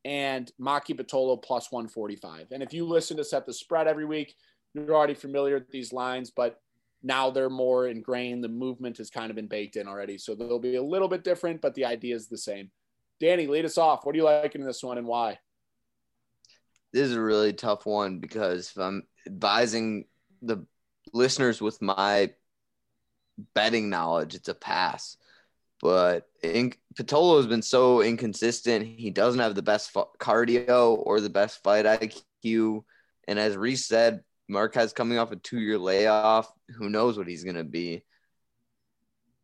and 0.06 0.52
Maki 0.62 0.96
Pitolo 0.96 1.42
plus 1.42 1.72
145. 1.72 2.52
And 2.52 2.62
if 2.62 2.74
you 2.74 2.86
listen 2.86 3.18
to 3.18 3.24
Set 3.24 3.46
the 3.46 3.54
Spread 3.54 3.88
every 3.88 4.06
week, 4.06 4.36
you're 4.76 4.94
already 4.94 5.16
familiar 5.16 5.56
with 5.56 5.72
these 5.72 5.92
lines, 5.92 6.30
but 6.30 6.62
now 7.02 7.32
they're 7.32 7.50
more 7.50 7.88
ingrained. 7.88 8.44
The 8.44 8.50
movement 8.50 9.00
has 9.00 9.10
kind 9.10 9.32
of 9.32 9.36
been 9.36 9.48
baked 9.48 9.78
in 9.78 9.88
already. 9.88 10.20
So 10.20 10.36
they'll 10.36 10.60
be 10.60 10.76
a 10.76 10.84
little 10.84 11.08
bit 11.08 11.24
different, 11.24 11.60
but 11.60 11.74
the 11.74 11.86
idea 11.86 12.16
is 12.16 12.28
the 12.28 12.38
same. 12.38 12.70
Danny, 13.20 13.48
lead 13.48 13.66
us 13.66 13.80
off. 13.80 14.06
What 14.06 14.12
do 14.12 14.20
you 14.20 14.26
like 14.26 14.54
in 14.54 14.64
this 14.64 14.84
one 14.84 15.00
and 15.00 15.08
why? 15.08 15.40
This 16.94 17.10
is 17.10 17.16
a 17.16 17.22
really 17.22 17.54
tough 17.54 17.86
one 17.86 18.20
because 18.20 18.72
if 18.72 18.78
I'm 18.78 19.04
advising 19.26 20.06
the 20.42 20.66
listeners 21.14 21.62
with 21.62 21.82
my 21.82 22.32
betting 23.56 23.90
knowledge, 23.90 24.36
it's 24.36 24.50
a 24.50 24.54
pass. 24.54 25.18
But 25.86 26.24
in, 26.42 26.74
Pitolo 26.96 27.38
has 27.38 27.46
been 27.46 27.62
so 27.62 28.02
inconsistent. 28.02 28.88
He 28.88 29.12
doesn't 29.12 29.40
have 29.40 29.54
the 29.54 29.62
best 29.62 29.94
cardio 29.94 30.98
or 30.98 31.22
the 31.22 31.30
best 31.30 31.62
fight 31.62 31.86
IQ. 31.86 32.84
And 33.28 33.38
as 33.38 33.56
Reese 33.56 33.86
said, 33.86 34.22
Marquez 34.50 34.94
coming 34.94 35.20
off 35.20 35.32
a 35.32 35.36
two 35.36 35.60
year 35.60 35.78
layoff. 35.78 36.52
Who 36.76 36.90
knows 36.90 37.20
what 37.20 37.28
he's 37.28 37.44
going 37.44 37.58
to 37.58 37.64
be? 37.64 38.04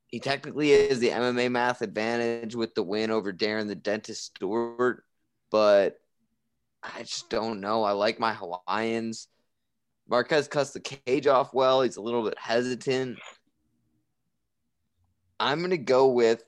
He 0.08 0.20
technically 0.20 0.72
is 0.72 0.98
the 0.98 1.10
MMA 1.10 1.52
math 1.52 1.84
advantage 1.84 2.56
with 2.56 2.74
the 2.74 2.82
win 2.82 3.12
over 3.12 3.32
Darren 3.32 3.68
the 3.68 3.76
Dentist 3.76 4.26
Stewart, 4.36 5.04
but 5.52 5.98
I 6.82 7.04
just 7.04 7.30
don't 7.30 7.62
know. 7.62 7.84
I 7.84 7.92
like 7.92 8.20
my 8.20 8.34
Hawaiians. 8.34 9.28
Marquez 10.10 10.48
cuts 10.48 10.72
the 10.72 10.80
cage 10.80 11.28
off 11.28 11.54
well. 11.54 11.84
He's 11.84 11.98
a 11.98 12.02
little 12.02 12.24
bit 12.24 12.40
hesitant. 12.40 13.20
I'm 15.42 15.60
going 15.60 15.72
to 15.72 15.78
go 15.78 16.08
with. 16.08 16.44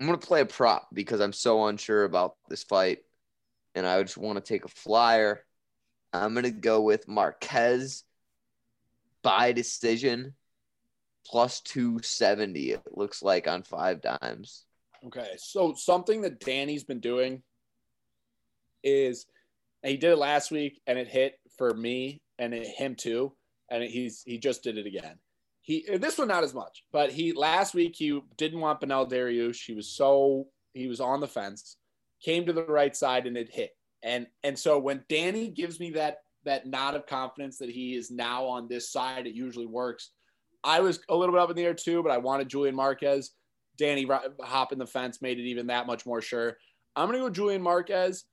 I'm 0.00 0.06
going 0.06 0.18
to 0.18 0.26
play 0.26 0.40
a 0.42 0.46
prop 0.46 0.88
because 0.92 1.20
I'm 1.20 1.32
so 1.32 1.66
unsure 1.66 2.04
about 2.04 2.36
this 2.48 2.64
fight. 2.64 2.98
And 3.74 3.86
I 3.86 4.02
just 4.02 4.18
want 4.18 4.36
to 4.36 4.46
take 4.46 4.64
a 4.64 4.68
flyer. 4.68 5.44
I'm 6.12 6.34
going 6.34 6.44
to 6.44 6.50
go 6.50 6.82
with 6.82 7.08
Marquez 7.08 8.04
by 9.22 9.52
decision 9.52 10.34
plus 11.26 11.60
270, 11.60 12.70
it 12.70 12.82
looks 12.90 13.22
like 13.22 13.46
on 13.46 13.62
five 13.62 14.00
dimes. 14.00 14.64
Okay. 15.06 15.34
So, 15.36 15.74
something 15.74 16.22
that 16.22 16.40
Danny's 16.40 16.84
been 16.84 17.00
doing 17.00 17.42
is 18.82 19.26
he 19.82 19.96
did 19.96 20.12
it 20.12 20.18
last 20.18 20.50
week 20.50 20.80
and 20.86 20.98
it 20.98 21.08
hit 21.08 21.38
for 21.56 21.72
me 21.74 22.20
and 22.38 22.54
it, 22.54 22.66
him 22.66 22.94
too. 22.94 23.32
And 23.70 23.82
he's 23.82 24.22
he 24.24 24.38
just 24.38 24.62
did 24.62 24.78
it 24.78 24.86
again. 24.86 25.18
He 25.68 25.84
this 25.98 26.16
one 26.16 26.28
not 26.28 26.44
as 26.44 26.54
much, 26.54 26.82
but 26.92 27.12
he 27.12 27.34
last 27.34 27.74
week 27.74 27.94
he 27.94 28.18
didn't 28.38 28.60
want 28.60 28.80
Beneil 28.80 29.06
Dariush. 29.06 29.66
He 29.66 29.74
was 29.74 29.86
so 29.86 30.46
he 30.72 30.86
was 30.86 30.98
on 30.98 31.20
the 31.20 31.28
fence, 31.28 31.76
came 32.22 32.46
to 32.46 32.54
the 32.54 32.64
right 32.64 32.96
side 32.96 33.26
and 33.26 33.36
it 33.36 33.50
hit. 33.52 33.76
And 34.02 34.26
and 34.42 34.58
so 34.58 34.78
when 34.78 35.04
Danny 35.10 35.48
gives 35.48 35.78
me 35.78 35.90
that 35.90 36.22
that 36.44 36.66
nod 36.66 36.94
of 36.94 37.04
confidence 37.04 37.58
that 37.58 37.68
he 37.68 37.94
is 37.94 38.10
now 38.10 38.46
on 38.46 38.66
this 38.66 38.90
side, 38.90 39.26
it 39.26 39.34
usually 39.34 39.66
works. 39.66 40.12
I 40.64 40.80
was 40.80 41.00
a 41.10 41.14
little 41.14 41.34
bit 41.34 41.42
up 41.42 41.50
in 41.50 41.56
the 41.56 41.66
air 41.66 41.74
too, 41.74 42.02
but 42.02 42.12
I 42.12 42.16
wanted 42.16 42.48
Julian 42.48 42.74
Marquez. 42.74 43.32
Danny 43.76 44.08
hopping 44.40 44.78
the 44.78 44.86
fence 44.86 45.20
made 45.20 45.38
it 45.38 45.44
even 45.44 45.66
that 45.66 45.86
much 45.86 46.06
more 46.06 46.22
sure. 46.22 46.56
I'm 46.96 47.08
gonna 47.08 47.18
go 47.18 47.28
Julian 47.28 47.60
Marquez. 47.60 48.24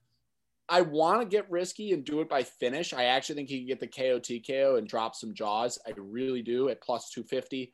I 0.68 0.82
want 0.82 1.22
to 1.22 1.28
get 1.28 1.49
risky 1.49 1.93
and 1.93 2.03
do 2.03 2.22
it 2.22 2.30
by 2.30 2.43
finish. 2.43 2.93
I 2.93 3.05
actually 3.05 3.36
think 3.36 3.49
he 3.49 3.59
can 3.59 3.68
get 3.68 3.80
the 3.80 3.88
KO 3.88 4.20
TKO 4.20 4.78
and 4.78 4.88
drop 4.88 5.16
some 5.16 5.34
jaws. 5.34 5.78
I 5.86 5.91
really 5.95 6.41
do 6.41 6.70
at 6.70 6.82
plus 6.82 7.09
250. 7.11 7.74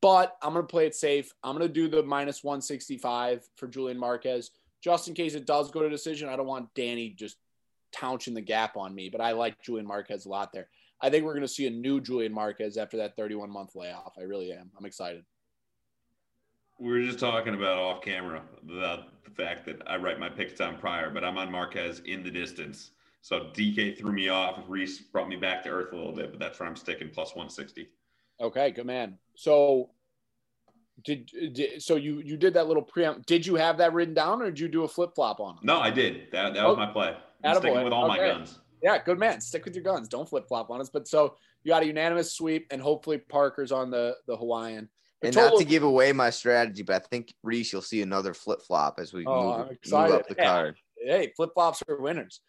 But 0.00 0.36
I'm 0.42 0.52
going 0.52 0.64
to 0.64 0.70
play 0.70 0.86
it 0.86 0.94
safe. 0.94 1.32
I'm 1.42 1.56
going 1.56 1.66
to 1.66 1.72
do 1.72 1.88
the 1.88 2.02
minus 2.02 2.44
165 2.44 3.48
for 3.56 3.66
Julian 3.66 3.98
Marquez 3.98 4.50
just 4.82 5.08
in 5.08 5.14
case 5.14 5.34
it 5.34 5.46
does 5.46 5.70
go 5.70 5.82
to 5.82 5.88
decision. 5.88 6.28
I 6.28 6.36
don't 6.36 6.46
want 6.46 6.72
Danny 6.74 7.10
just 7.10 7.36
touching 7.92 8.34
the 8.34 8.40
gap 8.40 8.76
on 8.76 8.94
me, 8.94 9.08
but 9.08 9.20
I 9.20 9.32
like 9.32 9.60
Julian 9.62 9.86
Marquez 9.86 10.26
a 10.26 10.28
lot 10.28 10.52
there. 10.52 10.68
I 11.00 11.10
think 11.10 11.24
we're 11.24 11.34
going 11.34 11.42
to 11.42 11.48
see 11.48 11.66
a 11.66 11.70
new 11.70 12.00
Julian 12.00 12.32
Marquez 12.32 12.76
after 12.76 12.98
that 12.98 13.16
31 13.16 13.50
month 13.50 13.74
layoff. 13.74 14.12
I 14.18 14.22
really 14.22 14.52
am. 14.52 14.70
I'm 14.78 14.84
excited. 14.84 15.24
We 16.78 16.90
were 16.90 17.02
just 17.02 17.18
talking 17.18 17.54
about 17.54 17.78
off 17.78 18.02
camera 18.02 18.42
about 18.62 19.24
the 19.24 19.30
fact 19.30 19.66
that 19.66 19.82
I 19.86 19.96
write 19.96 20.20
my 20.20 20.28
picks 20.28 20.54
down 20.54 20.78
prior, 20.78 21.10
but 21.10 21.24
I'm 21.24 21.38
on 21.38 21.50
Marquez 21.50 22.00
in 22.04 22.22
the 22.22 22.30
distance. 22.30 22.90
So 23.20 23.50
DK 23.52 23.98
threw 23.98 24.12
me 24.12 24.28
off. 24.28 24.62
Reese 24.68 25.00
brought 25.00 25.28
me 25.28 25.36
back 25.36 25.62
to 25.64 25.70
earth 25.70 25.92
a 25.92 25.96
little 25.96 26.12
bit, 26.12 26.30
but 26.30 26.38
that's 26.38 26.60
where 26.60 26.68
I'm 26.68 26.76
sticking 26.76 27.08
plus 27.08 27.30
160. 27.34 27.88
Okay, 28.40 28.70
good 28.70 28.86
man. 28.86 29.18
So 29.34 29.90
did, 31.04 31.30
did, 31.52 31.82
so 31.82 31.96
you 31.96 32.20
you 32.20 32.36
did 32.36 32.54
that 32.54 32.66
little 32.66 32.84
preamp? 32.84 33.26
Did 33.26 33.46
you 33.46 33.56
have 33.56 33.78
that 33.78 33.92
written 33.92 34.14
down, 34.14 34.42
or 34.42 34.46
did 34.46 34.58
you 34.58 34.68
do 34.68 34.84
a 34.84 34.88
flip 34.88 35.14
flop 35.14 35.40
on 35.40 35.56
it? 35.56 35.64
No, 35.64 35.78
I 35.80 35.90
did. 35.90 36.28
That 36.32 36.54
that 36.54 36.66
was 36.66 36.76
oh, 36.76 36.80
my 36.80 36.86
play. 36.86 37.16
I'm 37.44 37.56
sticking 37.56 37.84
with 37.84 37.92
all 37.92 38.10
okay. 38.10 38.20
my 38.20 38.28
guns. 38.28 38.58
Yeah, 38.82 39.02
good 39.02 39.18
man. 39.18 39.40
Stick 39.40 39.64
with 39.64 39.74
your 39.74 39.84
guns. 39.84 40.08
Don't 40.08 40.28
flip 40.28 40.46
flop 40.48 40.70
on 40.70 40.80
us. 40.80 40.88
But 40.88 41.08
so 41.08 41.36
you 41.62 41.70
got 41.70 41.82
a 41.82 41.86
unanimous 41.86 42.32
sweep, 42.32 42.66
and 42.70 42.80
hopefully 42.80 43.18
Parker's 43.18 43.72
on 43.72 43.90
the 43.90 44.16
the 44.26 44.36
Hawaiian. 44.36 44.88
And 45.22 45.34
not 45.34 45.58
to 45.58 45.64
give 45.64 45.82
away 45.82 46.12
my 46.12 46.30
strategy, 46.30 46.82
but 46.82 46.96
I 46.96 47.06
think 47.10 47.34
Reese, 47.42 47.72
you'll 47.72 47.82
see 47.82 48.02
another 48.02 48.34
flip 48.34 48.62
flop 48.62 48.98
as 49.00 49.12
we 49.12 49.26
oh, 49.26 49.58
move, 49.58 49.68
move, 49.90 50.10
up 50.12 50.28
the 50.28 50.36
yeah. 50.38 50.44
card. 50.44 50.76
Hey, 50.96 51.32
flip 51.36 51.50
flops 51.54 51.82
are 51.88 52.00
winners 52.00 52.40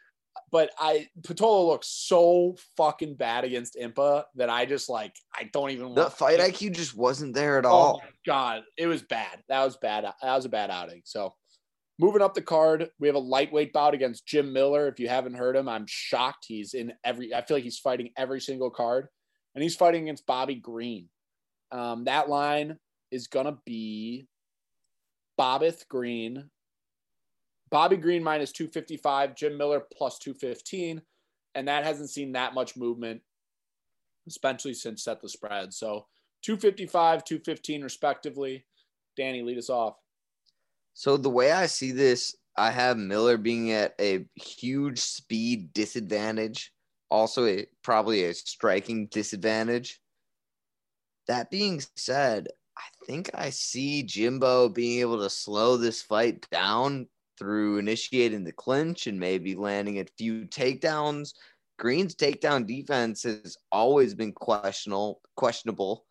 but 0.52 0.72
I 0.78 1.08
Pitolo 1.22 1.68
looks 1.68 1.88
so 1.88 2.56
fucking 2.78 3.16
bad 3.16 3.44
against 3.44 3.76
Impa 3.76 4.24
that 4.36 4.50
I 4.50 4.66
just 4.66 4.90
like 4.90 5.16
I 5.34 5.50
don't 5.52 5.72
even. 5.72 5.94
The 5.94 6.10
fight 6.10 6.40
IQ 6.40 6.76
just 6.76 6.96
wasn't 6.96 7.34
there 7.34 7.60
at 7.60 7.66
oh 7.66 7.70
all. 7.70 8.04
God, 8.26 8.64
it 8.78 8.88
was 8.88 9.02
bad. 9.02 9.40
That 9.48 9.64
was 9.64 9.78
bad. 9.78 10.04
That 10.04 10.36
was 10.36 10.46
a 10.46 10.50
bad 10.50 10.70
outing. 10.70 11.02
So 11.06 11.34
moving 12.00 12.22
up 12.22 12.34
the 12.34 12.42
card, 12.42 12.90
we 13.00 13.08
have 13.08 13.16
a 13.16 13.20
lightweight 13.20 13.74
bout 13.74 13.94
against 13.94 14.26
Jim 14.26 14.54
Miller. 14.54 14.88
If 14.88 15.00
you 15.00 15.10
haven't 15.10 15.36
heard 15.36 15.56
him, 15.56 15.70
I'm 15.70 15.86
shocked. 15.88 16.46
He's 16.48 16.74
in 16.74 16.94
every. 17.04 17.34
I 17.34 17.42
feel 17.42 17.58
like 17.58 17.64
he's 17.64 17.80
fighting 17.80 18.10
every 18.18 18.42
single 18.42 18.70
card, 18.70 19.08
and 19.56 19.64
he's 19.64 19.76
fighting 19.76 20.04
against 20.04 20.26
Bobby 20.26 20.56
Green. 20.56 21.10
Um, 21.72 22.06
that 22.06 22.30
line 22.30 22.78
is 23.12 23.28
gonna 23.28 23.58
be 23.66 24.28
Bobbith 25.40 25.88
Green 25.88 26.50
Bobby 27.70 27.98
Green 27.98 28.24
minus 28.24 28.52
255, 28.52 29.36
Jim 29.36 29.58
Miller 29.58 29.82
plus 29.96 30.18
215. 30.20 31.02
And 31.56 31.68
that 31.68 31.84
hasn't 31.84 32.10
seen 32.10 32.32
that 32.34 32.54
much 32.54 32.78
movement, 32.78 33.22
especially 34.28 34.74
since 34.74 35.04
set 35.04 35.22
the 35.22 35.30
spread. 35.30 35.74
So 35.74 36.06
255, 36.44 37.24
215, 37.24 37.84
respectively. 37.84 38.66
Danny, 39.18 39.42
lead 39.42 39.58
us 39.58 39.70
off. 39.70 39.96
So 40.94 41.18
the 41.18 41.30
way 41.30 41.52
I 41.52 41.66
see 41.66 41.92
this, 41.92 42.36
I 42.56 42.72
have 42.72 42.98
Miller 42.98 43.38
being 43.38 43.72
at 43.72 43.94
a 44.00 44.26
huge 44.36 45.00
speed 45.00 45.74
disadvantage, 45.74 46.72
also 47.10 47.46
a 47.46 47.66
probably 47.84 48.26
a 48.26 48.34
striking 48.34 49.08
disadvantage. 49.08 50.00
That 51.30 51.52
being 51.52 51.80
said, 51.96 52.48
I 52.76 53.06
think 53.06 53.30
I 53.36 53.52
see 53.52 54.02
Jimbo 54.02 54.70
being 54.70 55.00
able 55.02 55.20
to 55.20 55.30
slow 55.30 55.78
this 55.78 56.02
fight 56.02 56.50
down 56.50 57.08
through 57.38 57.78
initiating 57.78 58.44
the 58.44 58.52
clinch 58.52 59.06
and 59.06 59.20
maybe 59.20 59.54
landing 59.54 60.00
a 60.00 60.06
few 60.18 60.46
takedowns. 60.46 61.36
Green's 61.78 62.16
takedown 62.16 62.66
defense 62.66 63.22
has 63.24 63.58
always 63.72 64.16
been 64.16 64.32
questionable. 64.32 65.22
Questionable. 65.36 66.06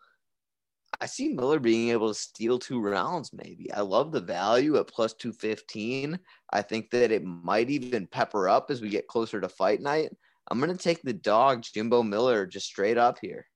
I 1.01 1.07
see 1.07 1.31
Miller 1.31 1.59
being 1.59 1.89
able 1.89 2.09
to 2.09 2.15
steal 2.15 2.61
two 2.61 2.81
rounds. 2.81 3.33
Maybe 3.33 3.73
I 3.73 3.81
love 3.81 4.13
the 4.13 4.21
value 4.21 4.77
at 4.79 4.87
plus 4.87 5.15
two 5.15 5.33
fifteen. 5.33 6.17
I 6.53 6.63
think 6.63 6.91
that 6.91 7.11
it 7.11 7.25
might 7.25 7.71
even 7.71 8.07
pepper 8.07 8.49
up 8.49 8.71
as 8.71 8.81
we 8.81 8.89
get 8.89 9.09
closer 9.09 9.41
to 9.41 9.49
fight 9.49 9.81
night. 9.81 10.11
I'm 10.49 10.61
gonna 10.61 10.77
take 10.77 11.03
the 11.03 11.13
dog 11.13 11.63
Jimbo 11.63 12.05
Miller 12.05 12.47
just 12.47 12.67
straight 12.67 12.99
up 12.99 13.19
here. 13.21 13.47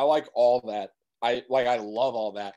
I 0.00 0.04
like 0.04 0.30
all 0.32 0.62
that. 0.62 0.92
I 1.20 1.42
like. 1.50 1.66
I 1.66 1.76
love 1.76 2.14
all 2.14 2.32
that. 2.32 2.54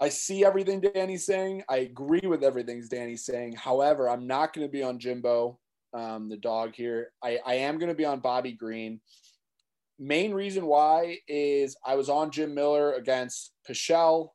I 0.00 0.10
see 0.10 0.44
everything 0.44 0.82
Danny's 0.82 1.24
saying. 1.24 1.62
I 1.66 1.78
agree 1.78 2.20
with 2.26 2.44
everything 2.44 2.84
Danny's 2.90 3.24
saying. 3.24 3.54
However, 3.54 4.06
I'm 4.06 4.26
not 4.26 4.52
going 4.52 4.66
to 4.66 4.70
be 4.70 4.82
on 4.82 4.98
Jimbo, 4.98 5.58
um, 5.94 6.28
the 6.28 6.36
dog 6.36 6.74
here. 6.74 7.12
I, 7.24 7.38
I 7.46 7.54
am 7.54 7.78
going 7.78 7.88
to 7.88 7.94
be 7.94 8.04
on 8.04 8.20
Bobby 8.20 8.52
Green. 8.52 9.00
Main 9.98 10.34
reason 10.34 10.66
why 10.66 11.16
is 11.26 11.74
I 11.86 11.94
was 11.94 12.10
on 12.10 12.30
Jim 12.30 12.54
Miller 12.54 12.92
against 12.92 13.52
Pichel. 13.66 14.28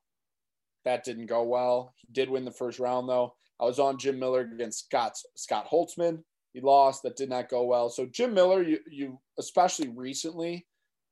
That 0.86 1.04
didn't 1.04 1.28
go 1.28 1.44
well. 1.44 1.94
He 1.98 2.08
did 2.14 2.32
win 2.32 2.46
the 2.46 2.52
first 2.52 2.80
round 2.80 3.08
though. 3.08 3.36
I 3.60 3.66
was 3.66 3.78
on 3.78 4.00
Jim 4.00 4.18
Miller 4.18 4.42
against 4.42 4.86
Scott 4.86 5.14
Scott 5.36 5.68
Holtzman. 5.72 6.24
He 6.54 6.62
lost. 6.62 7.04
That 7.04 7.16
did 7.16 7.30
not 7.30 7.50
go 7.50 7.64
well. 7.64 7.90
So 7.90 8.08
Jim 8.08 8.34
Miller, 8.34 8.64
you 8.64 8.80
you 8.90 9.20
especially 9.38 9.90
recently 9.90 10.66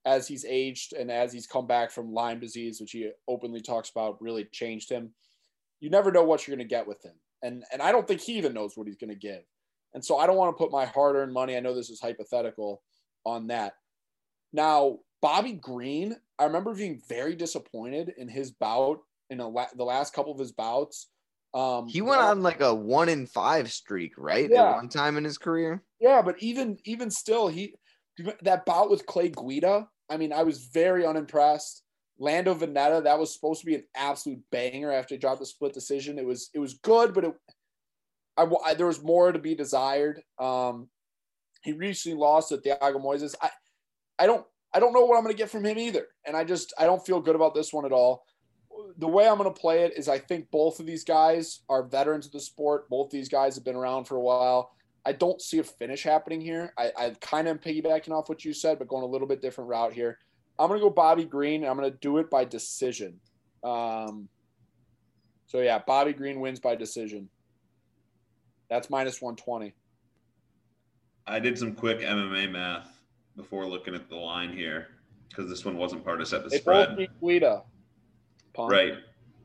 as 0.05 0.27
he's 0.27 0.45
aged 0.45 0.93
and 0.93 1.09
as 1.11 1.31
he's 1.31 1.47
come 1.47 1.65
back 1.67 1.91
from 1.91 2.13
Lyme 2.13 2.39
disease, 2.39 2.81
which 2.81 2.91
he 2.91 3.09
openly 3.27 3.61
talks 3.61 3.89
about, 3.89 4.21
really 4.21 4.45
changed 4.51 4.89
him. 4.89 5.13
You 5.79 5.89
never 5.89 6.11
know 6.11 6.23
what 6.23 6.47
you're 6.47 6.55
going 6.55 6.67
to 6.67 6.75
get 6.75 6.87
with 6.87 7.03
him. 7.03 7.13
And, 7.41 7.63
and 7.71 7.81
I 7.81 7.91
don't 7.91 8.07
think 8.07 8.21
he 8.21 8.37
even 8.37 8.53
knows 8.53 8.75
what 8.75 8.87
he's 8.87 8.97
going 8.97 9.09
to 9.09 9.15
give. 9.15 9.43
And 9.93 10.03
so 10.03 10.17
I 10.17 10.27
don't 10.27 10.37
want 10.37 10.55
to 10.55 10.61
put 10.61 10.71
my 10.71 10.85
hard 10.85 11.15
earned 11.15 11.33
money. 11.33 11.55
I 11.55 11.59
know 11.59 11.73
this 11.75 11.89
is 11.89 12.01
hypothetical 12.01 12.81
on 13.25 13.47
that. 13.47 13.73
Now, 14.51 14.99
Bobby 15.21 15.53
Green, 15.53 16.15
I 16.37 16.45
remember 16.45 16.73
being 16.73 17.01
very 17.07 17.35
disappointed 17.35 18.13
in 18.17 18.27
his 18.27 18.51
bout 18.51 18.99
in 19.29 19.37
la- 19.37 19.67
the 19.75 19.83
last 19.83 20.13
couple 20.13 20.33
of 20.33 20.39
his 20.39 20.51
bouts 20.51 21.07
Um, 21.53 21.87
He 21.87 22.01
went 22.01 22.21
on 22.21 22.41
like 22.41 22.61
a 22.61 22.73
one 22.73 23.09
in 23.09 23.27
five 23.27 23.71
streak, 23.71 24.13
right? 24.17 24.49
Yeah. 24.49 24.71
At 24.71 24.75
one 24.77 24.89
time 24.89 25.17
in 25.17 25.23
his 25.23 25.37
career. 25.37 25.83
Yeah, 25.99 26.21
but 26.21 26.41
even 26.41 26.77
even 26.83 27.11
still, 27.11 27.47
he 27.47 27.75
that 28.41 28.65
bout 28.65 28.89
with 28.89 29.05
Clay 29.05 29.29
Guida. 29.29 29.87
I 30.09 30.17
mean, 30.17 30.33
I 30.33 30.43
was 30.43 30.65
very 30.65 31.05
unimpressed. 31.05 31.83
Lando 32.19 32.53
Vannata, 32.53 33.03
that 33.03 33.19
was 33.19 33.33
supposed 33.33 33.61
to 33.61 33.65
be 33.65 33.75
an 33.75 33.83
absolute 33.95 34.41
banger 34.51 34.91
after 34.91 35.15
he 35.15 35.19
dropped 35.19 35.39
the 35.39 35.45
split 35.45 35.73
decision. 35.73 36.19
It 36.19 36.25
was 36.25 36.49
it 36.53 36.59
was 36.59 36.75
good, 36.75 37.13
but 37.13 37.25
it 37.25 37.33
I, 38.37 38.47
I 38.65 38.73
there 38.73 38.87
was 38.87 39.03
more 39.03 39.31
to 39.31 39.39
be 39.39 39.55
desired. 39.55 40.21
Um, 40.39 40.89
he 41.63 41.73
recently 41.73 42.17
lost 42.17 42.49
to 42.49 42.57
Thiago 42.57 42.95
Moises. 42.95 43.35
I 43.41 43.49
I 44.19 44.27
don't 44.27 44.45
I 44.73 44.79
don't 44.79 44.93
know 44.93 45.05
what 45.05 45.17
I'm 45.17 45.23
going 45.23 45.35
to 45.35 45.41
get 45.41 45.49
from 45.49 45.65
him 45.65 45.77
either, 45.77 46.07
and 46.25 46.35
I 46.35 46.43
just 46.43 46.73
I 46.77 46.85
don't 46.85 47.05
feel 47.05 47.21
good 47.21 47.35
about 47.35 47.55
this 47.55 47.73
one 47.73 47.85
at 47.85 47.91
all. 47.91 48.25
The 48.97 49.07
way 49.07 49.27
I'm 49.27 49.37
going 49.37 49.51
to 49.51 49.59
play 49.59 49.83
it 49.83 49.97
is 49.97 50.07
I 50.07 50.17
think 50.17 50.49
both 50.51 50.79
of 50.79 50.85
these 50.85 51.03
guys 51.03 51.61
are 51.69 51.83
veterans 51.83 52.25
of 52.25 52.31
the 52.31 52.39
sport. 52.39 52.89
Both 52.89 53.11
these 53.11 53.29
guys 53.29 53.55
have 53.55 53.63
been 53.63 53.75
around 53.75 54.05
for 54.05 54.15
a 54.15 54.21
while. 54.21 54.71
I 55.05 55.11
don't 55.11 55.41
see 55.41 55.59
a 55.59 55.63
finish 55.63 56.03
happening 56.03 56.39
here. 56.39 56.73
I, 56.77 56.91
I 56.97 57.09
kind 57.19 57.47
of 57.47 57.57
am 57.57 57.59
piggybacking 57.59 58.11
off 58.11 58.29
what 58.29 58.45
you 58.45 58.53
said, 58.53 58.79
but 58.79 58.87
going 58.87 59.03
a 59.03 59.07
little 59.07 59.27
bit 59.27 59.41
different 59.41 59.69
route 59.69 59.93
here. 59.93 60.17
I'm 60.57 60.67
going 60.67 60.79
to 60.79 60.83
go 60.83 60.89
Bobby 60.89 61.25
Green, 61.25 61.63
and 61.63 61.69
I'm 61.69 61.77
going 61.77 61.91
to 61.91 61.97
do 61.97 62.19
it 62.19 62.29
by 62.29 62.45
decision. 62.45 63.19
Um, 63.63 64.29
so, 65.47 65.59
yeah, 65.59 65.79
Bobby 65.85 66.13
Green 66.13 66.39
wins 66.39 66.59
by 66.59 66.75
decision. 66.75 67.27
That's 68.69 68.89
minus 68.89 69.21
120. 69.21 69.73
I 71.27 71.39
did 71.39 71.57
some 71.57 71.73
quick 71.73 71.99
MMA 71.99 72.51
math 72.51 72.87
before 73.35 73.65
looking 73.65 73.95
at 73.95 74.09
the 74.09 74.15
line 74.15 74.55
here 74.55 74.87
because 75.29 75.49
this 75.49 75.65
one 75.65 75.77
wasn't 75.77 76.03
part 76.03 76.21
of 76.21 76.27
set 76.27 76.43
the 76.43 76.49
They 76.49 76.59
spread. 76.59 76.89
both 76.89 76.97
beat 76.97 77.09
Guida. 77.21 77.63
Right. 78.57 78.93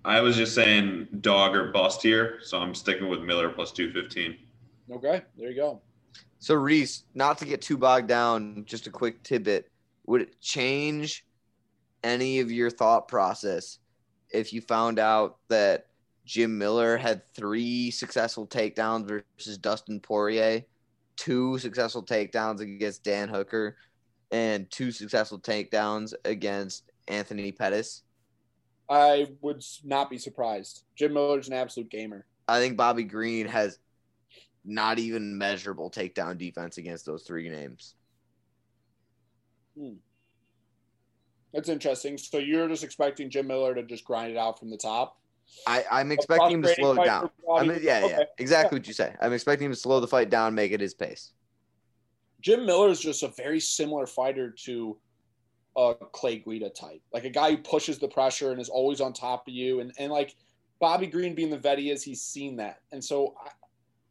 I 0.05 0.21
was 0.21 0.37
just 0.37 0.55
saying 0.55 1.09
dog 1.21 1.55
or 1.55 1.73
bust 1.73 2.03
here, 2.03 2.39
so 2.43 2.59
I'm 2.59 2.75
sticking 2.75 3.09
with 3.09 3.21
Miller 3.21 3.49
plus 3.49 3.73
215. 3.73 4.37
Okay, 4.91 5.23
there 5.37 5.51
you 5.51 5.57
go. 5.57 5.81
So 6.39 6.55
Reese, 6.55 7.05
not 7.15 7.39
to 7.39 7.45
get 7.45 7.61
too 7.61 7.77
bogged 7.77 8.09
down, 8.09 8.65
just 8.67 8.87
a 8.87 8.91
quick 8.91 9.23
tidbit. 9.23 9.71
Would 10.07 10.23
it 10.23 10.41
change 10.41 11.25
any 12.03 12.41
of 12.41 12.51
your 12.51 12.71
thought 12.71 13.09
process 13.09 13.79
if 14.31 14.53
you 14.53 14.61
found 14.61 14.99
out 14.99 15.39
that 15.49 15.87
Jim 16.25 16.59
Miller 16.59 16.97
had 16.97 17.23
three 17.35 17.91
successful 17.91 18.47
takedowns 18.47 19.09
versus 19.09 19.59
Dustin 19.59 20.01
Poirier, 20.01 20.63
two 21.17 21.59
successful 21.59 22.03
takedowns 22.03 22.61
against 22.61 23.03
Dan 23.03 23.29
Hooker, 23.29 23.77
and 24.31 24.71
two 24.71 24.93
successful 24.93 25.39
takedowns 25.39 26.13
against 26.25 26.85
Anthony 27.09 27.51
Pettis? 27.53 28.03
I 28.91 29.29
would 29.41 29.63
not 29.85 30.09
be 30.09 30.19
surprised. 30.19 30.85
Jim 30.97 31.15
Miller's 31.15 31.49
an 31.49 31.55
absolute 31.55 31.91
gamer. 31.91 32.27
I 32.47 32.61
think 32.61 32.77
Bobby 32.77 33.05
Green 33.05 33.47
has 33.47 33.79
not 34.65 34.99
even 34.99 35.37
measurable 35.37 35.91
takedown 35.91 36.37
defense 36.39 36.79
against 36.79 37.07
those 37.07 37.23
three 37.23 37.49
names. 37.49 37.95
Hmm. 39.79 39.95
That's 41.53 41.69
interesting. 41.69 42.19
So 42.19 42.39
you're 42.39 42.69
just 42.69 42.85
expecting 42.85 43.31
Jim 43.31 43.47
Miller 43.47 43.75
to 43.75 43.83
just 43.83 44.05
grind 44.05 44.31
it 44.31 44.37
out 44.37 44.59
from 44.59 44.71
the 44.71 44.77
top? 44.77 45.19
I, 45.67 45.85
I'm 45.91 46.13
expecting 46.13 46.53
him 46.53 46.63
to 46.63 46.75
slow 46.75 46.93
it 46.93 47.05
down. 47.05 47.31
I 47.51 47.63
mean, 47.63 47.79
yeah, 47.83 48.01
yeah, 48.01 48.07
Okay. 48.07 48.27
exactly 48.39 48.79
what 48.79 48.87
you 48.87 48.93
say. 48.93 49.15
I'm 49.21 49.33
expecting 49.33 49.67
him 49.67 49.73
to 49.73 49.79
slow 49.79 49.99
the 49.99 50.07
fight 50.07 50.29
down, 50.29 50.55
make 50.55 50.73
it 50.73 50.81
his 50.81 50.93
pace. 50.93 51.33
Jim 52.41 52.67
Miller 52.67 52.91
is 52.91 53.01
just 53.01 53.23
a 53.23 53.29
very 53.29 53.59
similar 53.59 54.07
fighter 54.07 54.55
to 54.65 54.99
a 55.77 55.95
Clay 56.13 56.39
Guida 56.39 56.71
type, 56.71 57.01
like 57.13 57.25
a 57.25 57.31
guy 57.31 57.53
who 57.53 57.59
pushes 57.59 57.99
the 57.99 58.09
pressure 58.09 58.53
and 58.53 58.61
is 58.61 58.69
always 58.69 59.01
on 59.01 59.13
top 59.13 59.49
of 59.49 59.55
you. 59.55 59.81
And 59.81 59.93
and 59.99 60.13
like 60.13 60.35
Bobby 60.81 61.07
Green 61.07 61.35
being 61.35 61.51
the 61.51 61.59
vet 61.59 61.79
he 61.79 61.91
is, 61.91 62.03
he's 62.03 62.23
seen 62.23 62.57
that. 62.57 62.81
And 62.93 63.03
so 63.03 63.35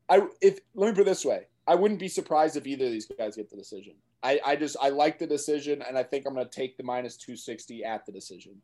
I, 0.09 0.27
if 0.41 0.59
let 0.75 0.87
me 0.87 0.93
put 0.93 1.01
it 1.01 1.05
this 1.05 1.25
way, 1.25 1.47
I 1.67 1.75
wouldn't 1.75 1.99
be 1.99 2.07
surprised 2.07 2.55
if 2.55 2.65
either 2.65 2.85
of 2.85 2.91
these 2.91 3.05
guys 3.17 3.35
get 3.35 3.49
the 3.49 3.57
decision. 3.57 3.93
I, 4.23 4.39
I 4.45 4.55
just 4.55 4.77
I 4.81 4.89
like 4.89 5.19
the 5.19 5.27
decision, 5.27 5.81
and 5.81 5.97
I 5.97 6.03
think 6.03 6.25
I'm 6.25 6.33
going 6.33 6.47
to 6.47 6.51
take 6.51 6.77
the 6.77 6.83
minus 6.83 7.17
260 7.17 7.83
at 7.83 8.05
the 8.05 8.11
decision. 8.11 8.61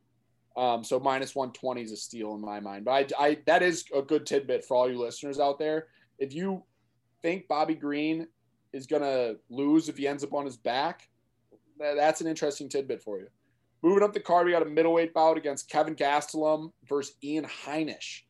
Um, 0.55 0.83
so 0.83 0.99
minus 0.99 1.35
120 1.35 1.81
is 1.81 1.91
a 1.91 1.97
steal 1.97 2.35
in 2.35 2.41
my 2.41 2.59
mind. 2.59 2.85
But 2.85 3.13
I, 3.19 3.25
I 3.25 3.37
that 3.45 3.61
is 3.63 3.85
a 3.93 4.01
good 4.01 4.25
tidbit 4.25 4.63
for 4.63 4.77
all 4.77 4.89
you 4.89 4.99
listeners 4.99 5.39
out 5.39 5.59
there. 5.59 5.87
If 6.17 6.33
you 6.33 6.63
think 7.21 7.47
Bobby 7.47 7.75
Green 7.75 8.27
is 8.71 8.87
going 8.87 9.01
to 9.01 9.37
lose 9.49 9.89
if 9.89 9.97
he 9.97 10.07
ends 10.07 10.23
up 10.23 10.33
on 10.33 10.45
his 10.45 10.57
back, 10.57 11.09
tha- 11.79 11.95
that's 11.97 12.21
an 12.21 12.27
interesting 12.27 12.69
tidbit 12.69 13.01
for 13.01 13.19
you. 13.19 13.27
Moving 13.81 14.03
up 14.03 14.13
the 14.13 14.19
card, 14.19 14.45
we 14.45 14.53
got 14.53 14.61
a 14.61 14.69
middleweight 14.69 15.13
bout 15.13 15.37
against 15.37 15.69
Kelvin 15.69 15.95
Gastelum 15.95 16.71
versus 16.87 17.15
Ian 17.21 17.45
Heinisch. 17.45 18.21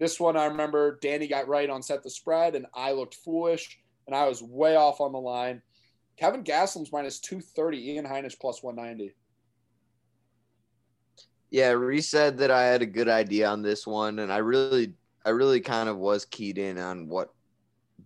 This 0.00 0.18
one, 0.18 0.34
I 0.34 0.46
remember 0.46 0.98
Danny 1.02 1.28
got 1.28 1.46
right 1.46 1.68
on 1.68 1.82
set 1.82 2.02
the 2.02 2.08
spread, 2.08 2.54
and 2.56 2.66
I 2.74 2.92
looked 2.92 3.16
foolish, 3.16 3.78
and 4.06 4.16
I 4.16 4.26
was 4.26 4.42
way 4.42 4.74
off 4.74 4.98
on 5.02 5.12
the 5.12 5.20
line. 5.20 5.60
Kelvin 6.16 6.42
Gastelum's 6.42 6.90
minus 6.90 7.20
230, 7.20 7.92
Ian 7.92 8.06
Heinisch 8.06 8.40
plus 8.40 8.62
190. 8.62 9.14
Yeah, 11.50 11.72
Reese 11.72 12.08
said 12.08 12.38
that 12.38 12.50
I 12.50 12.64
had 12.64 12.80
a 12.80 12.86
good 12.86 13.08
idea 13.08 13.48
on 13.48 13.60
this 13.60 13.86
one, 13.86 14.20
and 14.20 14.32
I 14.32 14.38
really, 14.38 14.94
I 15.26 15.30
really 15.30 15.60
kind 15.60 15.88
of 15.88 15.98
was 15.98 16.24
keyed 16.24 16.56
in 16.56 16.78
on 16.78 17.06
what 17.06 17.34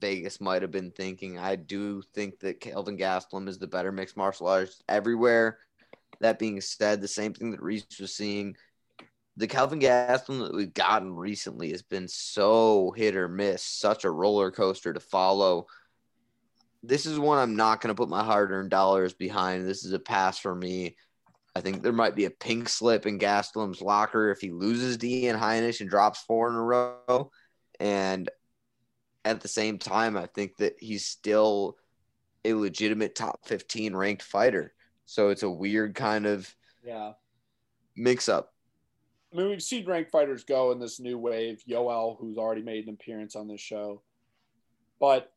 Vegas 0.01 0.41
might 0.41 0.63
have 0.63 0.73
been 0.73 0.91
thinking. 0.91 1.39
I 1.39 1.55
do 1.55 2.03
think 2.13 2.41
that 2.41 2.61
Kelvin 2.61 2.99
Gastelum 2.99 3.49
is 3.49 3.59
the 3.59 3.69
better 3.69 3.93
mixed 3.93 4.17
martial 4.17 4.49
artist 4.49 4.83
everywhere. 4.89 5.59
That 6.21 6.41
being 6.41 6.61
said, 6.61 7.01
the 7.01 7.07
same 7.07 7.35
thing 7.35 7.53
that 7.53 7.63
Reese 7.63 7.87
was 8.01 8.17
seeing, 8.17 8.57
the 9.37 9.47
Kelvin 9.47 9.81
Gastelum 9.81 10.41
that 10.47 10.55
we've 10.55 10.73
gotten 10.73 11.15
recently 11.15 11.71
has 11.71 11.83
been 11.83 12.07
so 12.09 12.93
hit 12.97 13.17
or 13.17 13.29
miss, 13.29 13.63
such 13.63 14.05
a 14.05 14.11
roller 14.11 14.51
coaster 14.51 14.93
to 14.93 15.01
follow. 15.01 15.67
This 16.83 17.07
is 17.07 17.19
one 17.19 17.39
I'm 17.39 17.57
not 17.57 17.81
going 17.81 17.95
to 17.95 18.01
put 18.01 18.09
my 18.09 18.23
hard-earned 18.23 18.71
dollars 18.71 19.13
behind. 19.15 19.67
This 19.67 19.85
is 19.85 19.93
a 19.93 19.99
pass 19.99 20.39
for 20.39 20.55
me. 20.55 20.97
I 21.57 21.61
think 21.61 21.83
there 21.83 21.93
might 21.93 22.15
be 22.15 22.27
a 22.27 22.31
pink 22.31 22.69
slip 22.69 23.07
in 23.07 23.19
Gastelum's 23.19 23.81
locker 23.81 24.31
if 24.31 24.41
he 24.41 24.51
loses 24.51 24.99
to 24.99 25.09
Ian 25.09 25.39
Heinisch 25.39 25.81
and 25.81 25.91
drops 25.91 26.23
four 26.23 26.49
in 26.49 26.55
a 26.55 26.63
row. 26.63 27.31
And 27.81 28.31
at 29.25 29.41
the 29.41 29.49
same 29.49 29.79
time, 29.79 30.17
I 30.17 30.27
think 30.27 30.57
that 30.59 30.75
he's 30.79 31.07
still 31.07 31.77
a 32.45 32.55
legitimate 32.55 33.15
top 33.15 33.47
15 33.47 33.97
ranked 33.97 34.23
fighter. 34.23 34.75
So 35.07 35.31
it's 35.31 35.43
a 35.43 35.51
weird 35.51 35.95
kind 35.95 36.27
of 36.27 36.55
Yeah. 36.85 37.15
mix 37.97 38.29
up. 38.29 38.54
I 39.35 39.39
mean, 39.39 39.49
we've 39.49 39.63
seen 39.63 39.85
ranked 39.85 40.13
fighters 40.13 40.45
go 40.45 40.71
in 40.71 40.79
this 40.79 41.01
new 41.01 41.19
wave. 41.19 41.63
Yoel, 41.69 42.17
who's 42.21 42.39
already 42.39 42.63
made 42.63 42.87
an 42.87 42.95
appearance 42.95 43.35
on 43.35 43.49
this 43.49 43.61
show, 43.61 44.01
but 45.01 45.33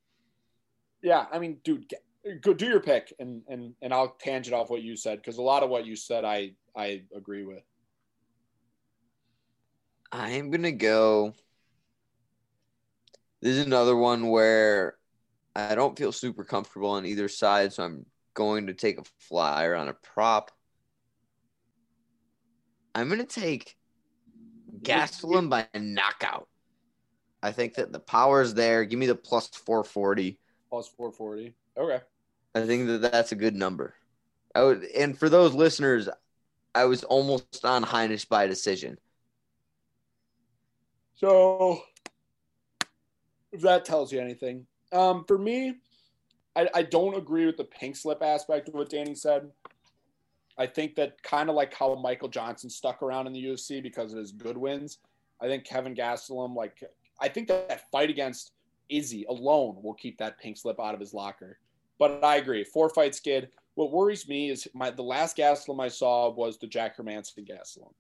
yeah, 1.02 1.26
I 1.32 1.40
mean, 1.40 1.58
dude, 1.64 1.90
get, 1.90 2.04
go 2.42 2.54
do 2.54 2.68
your 2.68 2.80
pick, 2.80 3.14
and 3.20 3.42
and 3.48 3.74
and 3.82 3.94
I'll 3.94 4.16
tangent 4.20 4.54
off 4.54 4.70
what 4.70 4.84
you 4.84 4.96
said 4.96 5.18
because 5.18 5.38
a 5.38 5.42
lot 5.42 5.64
of 5.64 5.70
what 5.70 5.86
you 5.86 5.96
said, 5.96 6.26
I 6.26 6.52
I 6.76 7.04
agree 7.16 7.44
with. 7.44 7.64
I 10.12 10.32
am 10.32 10.52
to 10.52 10.72
go. 10.72 11.34
This 13.42 13.58
is 13.58 13.66
another 13.66 13.96
one 13.96 14.30
where 14.30 14.98
I 15.56 15.76
don't 15.76 15.98
feel 15.98 16.12
super 16.12 16.44
comfortable 16.44 16.90
on 16.90 17.06
either 17.06 17.28
side. 17.28 17.74
So 17.74 17.84
I'm 17.84 18.06
going 18.34 18.68
to 18.68 18.74
take 18.74 19.00
a 19.00 19.04
flyer 19.20 19.76
on 19.76 19.90
a 19.90 19.94
prop. 19.94 20.52
I'm 22.96 23.08
going 23.08 23.20
to 23.20 23.26
take 23.26 23.77
Gastelum 24.82 25.50
by 25.50 25.68
knockout. 25.76 26.48
I 27.42 27.52
think 27.52 27.76
that 27.76 27.92
the 27.92 28.00
power's 28.00 28.54
there. 28.54 28.86
Give 28.86 29.00
me 29.00 29.06
the 29.06 29.16
plus 29.16 29.48
440. 29.48 30.40
Plus 30.70 30.88
four 30.88 31.12
forty. 31.12 31.54
Okay. 31.78 32.04
I 32.54 32.66
think 32.66 32.88
that 32.88 33.02
that's 33.12 33.32
a 33.32 33.36
good 33.36 33.56
number. 33.56 33.94
I 34.54 34.64
would, 34.64 34.84
and 34.84 35.18
for 35.18 35.30
those 35.30 35.54
listeners, 35.54 36.10
I 36.74 36.86
was 36.86 37.04
almost 37.04 37.64
on 37.64 37.84
Heinisch 37.84 38.28
by 38.28 38.48
decision. 38.48 38.98
So, 41.16 41.82
if 43.52 43.62
that 43.62 43.86
tells 43.86 44.12
you 44.12 44.20
anything, 44.20 44.66
um, 44.92 45.24
for 45.28 45.38
me, 45.38 45.76
I, 46.56 46.70
I 46.74 46.82
don't 46.84 47.16
agree 47.16 47.46
with 47.46 47.58
the 47.58 47.64
pink 47.64 47.96
slip 47.96 48.22
aspect 48.22 48.68
of 48.68 48.74
what 48.74 48.90
Danny 48.90 49.16
said. 49.16 49.52
I 50.58 50.66
think 50.66 50.96
that 50.96 51.22
kind 51.22 51.50
of 51.50 51.56
like 51.56 51.74
how 51.74 51.94
Michael 51.96 52.30
Johnson 52.30 52.70
stuck 52.70 53.04
around 53.04 53.28
in 53.28 53.34
the 53.34 53.44
UFC 53.44 53.82
because 53.82 54.12
of 54.12 54.20
his 54.20 54.32
good 54.32 54.58
wins. 54.58 55.00
I 55.40 55.48
think 55.48 55.66
Kelvin 55.66 55.96
Gastelum, 55.96 56.56
like, 56.56 56.84
I 57.22 57.28
think 57.28 57.48
that, 57.48 57.70
that 57.70 57.92
fight 57.92 58.10
against 58.10 58.54
Izzy 58.90 59.26
alone 59.30 59.78
will 59.84 59.94
keep 59.94 60.18
that 60.18 60.40
pink 60.40 60.58
slip 60.58 60.80
out 60.80 60.96
of 60.96 61.00
his 61.00 61.14
locker. 61.14 61.60
But 62.00 62.24
I 62.24 62.38
agree, 62.38 62.64
four 62.64 62.90
fight 62.90 63.16
skid. 63.16 63.50
What 63.76 63.92
worries 63.92 64.28
me 64.28 64.50
is 64.50 64.68
my 64.74 64.90
the 64.90 65.04
last 65.04 65.38
Gastelum 65.38 65.84
I 65.84 65.88
saw 65.88 66.32
was 66.32 66.58
the 66.58 66.68
Jack 66.68 66.98
Hermansson 66.98 67.48
Gastelum. 67.48 67.92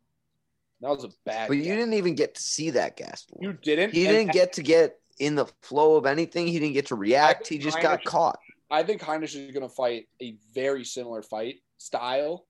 That 0.82 0.89
was 0.89 1.03
a 1.03 1.10
bad. 1.26 1.47
But 1.47 1.58
you 1.58 1.64
Gastelum. 1.64 1.78
didn't 1.78 1.93
even 1.93 2.16
get 2.16 2.36
to 2.36 2.41
see 2.41 2.70
that 2.72 2.97
Gastelum. 2.97 3.41
You 3.41 3.53
didn't. 3.53 3.93
He 3.93 4.05
didn't 4.05 4.32
get 4.32 4.53
to 4.53 4.64
get 4.64 4.99
in 5.20 5.36
the 5.36 5.45
flow 5.62 5.95
of 5.95 6.05
anything. 6.05 6.47
He 6.47 6.60
didn't 6.60 6.74
get 6.74 6.88
to 6.88 6.95
react. 6.95 7.47
He 7.47 7.58
just 7.58 7.82
got 7.82 8.03
caught. 8.03 8.39
I 8.70 8.84
think 8.84 9.01
Heinisch 9.01 9.36
is 9.36 9.51
going 9.51 9.68
to 9.68 9.74
fight 9.74 10.08
a 10.22 10.36
very 10.53 10.84
similar 10.84 11.22
fight 11.22 11.62
style 11.78 12.47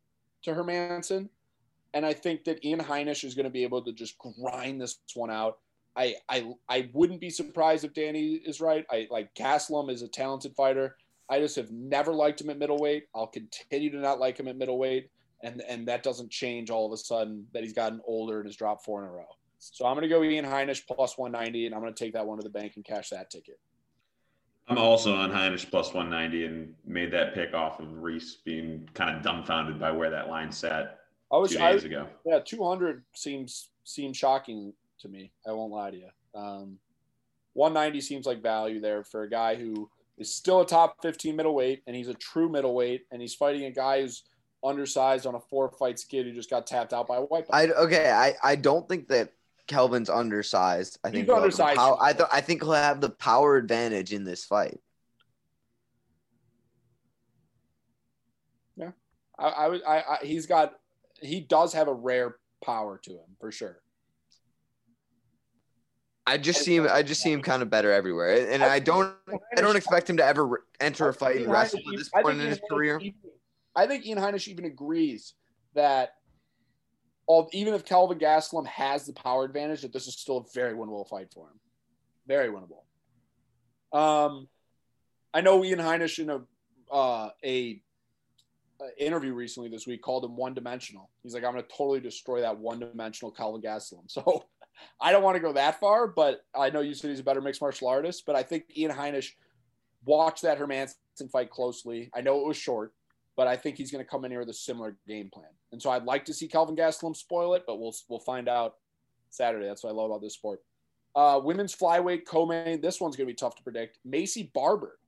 to 0.48 0.54
Hermansson. 0.54 1.30
And 1.94 2.06
I 2.06 2.14
think 2.14 2.44
that 2.46 2.64
Ian 2.66 2.80
Heinisch 2.80 3.24
is 3.24 3.36
going 3.36 3.46
to 3.46 3.52
be 3.52 3.64
able 3.64 3.82
to 3.84 3.94
just 3.94 4.18
grind 4.18 4.82
this 4.82 5.00
one 5.14 5.32
out. 5.32 5.60
I 5.96 6.16
I 6.30 6.52
I 6.70 6.90
wouldn't 6.94 7.22
be 7.22 7.30
surprised 7.30 7.84
if 7.84 7.94
Danny 7.94 8.34
is 8.46 8.62
right. 8.62 8.86
I 8.92 9.08
like 9.10 9.34
Gastelum 9.36 9.90
is 9.90 10.02
a 10.02 10.08
talented 10.08 10.54
fighter. 10.56 10.96
I 11.30 11.40
just 11.40 11.56
have 11.56 11.72
never 11.72 12.14
liked 12.14 12.40
him 12.40 12.50
at 12.50 12.60
middleweight. 12.60 13.08
I'll 13.16 13.28
continue 13.28 13.90
to 13.92 13.98
not 13.98 14.20
like 14.20 14.40
him 14.40 14.48
at 14.48 14.58
middleweight, 14.58 15.10
and 15.44 15.62
and 15.68 15.88
that 15.88 16.04
doesn't 16.04 16.30
change 16.30 16.70
all 16.70 16.86
of 16.86 16.92
a 16.92 16.98
sudden 16.98 17.48
that 17.54 17.64
he's 17.64 17.74
gotten 17.74 18.00
older 18.06 18.38
and 18.38 18.48
has 18.48 18.56
dropped 18.56 18.86
four 18.86 19.02
in 19.02 19.08
a 19.08 19.12
row. 19.12 19.26
So 19.60 19.86
I'm 19.86 19.96
going 19.96 20.04
to 20.04 20.08
go 20.08 20.24
Ian 20.24 20.46
Heinisch 20.46 20.86
plus 20.86 21.18
190, 21.18 21.66
and 21.66 21.74
I'm 21.74 21.82
going 21.82 21.94
to 21.94 22.04
take 22.04 22.14
that 22.14 22.28
one 22.28 22.38
to 22.38 22.44
the 22.44 22.50
bank 22.50 22.74
and 22.76 22.86
cash 22.86 23.10
that 23.10 23.32
ticket. 23.32 23.60
I'm 24.68 24.78
also 24.78 25.16
on 25.16 25.32
Heinisch 25.32 25.70
plus 25.70 25.94
190 25.94 26.46
and 26.46 26.74
made 26.86 27.12
that 27.12 27.34
pick 27.34 27.54
off 27.54 27.80
of 27.80 28.04
Reese 28.04 28.36
being 28.44 28.88
kind 28.94 29.16
of 29.16 29.24
dumbfounded 29.24 29.80
by 29.80 29.92
where 29.92 30.10
that 30.10 30.28
line 30.28 30.52
sat 30.52 31.00
I 31.32 31.38
was 31.38 31.52
two 31.52 31.58
days 31.58 31.84
I, 31.84 31.88
ago. 31.88 32.08
yeah 32.26 32.40
200 32.40 33.04
seems 33.14 33.70
seems 33.84 34.18
shocking 34.18 34.74
to 35.00 35.08
me. 35.08 35.32
I 35.48 35.52
won't 35.52 35.72
lie 35.72 35.92
to 35.92 35.98
you. 35.98 36.10
Um, 36.36 36.78
190 37.54 38.02
seems 38.02 38.26
like 38.26 38.42
value 38.42 38.80
there 38.80 39.04
for 39.04 39.24
a 39.24 39.30
guy 39.30 39.56
who 39.56 39.90
is 40.18 40.34
still 40.34 40.62
a 40.62 40.66
top 40.66 40.98
15 41.02 41.36
middleweight, 41.36 41.84
and 41.88 41.96
he's 41.96 42.08
a 42.08 42.14
true 42.14 42.50
middleweight, 42.50 43.06
and 43.12 43.22
he's 43.22 43.34
fighting 43.34 43.66
a 43.66 43.72
guy 43.72 44.02
who's 44.02 44.24
undersized 44.64 45.26
on 45.26 45.36
a 45.36 45.40
four 45.40 45.70
fight 45.70 46.00
skid 46.00 46.26
who 46.26 46.34
just 46.34 46.50
got 46.50 46.68
tapped 46.68 46.94
out 46.94 47.08
by 47.08 47.18
a 47.18 47.22
white 47.22 47.48
belt. 47.48 47.54
I 47.54 47.68
okay. 47.84 48.12
I 48.12 48.36
I 48.44 48.56
don't 48.56 48.88
think 48.88 49.08
that 49.08 49.32
Kelvin's 49.68 50.10
undersized. 50.10 50.98
I 51.04 51.12
think 51.12 51.26
he'll 51.26 51.36
have 51.36 51.42
the 51.42 51.46
undersized. 51.46 51.78
pow- 51.78 51.98
I 52.02 52.14
th- 52.14 52.30
I 52.32 52.42
think 52.42 52.64
he'll 52.64 52.72
have 52.74 53.02
the 53.02 53.10
power 53.10 53.58
advantage 53.58 54.14
in 54.14 54.24
this 54.24 54.44
fight. 54.46 54.80
Yeah, 58.78 58.92
I, 59.38 59.48
I, 59.48 59.68
would- 59.68 59.84
I, 59.84 59.98
I, 60.00 60.18
he's 60.26 60.46
got, 60.46 60.74
he 61.22 61.42
does 61.42 61.74
have 61.74 61.88
a 61.88 61.94
rare 61.94 62.38
power 62.64 63.00
to 63.04 63.12
him 63.12 63.36
for 63.40 63.52
sure. 63.52 63.80
I 66.26 66.38
just 66.38 66.62
see 66.66 66.76
him. 66.76 66.88
I 66.92 67.04
just 67.04 67.22
see 67.22 67.32
him 67.32 67.42
kind 67.42 67.62
of 67.62 67.70
better 67.70 67.90
everywhere, 67.90 68.52
and 68.52 68.62
I 68.62 68.80
don't. 68.80 69.16
I 69.58 69.62
don't 69.62 69.78
expect 69.78 70.10
him 70.10 70.18
to 70.18 70.26
ever 70.26 70.66
enter 70.82 71.08
a 71.08 71.14
fight 71.14 71.38
and 71.38 71.50
wrestle 71.50 71.80
at 71.80 71.98
this 71.98 72.10
point 72.10 72.42
in 72.42 72.48
his 72.48 72.60
career. 72.70 73.00
I 73.78 73.88
think 73.88 74.06
Ian 74.06 74.18
Heinisch 74.18 74.50
even 74.50 74.66
agrees 74.66 75.36
that 75.74 76.16
all, 77.28 77.50
even 77.52 77.74
if 77.74 77.86
Kelvin 77.86 78.18
Gastelum 78.18 78.66
has 78.68 79.06
the 79.06 79.14
power 79.14 79.44
advantage, 79.44 79.82
that 79.82 79.94
this 79.94 80.08
is 80.08 80.16
still 80.16 80.38
a 80.38 80.44
very 80.54 80.74
winnable 80.74 81.08
fight 81.08 81.32
for 81.34 81.48
him. 81.48 81.60
Very 82.28 82.50
winnable. 82.50 82.84
Um, 83.98 84.48
I 85.34 85.42
know 85.42 85.64
Ian 85.64 85.80
Heinisch 85.80 86.20
in 86.20 86.30
a 86.30 86.42
uh, 86.92 87.30
a, 87.44 87.82
a 88.82 89.06
interview 89.06 89.34
recently 89.34 89.70
this 89.70 89.86
week 89.86 90.02
called 90.02 90.24
him 90.24 90.38
one 90.38 90.54
dimensional. 90.54 91.10
He's 91.22 91.34
like, 91.34 91.44
I'm 91.44 91.52
going 91.52 91.64
to 91.64 91.70
totally 91.70 92.00
destroy 92.00 92.42
that 92.42 92.58
one 92.58 92.80
dimensional 92.80 93.32
Kelvin 93.32 93.62
Gastelum. 93.62 94.04
So 94.08 94.46
I 95.02 95.12
don't 95.12 95.24
want 95.24 95.36
to 95.36 95.42
go 95.42 95.54
that 95.54 95.80
far, 95.80 96.08
but 96.08 96.42
I 96.56 96.70
know 96.70 96.82
you 96.82 96.94
said 96.94 97.10
he's 97.10 97.20
a 97.20 97.24
better 97.24 97.42
mixed 97.42 97.62
martial 97.62 97.88
artist. 97.88 98.24
But 98.26 98.36
I 98.36 98.44
think 98.44 98.66
Ian 98.78 98.92
Heinisch 98.92 99.32
watched 100.06 100.44
that 100.44 100.60
Hermansson 100.60 101.30
fight 101.32 101.50
closely. 101.50 102.10
I 102.14 102.22
know 102.22 102.40
it 102.42 102.48
was 102.48 102.58
short, 102.58 102.94
but 103.38 103.48
I 103.48 103.56
think 103.56 103.78
he's 103.78 103.92
going 103.92 104.04
to 104.04 104.10
come 104.10 104.26
in 104.26 104.32
here 104.32 104.40
with 104.40 104.50
a 104.50 104.54
similar 104.54 104.98
game 105.08 105.30
plan. 105.32 105.52
And 105.72 105.82
so 105.82 105.92
I'd 105.92 106.04
like 106.04 106.26
to 106.26 106.34
see 106.34 106.48
Kelvin 106.48 106.76
Gastelum 106.76 107.16
spoil 107.16 107.54
it, 107.54 107.64
but 107.66 107.80
we'll 107.80 107.96
we'll 108.10 108.20
find 108.20 108.50
out 108.50 108.74
Saturday. 109.30 109.68
That's 109.68 109.84
what 109.84 109.92
I 109.92 109.94
love 109.94 110.10
about 110.10 110.22
this 110.22 110.34
sport. 110.34 110.62
Uh, 111.16 111.40
women's 111.42 111.76
flyweight 111.76 112.26
co-main. 112.26 112.82
This 112.82 113.00
one's 113.00 113.16
going 113.16 113.28
to 113.28 113.32
be 113.32 113.38
tough 113.38 113.56
to 113.56 113.64
predict. 113.64 114.00
Maycee 114.08 114.52
Barber, 114.54 115.00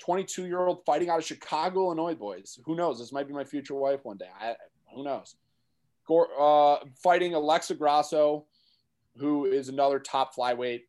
22 0.00 0.46
year 0.46 0.66
old 0.66 0.84
fighting 0.84 1.08
out 1.08 1.18
of 1.18 1.24
Chicago, 1.24 1.86
Illinois. 1.86 2.14
Boys, 2.14 2.58
who 2.64 2.74
knows? 2.74 2.98
This 2.98 3.12
might 3.12 3.28
be 3.28 3.34
my 3.34 3.44
future 3.44 3.74
wife 3.74 4.04
one 4.04 4.16
day. 4.16 4.28
I, 4.38 4.56
who 4.94 5.04
knows? 5.04 5.36
Gor- 6.06 6.28
uh, 6.38 6.84
fighting 7.02 7.34
Alexa 7.34 7.74
Grasso, 7.74 8.46
who 9.16 9.44
is 9.46 9.68
another 9.68 10.00
top 10.00 10.34
flyweight. 10.34 10.82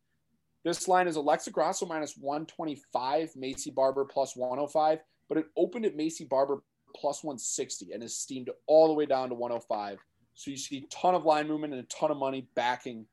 This 0.64 0.88
line 0.88 1.06
is 1.06 1.16
Alexa 1.16 1.50
Grasso 1.50 1.86
minus 1.86 2.16
125, 2.16 3.32
Maycee 3.34 3.74
Barber 3.74 4.04
plus 4.04 4.34
105, 4.36 4.98
but 5.28 5.38
it 5.38 5.46
opened 5.56 5.86
at 5.86 5.96
Maycee 5.96 6.28
Barber 6.28 6.62
plus 6.98 7.22
160 7.22 7.92
and 7.92 8.02
is 8.02 8.16
steamed 8.16 8.50
all 8.66 8.88
the 8.88 8.94
way 8.94 9.06
down 9.06 9.28
to 9.28 9.34
105. 9.34 9.98
So 10.34 10.50
you 10.50 10.56
see 10.56 10.78
a 10.78 10.94
ton 10.94 11.14
of 11.14 11.24
line 11.24 11.48
movement 11.48 11.74
and 11.74 11.82
a 11.82 11.86
ton 11.86 12.10
of 12.10 12.16
money 12.16 12.48
backing 12.54 13.06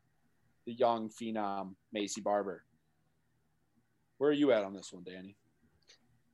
the 0.66 0.74
young 0.74 1.10
phenom 1.10 1.76
Maycee 1.96 2.24
Barber. 2.24 2.64
Where 4.18 4.30
are 4.30 4.34
you 4.34 4.52
at 4.52 4.64
on 4.64 4.74
this 4.74 4.94
one, 4.94 5.04
Danny? 5.04 5.36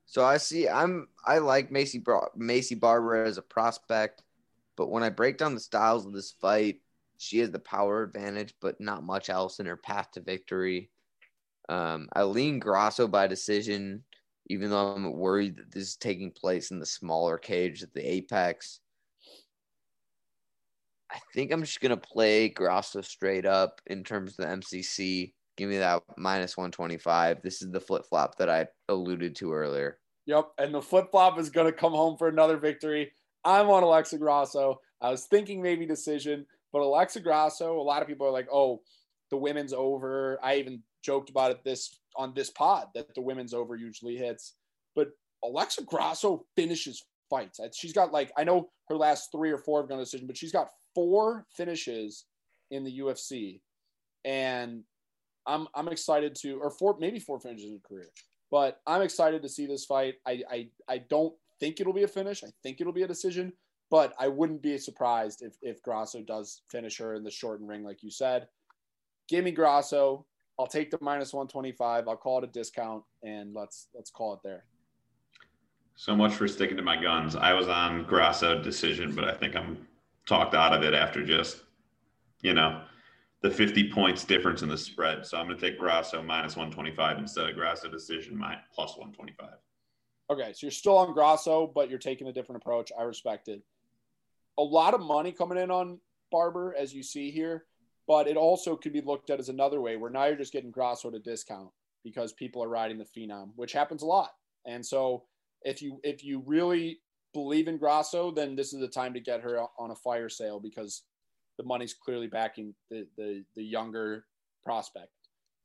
So 0.05 0.25
I 0.25 0.37
see. 0.37 0.67
I'm. 0.67 1.07
I 1.25 1.37
like 1.37 1.71
Macy 1.71 1.99
Maycee 1.99 2.79
Barber 2.79 3.23
as 3.23 3.37
a 3.37 3.41
prospect, 3.41 4.23
but 4.75 4.89
when 4.89 5.03
I 5.03 5.09
break 5.09 5.37
down 5.37 5.53
the 5.53 5.61
styles 5.61 6.05
of 6.05 6.11
this 6.11 6.31
fight, 6.31 6.81
she 7.17 7.39
has 7.39 7.49
the 7.49 7.59
power 7.59 8.03
advantage, 8.03 8.53
but 8.59 8.81
not 8.81 9.05
much 9.05 9.29
else 9.29 9.59
in 9.59 9.65
her 9.65 9.77
path 9.77 10.11
to 10.11 10.21
victory. 10.21 10.89
Um, 11.69 12.09
I 12.13 12.23
lean 12.23 12.59
Grasso 12.59 13.07
by 13.07 13.27
decision, 13.27 14.03
even 14.51 14.69
though 14.69 14.93
I'm 14.93 15.13
worried 15.13 15.55
that 15.57 15.71
this 15.71 15.89
is 15.89 15.95
taking 15.95 16.31
place 16.31 16.71
in 16.71 16.79
the 16.79 16.85
smaller 16.85 17.37
cage 17.37 17.83
at 17.83 17.93
the 17.93 18.05
Apex. 18.05 18.81
I 21.09 21.19
think 21.33 21.51
I'm 21.51 21.63
just 21.63 21.79
gonna 21.79 21.97
play 21.97 22.49
Grasso 22.49 23.01
straight 23.01 23.45
up 23.45 23.81
in 23.87 24.03
terms 24.03 24.31
of 24.31 24.37
the 24.37 24.51
MCC. 24.51 25.33
Give 25.57 25.69
me 25.69 25.77
that 25.77 26.03
minus 26.17 26.57
125. 26.57 27.41
This 27.41 27.61
is 27.61 27.71
the 27.71 27.79
flip 27.79 28.05
flop 28.09 28.37
that 28.37 28.49
I 28.49 28.67
alluded 28.89 29.35
to 29.37 29.53
earlier. 29.53 29.99
Yep. 30.25 30.51
And 30.57 30.73
the 30.73 30.81
flip 30.81 31.11
flop 31.11 31.39
is 31.39 31.49
going 31.49 31.71
to 31.71 31.77
come 31.77 31.93
home 31.93 32.17
for 32.17 32.27
another 32.27 32.57
victory. 32.57 33.11
I'm 33.43 33.69
on 33.69 33.83
Alexa 33.83 34.17
Grasso. 34.17 34.79
I 35.01 35.09
was 35.09 35.25
thinking 35.25 35.61
maybe 35.61 35.85
decision, 35.85 36.45
but 36.71 36.81
Alexa 36.81 37.19
Grasso, 37.19 37.79
a 37.79 37.81
lot 37.81 38.01
of 38.01 38.07
people 38.07 38.27
are 38.27 38.31
like, 38.31 38.47
oh, 38.51 38.81
the 39.29 39.37
women's 39.37 39.73
over. 39.73 40.39
I 40.41 40.57
even 40.57 40.83
joked 41.03 41.29
about 41.29 41.51
it 41.51 41.63
this 41.63 41.99
on 42.15 42.33
this 42.33 42.49
pod 42.49 42.87
that 42.93 43.13
the 43.15 43.21
women's 43.21 43.53
over 43.53 43.75
usually 43.75 44.17
hits. 44.17 44.55
But 44.95 45.09
Alexa 45.43 45.83
Grasso 45.83 46.45
finishes 46.55 47.03
fights. 47.29 47.59
She's 47.73 47.93
got 47.93 48.11
like, 48.11 48.31
I 48.37 48.43
know 48.43 48.69
her 48.89 48.95
last 48.95 49.31
three 49.31 49.51
or 49.51 49.57
four 49.57 49.81
have 49.81 49.89
gone 49.89 49.99
decision, 49.99 50.27
but 50.27 50.37
she's 50.37 50.51
got 50.51 50.69
four 50.93 51.45
finishes 51.55 52.25
in 52.69 52.83
the 52.83 52.99
UFC. 52.99 53.61
And 54.25 54.83
I'm 55.47 55.67
I'm 55.73 55.87
excited 55.87 56.35
to, 56.41 56.59
or 56.59 56.69
four, 56.69 56.97
maybe 56.99 57.19
four 57.19 57.39
finishes 57.39 57.71
in 57.71 57.73
her 57.77 57.87
career. 57.87 58.09
But 58.51 58.81
I'm 58.85 59.01
excited 59.01 59.41
to 59.41 59.49
see 59.49 59.65
this 59.65 59.85
fight. 59.85 60.15
I, 60.27 60.43
I 60.51 60.67
I 60.87 60.97
don't 60.99 61.33
think 61.59 61.79
it'll 61.79 61.93
be 61.93 62.03
a 62.03 62.07
finish. 62.07 62.43
I 62.43 62.49
think 62.61 62.81
it'll 62.81 62.93
be 62.93 63.03
a 63.03 63.07
decision, 63.07 63.53
but 63.89 64.13
I 64.19 64.27
wouldn't 64.27 64.61
be 64.61 64.77
surprised 64.77 65.41
if 65.41 65.55
if 65.61 65.81
Grasso 65.81 66.21
does 66.21 66.61
finish 66.69 66.97
her 66.99 67.15
in 67.15 67.23
the 67.23 67.31
shortened 67.31 67.69
ring, 67.69 67.83
like 67.83 68.03
you 68.03 68.11
said. 68.11 68.47
Give 69.27 69.43
me 69.43 69.51
Grasso. 69.51 70.25
I'll 70.61 70.67
take 70.67 70.91
the 70.91 70.99
minus 71.01 71.33
125. 71.33 72.07
I'll 72.07 72.15
call 72.15 72.37
it 72.37 72.43
a 72.43 72.47
discount, 72.47 73.03
and 73.23 73.51
let's 73.55 73.87
let's 73.95 74.11
call 74.11 74.35
it 74.35 74.41
there. 74.43 74.65
So 75.95 76.15
much 76.15 76.33
for 76.33 76.47
sticking 76.47 76.77
to 76.77 76.83
my 76.83 77.01
guns. 77.01 77.35
I 77.35 77.53
was 77.53 77.67
on 77.67 78.03
Grasso 78.03 78.61
decision, 78.61 79.15
but 79.15 79.23
I 79.23 79.33
think 79.33 79.55
I'm 79.55 79.87
talked 80.27 80.53
out 80.53 80.71
of 80.71 80.83
it 80.83 80.93
after 80.93 81.25
just, 81.25 81.63
you 82.41 82.53
know, 82.53 82.83
the 83.41 83.49
50 83.49 83.91
points 83.91 84.23
difference 84.23 84.61
in 84.61 84.69
the 84.69 84.77
spread. 84.77 85.25
So 85.25 85.37
I'm 85.37 85.47
going 85.47 85.57
to 85.57 85.69
take 85.69 85.79
Grasso 85.79 86.21
minus 86.21 86.55
125 86.55 87.17
instead 87.17 87.49
of 87.49 87.55
Grasso 87.55 87.89
decision 87.89 88.39
plus 88.73 88.97
125. 88.97 89.49
Okay, 90.29 90.53
so 90.53 90.59
you're 90.61 90.71
still 90.71 90.97
on 90.97 91.13
Grasso, 91.13 91.67
but 91.67 91.89
you're 91.89 91.99
taking 91.99 92.27
a 92.27 92.33
different 92.33 92.61
approach. 92.61 92.91
I 92.97 93.01
respect 93.01 93.47
it. 93.47 93.63
A 94.59 94.63
lot 94.63 94.93
of 94.93 95.01
money 95.01 95.31
coming 95.31 95.57
in 95.57 95.71
on 95.71 95.99
Barber, 96.31 96.75
as 96.77 96.93
you 96.93 97.01
see 97.01 97.31
here, 97.31 97.65
but 98.07 98.27
it 98.27 98.37
also 98.37 98.75
could 98.75 98.93
be 98.93 99.01
looked 99.01 99.29
at 99.29 99.39
as 99.39 99.49
another 99.49 99.81
way 99.81 99.95
where 99.95 100.11
now 100.11 100.25
you're 100.25 100.35
just 100.35 100.53
getting 100.53 100.71
Grasso 100.71 101.09
at 101.09 101.15
a 101.15 101.19
discount 101.19 101.69
because 102.03 102.33
people 102.33 102.63
are 102.63 102.69
riding 102.69 102.97
the 102.97 103.05
phenom, 103.05 103.51
which 103.55 103.73
happens 103.73 104.01
a 104.01 104.07
lot. 104.07 104.31
And 104.65 104.85
so 104.85 105.23
if 105.63 105.81
you 105.81 105.99
if 106.03 106.23
you 106.23 106.43
really 106.45 106.99
believe 107.33 107.67
in 107.67 107.77
Grasso, 107.77 108.31
then 108.31 108.55
this 108.55 108.73
is 108.73 108.79
the 108.79 108.87
time 108.87 109.13
to 109.13 109.19
get 109.19 109.41
her 109.41 109.59
on 109.77 109.91
a 109.91 109.95
fire 109.95 110.29
sale 110.29 110.59
because 110.59 111.03
the 111.57 111.63
money's 111.63 111.93
clearly 111.93 112.27
backing 112.27 112.73
the 112.89 113.07
the, 113.17 113.43
the 113.55 113.63
younger 113.63 114.25
prospect. 114.63 115.11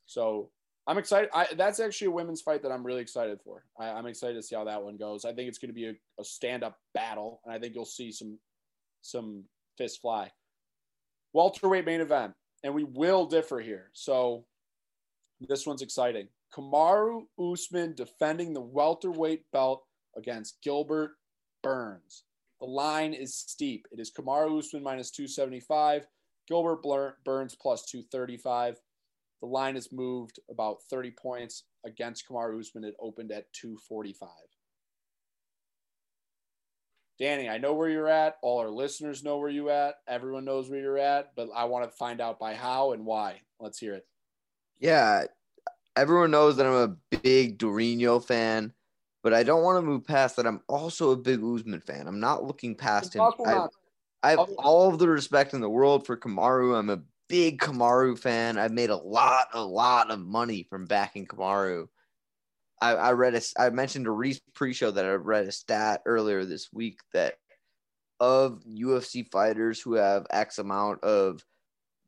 So 0.06 0.50
I'm 0.86 0.98
excited. 0.98 1.30
I, 1.34 1.48
that's 1.56 1.80
actually 1.80 2.08
a 2.08 2.12
women's 2.12 2.42
fight 2.42 2.62
that 2.62 2.70
I'm 2.70 2.86
really 2.86 3.00
excited 3.00 3.40
for. 3.42 3.64
I, 3.78 3.88
I'm 3.88 4.06
excited 4.06 4.34
to 4.34 4.42
see 4.42 4.54
how 4.54 4.64
that 4.64 4.82
one 4.82 4.96
goes. 4.96 5.24
I 5.24 5.32
think 5.32 5.48
it's 5.48 5.58
going 5.58 5.70
to 5.70 5.74
be 5.74 5.86
a, 5.86 5.94
a 6.20 6.24
stand-up 6.24 6.78
battle, 6.94 7.40
and 7.44 7.52
I 7.52 7.58
think 7.58 7.74
you'll 7.74 7.84
see 7.84 8.12
some 8.12 8.38
some 9.02 9.44
fists 9.76 9.98
fly. 9.98 10.30
Welterweight 11.32 11.84
main 11.84 12.00
event, 12.00 12.32
and 12.64 12.74
we 12.74 12.84
will 12.84 13.26
differ 13.26 13.60
here. 13.60 13.90
So 13.92 14.46
this 15.40 15.66
one's 15.66 15.82
exciting. 15.82 16.28
Kamaru 16.54 17.22
Usman 17.38 17.94
defending 17.94 18.54
the 18.54 18.60
welterweight 18.60 19.42
belt 19.52 19.84
against 20.16 20.62
Gilbert 20.62 21.12
Burns. 21.62 22.24
The 22.60 22.66
line 22.66 23.12
is 23.12 23.34
steep. 23.34 23.86
It 23.92 24.00
is 24.00 24.10
Kamaru 24.10 24.58
Usman 24.58 24.82
minus 24.82 25.10
275, 25.10 26.06
Gilbert 26.48 26.82
Burns 27.24 27.54
plus 27.54 27.84
235. 27.84 28.80
The 29.42 29.46
line 29.46 29.74
has 29.74 29.92
moved 29.92 30.40
about 30.50 30.78
30 30.88 31.10
points 31.10 31.64
against 31.84 32.26
Kamaru 32.26 32.58
Usman. 32.58 32.84
It 32.84 32.94
opened 32.98 33.32
at 33.32 33.52
245. 33.52 34.30
Danny, 37.18 37.48
I 37.48 37.58
know 37.58 37.74
where 37.74 37.88
you're 37.88 38.08
at. 38.08 38.36
All 38.42 38.58
our 38.58 38.68
listeners 38.68 39.24
know 39.24 39.38
where 39.38 39.48
you're 39.48 39.70
at. 39.70 39.96
Everyone 40.06 40.44
knows 40.44 40.68
where 40.68 40.80
you're 40.80 40.98
at, 40.98 41.34
but 41.34 41.48
I 41.54 41.64
want 41.64 41.90
to 41.90 41.96
find 41.96 42.20
out 42.20 42.38
by 42.38 42.54
how 42.54 42.92
and 42.92 43.06
why. 43.06 43.40
Let's 43.58 43.78
hear 43.78 43.94
it. 43.94 44.06
Yeah, 44.78 45.24
everyone 45.96 46.30
knows 46.30 46.56
that 46.56 46.66
I'm 46.66 46.72
a 46.72 47.16
big 47.18 47.58
Durinho 47.58 48.22
fan, 48.22 48.74
but 49.22 49.32
I 49.32 49.42
don't 49.42 49.62
want 49.62 49.78
to 49.78 49.82
move 49.82 50.04
past 50.04 50.36
that. 50.36 50.46
I'm 50.46 50.60
also 50.68 51.12
a 51.12 51.16
big 51.16 51.42
Usman 51.42 51.80
fan. 51.80 52.06
I'm 52.06 52.20
not 52.20 52.44
looking 52.44 52.74
past 52.74 53.14
him. 53.14 53.22
I. 53.46 53.66
I 54.22 54.30
have 54.30 54.50
all 54.58 54.88
of 54.92 54.98
the 54.98 55.08
respect 55.08 55.54
in 55.54 55.60
the 55.60 55.70
world 55.70 56.04
for 56.04 56.16
Kamaru. 56.16 56.76
I'm 56.76 56.90
a 56.90 57.02
big 57.28 57.60
Kamaru 57.60 58.18
fan. 58.18 58.58
I've 58.58 58.72
made 58.72 58.90
a 58.90 58.96
lot, 58.96 59.48
a 59.52 59.62
lot 59.62 60.10
of 60.10 60.18
money 60.18 60.66
from 60.68 60.86
backing 60.86 61.26
Kamaru. 61.26 61.86
I, 62.80 62.94
I 62.94 63.12
read 63.12 63.34
a, 63.34 63.40
I 63.58 63.70
mentioned 63.70 64.06
a 64.06 64.10
Reese 64.10 64.40
pre-show 64.54 64.90
that 64.90 65.04
I 65.04 65.12
read 65.12 65.46
a 65.46 65.52
stat 65.52 66.02
earlier 66.06 66.44
this 66.44 66.68
week 66.72 67.00
that 67.12 67.34
of 68.20 68.62
UFC 68.68 69.30
fighters 69.30 69.80
who 69.80 69.94
have 69.94 70.26
X 70.30 70.58
amount 70.58 71.02
of 71.04 71.44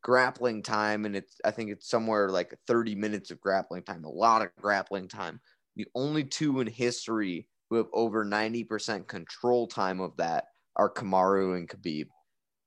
grappling 0.01 0.63
time, 0.63 1.05
and 1.05 1.15
it's 1.15 1.35
I 1.43 1.51
think 1.51 1.71
it's 1.71 1.89
somewhere 1.89 2.29
like 2.29 2.53
30 2.67 2.95
minutes 2.95 3.31
of 3.31 3.41
grappling 3.41 3.83
time, 3.83 4.03
a 4.03 4.09
lot 4.09 4.41
of 4.41 4.49
grappling 4.61 5.07
time. 5.07 5.39
The 5.75 5.87
only 5.95 6.23
two 6.23 6.59
in 6.59 6.67
history 6.67 7.47
who 7.69 7.77
have 7.77 7.87
over 7.93 8.25
90% 8.25 9.07
control 9.07 9.67
time 9.67 9.99
of 9.99 10.17
that 10.17 10.45
are 10.75 10.91
Kamaru 10.91 11.55
and 11.57 11.69
Khabib. 11.69 12.07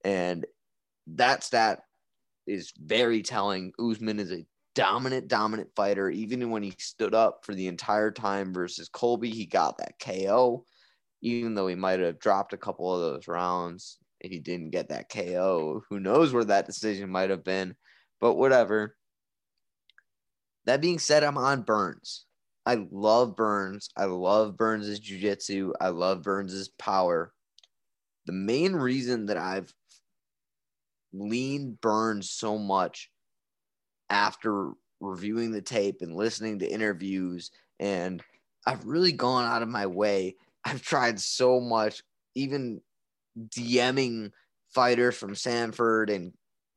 And 0.05 0.47
that 1.09 1.43
stat 1.43 1.81
is 2.47 2.73
very 2.79 3.23
telling. 3.23 3.73
Usman 3.79 4.21
is 4.21 4.33
a 4.33 4.47
dominant, 4.75 5.29
dominant 5.29 5.71
fighter. 5.77 6.11
Even 6.11 6.51
when 6.51 6.63
he 6.63 6.75
stood 6.79 7.15
up 7.15 7.45
for 7.45 7.55
the 7.55 7.69
entire 7.69 8.11
time 8.11 8.53
versus 8.53 8.89
Colby, 8.89 9.31
he 9.31 9.47
got 9.47 9.79
that 9.79 9.99
KO. 9.99 10.65
Even 11.21 11.55
though 11.55 11.69
he 11.69 11.75
might 11.75 12.01
have 12.01 12.19
dropped 12.19 12.53
a 12.53 12.59
couple 12.59 12.93
of 12.95 13.01
those 13.01 13.29
rounds, 13.29 13.99
he 14.21 14.39
didn't 14.39 14.71
get 14.71 14.89
that 14.89 15.09
KO. 15.09 15.83
Who 15.89 16.01
knows 16.01 16.33
where 16.33 16.45
that 16.45 16.67
decision 16.67 17.11
might 17.11 17.31
have 17.31 17.45
been? 17.45 17.77
But 18.21 18.35
whatever. 18.35 18.97
That 20.65 20.81
being 20.81 20.99
said, 20.99 21.25
I'm 21.25 21.39
on 21.39 21.63
Burns. 21.63 22.25
I 22.65 22.87
love 22.91 23.35
Burns. 23.35 23.91
I 23.97 24.05
love 24.05 24.57
Burns' 24.57 25.01
jujitsu. 25.01 25.73
I 25.81 25.89
love 25.89 26.23
Burns' 26.23 26.69
power. 26.79 27.33
The 28.27 28.33
main 28.33 28.75
reason 28.75 29.27
that 29.27 29.37
I've 29.37 29.73
leaned 31.13 31.81
Burns 31.81 32.31
so 32.31 32.59
much 32.59 33.11
after 34.13 34.73
reviewing 35.01 35.51
the 35.51 35.63
tape 35.63 36.03
and 36.03 36.15
listening 36.15 36.59
to 36.61 36.71
interviews, 36.71 37.51
and 37.81 38.23
I've 38.67 38.85
really 38.85 39.11
gone 39.11 39.45
out 39.45 39.63
of 39.63 39.69
my 39.69 39.87
way. 39.87 40.37
I've 40.65 40.83
tried 40.83 41.19
so 41.19 41.59
much, 41.59 42.03
even 42.37 42.83
DMing 43.49 44.31
fighters 44.69 45.17
from 45.17 45.35
Sanford 45.35 46.11
and 46.11 46.33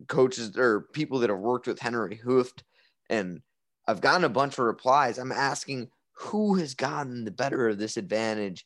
coaches 0.07 0.57
or 0.57 0.87
people 0.93 1.19
that 1.19 1.29
have 1.29 1.39
worked 1.39 1.67
with 1.67 1.79
Henry 1.79 2.19
Hooft, 2.25 2.63
and 3.09 3.41
I've 3.87 4.01
gotten 4.01 4.23
a 4.23 4.29
bunch 4.29 4.53
of 4.53 4.65
replies. 4.65 5.19
I'm 5.19 5.31
asking 5.31 5.89
who 6.13 6.55
has 6.55 6.73
gotten 6.73 7.25
the 7.25 7.31
better 7.31 7.67
of 7.67 7.77
this 7.77 7.97
advantage 7.97 8.65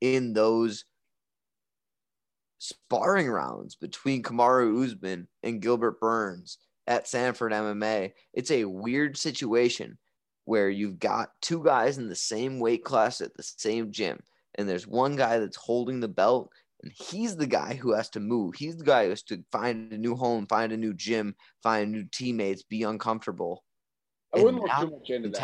in 0.00 0.32
those 0.32 0.84
sparring 2.58 3.28
rounds 3.28 3.74
between 3.74 4.22
Kamaru 4.22 4.84
Usman 4.84 5.28
and 5.42 5.60
Gilbert 5.60 6.00
Burns 6.00 6.58
at 6.86 7.08
Sanford 7.08 7.52
MMA. 7.52 8.12
It's 8.32 8.50
a 8.50 8.64
weird 8.64 9.16
situation 9.16 9.98
where 10.44 10.68
you've 10.68 10.98
got 10.98 11.30
two 11.42 11.62
guys 11.64 11.98
in 11.98 12.08
the 12.08 12.16
same 12.16 12.60
weight 12.60 12.84
class 12.84 13.20
at 13.20 13.34
the 13.34 13.42
same 13.42 13.90
gym, 13.90 14.20
and 14.54 14.68
there's 14.68 14.86
one 14.86 15.16
guy 15.16 15.38
that's 15.38 15.56
holding 15.56 16.00
the 16.00 16.08
belt, 16.08 16.50
and 16.82 16.92
he's 16.92 17.36
the 17.36 17.46
guy 17.46 17.74
who 17.74 17.92
has 17.94 18.08
to 18.10 18.20
move. 18.20 18.54
He's 18.54 18.76
the 18.76 18.84
guy 18.84 19.04
who 19.04 19.10
has 19.10 19.22
to 19.24 19.42
find 19.50 19.92
a 19.92 19.98
new 19.98 20.14
home, 20.14 20.46
find 20.46 20.72
a 20.72 20.76
new 20.76 20.94
gym, 20.94 21.34
find 21.62 21.90
new 21.90 22.04
teammates, 22.12 22.62
be 22.62 22.84
uncomfortable. 22.84 23.64
I 24.34 24.38
wouldn't 24.38 24.62
look 24.62 24.70
too 24.80 24.90
much 24.90 25.10
into 25.10 25.28
that. 25.30 25.38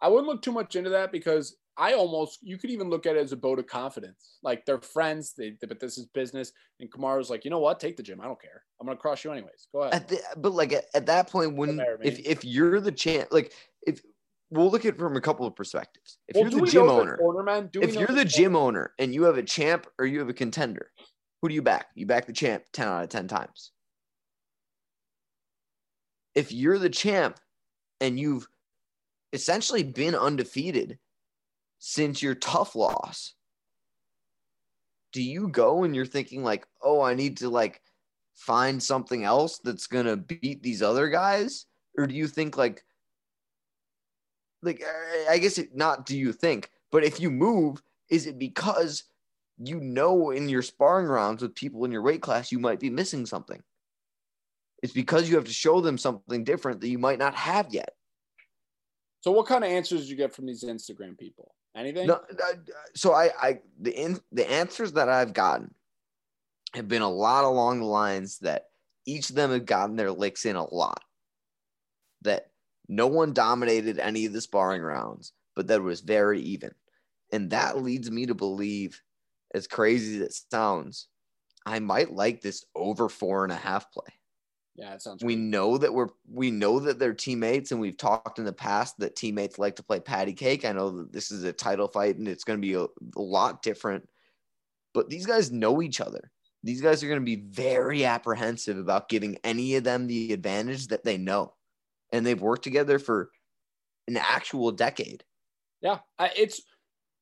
I 0.00 0.08
wouldn't 0.08 0.28
look 0.28 0.42
too 0.42 0.52
much 0.52 0.76
into 0.76 0.90
that 0.90 1.12
because 1.12 1.56
I 1.78 1.92
almost 1.92 2.40
you 2.42 2.58
could 2.58 2.70
even 2.70 2.90
look 2.90 3.06
at 3.06 3.16
it 3.16 3.20
as 3.20 3.32
a 3.32 3.36
vote 3.36 3.60
of 3.60 3.66
confidence. 3.66 4.38
Like 4.42 4.66
they're 4.66 4.80
friends, 4.80 5.32
they, 5.32 5.54
but 5.60 5.78
this 5.78 5.96
is 5.96 6.06
business. 6.06 6.52
And 6.80 6.90
Kamaru's 6.90 7.30
like, 7.30 7.44
you 7.44 7.50
know 7.50 7.60
what? 7.60 7.78
Take 7.78 7.96
the 7.96 8.02
gym. 8.02 8.20
I 8.20 8.24
don't 8.24 8.40
care. 8.40 8.64
I'm 8.80 8.86
gonna 8.86 8.98
cross 8.98 9.24
you 9.24 9.30
anyways. 9.30 9.68
Go 9.72 9.82
ahead. 9.82 10.08
The, 10.08 10.20
but 10.36 10.52
like 10.52 10.72
at, 10.72 10.86
at 10.94 11.06
that 11.06 11.30
point, 11.30 11.54
when 11.54 11.76
matter, 11.76 11.98
if 12.02 12.18
if 12.18 12.44
you're 12.44 12.80
the 12.80 12.92
champ, 12.92 13.28
like 13.30 13.52
if 13.86 14.02
we'll 14.50 14.70
look 14.70 14.84
at 14.84 14.94
it 14.94 14.98
from 14.98 15.16
a 15.16 15.20
couple 15.20 15.46
of 15.46 15.54
perspectives. 15.54 16.18
If 16.26 16.34
Well, 16.34 16.50
you're 16.50 16.60
the 16.60 16.66
gym 16.66 16.88
owner, 16.88 17.16
corner? 17.16 17.70
If 17.74 17.94
you're 17.94 18.08
the 18.08 18.24
gym 18.24 18.56
owner 18.56 18.92
and 18.98 19.14
you 19.14 19.24
have 19.24 19.38
a 19.38 19.42
champ 19.42 19.86
or 19.98 20.06
you 20.06 20.18
have 20.18 20.28
a 20.28 20.34
contender, 20.34 20.90
who 21.40 21.48
do 21.48 21.54
you 21.54 21.62
back? 21.62 21.86
You 21.94 22.06
back 22.06 22.26
the 22.26 22.32
champ 22.32 22.64
10 22.72 22.88
out 22.88 23.04
of 23.04 23.08
10 23.08 23.28
times. 23.28 23.72
If 26.34 26.50
you're 26.52 26.78
the 26.78 26.90
champ 26.90 27.38
and 28.00 28.18
you've 28.18 28.48
essentially 29.32 29.82
been 29.82 30.14
undefeated 30.14 30.98
since 31.78 32.22
your 32.22 32.34
tough 32.34 32.74
loss, 32.74 33.34
do 35.12 35.22
you 35.22 35.48
go 35.48 35.84
and 35.84 35.94
you're 35.94 36.06
thinking 36.06 36.42
like, 36.44 36.66
"Oh, 36.82 37.00
I 37.00 37.14
need 37.14 37.38
to 37.38 37.48
like 37.48 37.82
find 38.34 38.82
something 38.82 39.24
else 39.24 39.58
that's 39.58 39.86
to 39.88 40.16
beat 40.16 40.62
these 40.62 40.82
other 40.82 41.08
guys?" 41.08 41.66
Or 41.96 42.06
do 42.06 42.14
you 42.14 42.28
think 42.28 42.56
like 42.56 42.84
like 44.62 44.82
I- 44.84 45.26
I 45.30 45.38
guess 45.38 45.58
it, 45.58 45.74
not 45.74 46.06
do 46.06 46.16
you 46.18 46.32
think, 46.32 46.70
but 46.90 47.04
if 47.04 47.20
you 47.20 47.30
move, 47.30 47.82
is 48.10 48.26
it 48.26 48.38
because 48.38 49.04
you 49.58 49.80
know 49.80 50.30
in 50.30 50.48
your 50.48 50.62
sparring 50.62 51.06
rounds 51.06 51.42
with 51.42 51.54
people 51.54 51.84
in 51.84 51.92
your 51.92 52.02
weight 52.02 52.22
class 52.22 52.52
you 52.52 52.58
might 52.58 52.80
be 52.80 52.90
missing 52.90 53.26
something? 53.26 53.62
It's 54.82 54.92
because 54.92 55.28
you 55.28 55.36
have 55.36 55.44
to 55.46 55.52
show 55.52 55.80
them 55.80 55.98
something 55.98 56.44
different 56.44 56.80
that 56.80 56.88
you 56.88 56.98
might 56.98 57.18
not 57.18 57.34
have 57.34 57.72
yet. 57.72 57.94
So 59.20 59.32
what 59.32 59.46
kind 59.46 59.64
of 59.64 59.70
answers 59.70 60.02
did 60.02 60.10
you 60.10 60.16
get 60.16 60.32
from 60.32 60.46
these 60.46 60.62
Instagram 60.62 61.18
people? 61.18 61.52
Anything? 61.78 62.08
No, 62.08 62.14
uh, 62.14 62.54
so 62.96 63.12
I, 63.12 63.30
I 63.40 63.60
the 63.80 63.92
in, 63.92 64.18
the 64.32 64.50
answers 64.50 64.92
that 64.94 65.08
I've 65.08 65.32
gotten 65.32 65.72
have 66.74 66.88
been 66.88 67.02
a 67.02 67.08
lot 67.08 67.44
along 67.44 67.78
the 67.78 67.86
lines 67.86 68.38
that 68.40 68.70
each 69.06 69.30
of 69.30 69.36
them 69.36 69.52
have 69.52 69.64
gotten 69.64 69.94
their 69.94 70.10
licks 70.10 70.44
in 70.44 70.56
a 70.56 70.74
lot. 70.74 71.04
That 72.22 72.50
no 72.88 73.06
one 73.06 73.32
dominated 73.32 74.00
any 74.00 74.26
of 74.26 74.32
the 74.32 74.40
sparring 74.40 74.82
rounds, 74.82 75.32
but 75.54 75.68
that 75.68 75.76
it 75.76 75.84
was 75.84 76.00
very 76.00 76.40
even, 76.40 76.72
and 77.32 77.50
that 77.50 77.80
leads 77.80 78.10
me 78.10 78.26
to 78.26 78.34
believe, 78.34 79.00
as 79.54 79.68
crazy 79.68 80.16
as 80.16 80.22
it 80.22 80.34
sounds, 80.50 81.06
I 81.64 81.78
might 81.78 82.12
like 82.12 82.40
this 82.40 82.64
over 82.74 83.08
four 83.08 83.44
and 83.44 83.52
a 83.52 83.56
half 83.56 83.92
play 83.92 84.12
Yeah, 84.78 84.94
it 84.94 85.02
sounds. 85.02 85.24
we 85.24 85.34
good. 85.34 85.42
know 85.42 85.76
that 85.76 85.92
we're 85.92 86.08
we 86.30 86.52
know 86.52 86.78
that 86.78 87.00
they're 87.00 87.12
teammates 87.12 87.72
and 87.72 87.80
we've 87.80 87.96
talked 87.96 88.38
in 88.38 88.44
the 88.44 88.52
past 88.52 88.96
that 88.98 89.16
teammates 89.16 89.58
like 89.58 89.74
to 89.76 89.82
play 89.82 89.98
patty 89.98 90.32
cake 90.32 90.64
i 90.64 90.70
know 90.70 90.90
that 90.90 91.12
this 91.12 91.32
is 91.32 91.42
a 91.42 91.52
title 91.52 91.88
fight 91.88 92.16
and 92.16 92.28
it's 92.28 92.44
going 92.44 92.56
to 92.60 92.66
be 92.66 92.74
a, 92.74 92.84
a 92.84 93.20
lot 93.20 93.60
different 93.60 94.08
but 94.94 95.10
these 95.10 95.26
guys 95.26 95.50
know 95.50 95.82
each 95.82 96.00
other 96.00 96.30
these 96.62 96.80
guys 96.80 97.02
are 97.02 97.08
going 97.08 97.20
to 97.20 97.24
be 97.24 97.42
very 97.50 98.04
apprehensive 98.04 98.78
about 98.78 99.08
giving 99.08 99.36
any 99.42 99.74
of 99.74 99.82
them 99.82 100.06
the 100.06 100.32
advantage 100.32 100.86
that 100.86 101.02
they 101.02 101.18
know 101.18 101.54
and 102.12 102.24
they've 102.24 102.40
worked 102.40 102.62
together 102.62 103.00
for 103.00 103.30
an 104.06 104.16
actual 104.16 104.70
decade 104.70 105.24
Yeah, 105.80 105.98
I, 106.20 106.30
it's 106.36 106.62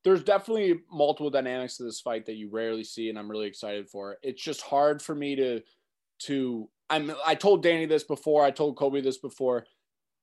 there's 0.04 0.22
definitely 0.22 0.80
multiple 0.92 1.30
dynamics 1.30 1.78
to 1.78 1.84
this 1.84 2.00
fight 2.00 2.26
that 2.26 2.36
you 2.36 2.48
rarely 2.48 2.84
see, 2.84 3.08
and 3.08 3.18
I'm 3.18 3.28
really 3.30 3.48
excited 3.48 3.88
for 3.88 4.12
it. 4.12 4.18
It's 4.22 4.42
just 4.42 4.60
hard 4.60 5.02
for 5.02 5.14
me 5.14 5.34
to 5.36 5.62
to 6.20 6.68
I'm 6.88 7.12
I 7.24 7.34
told 7.34 7.62
Danny 7.62 7.86
this 7.86 8.04
before, 8.04 8.44
I 8.44 8.50
told 8.50 8.76
Kobe 8.76 9.00
this 9.00 9.18
before. 9.18 9.66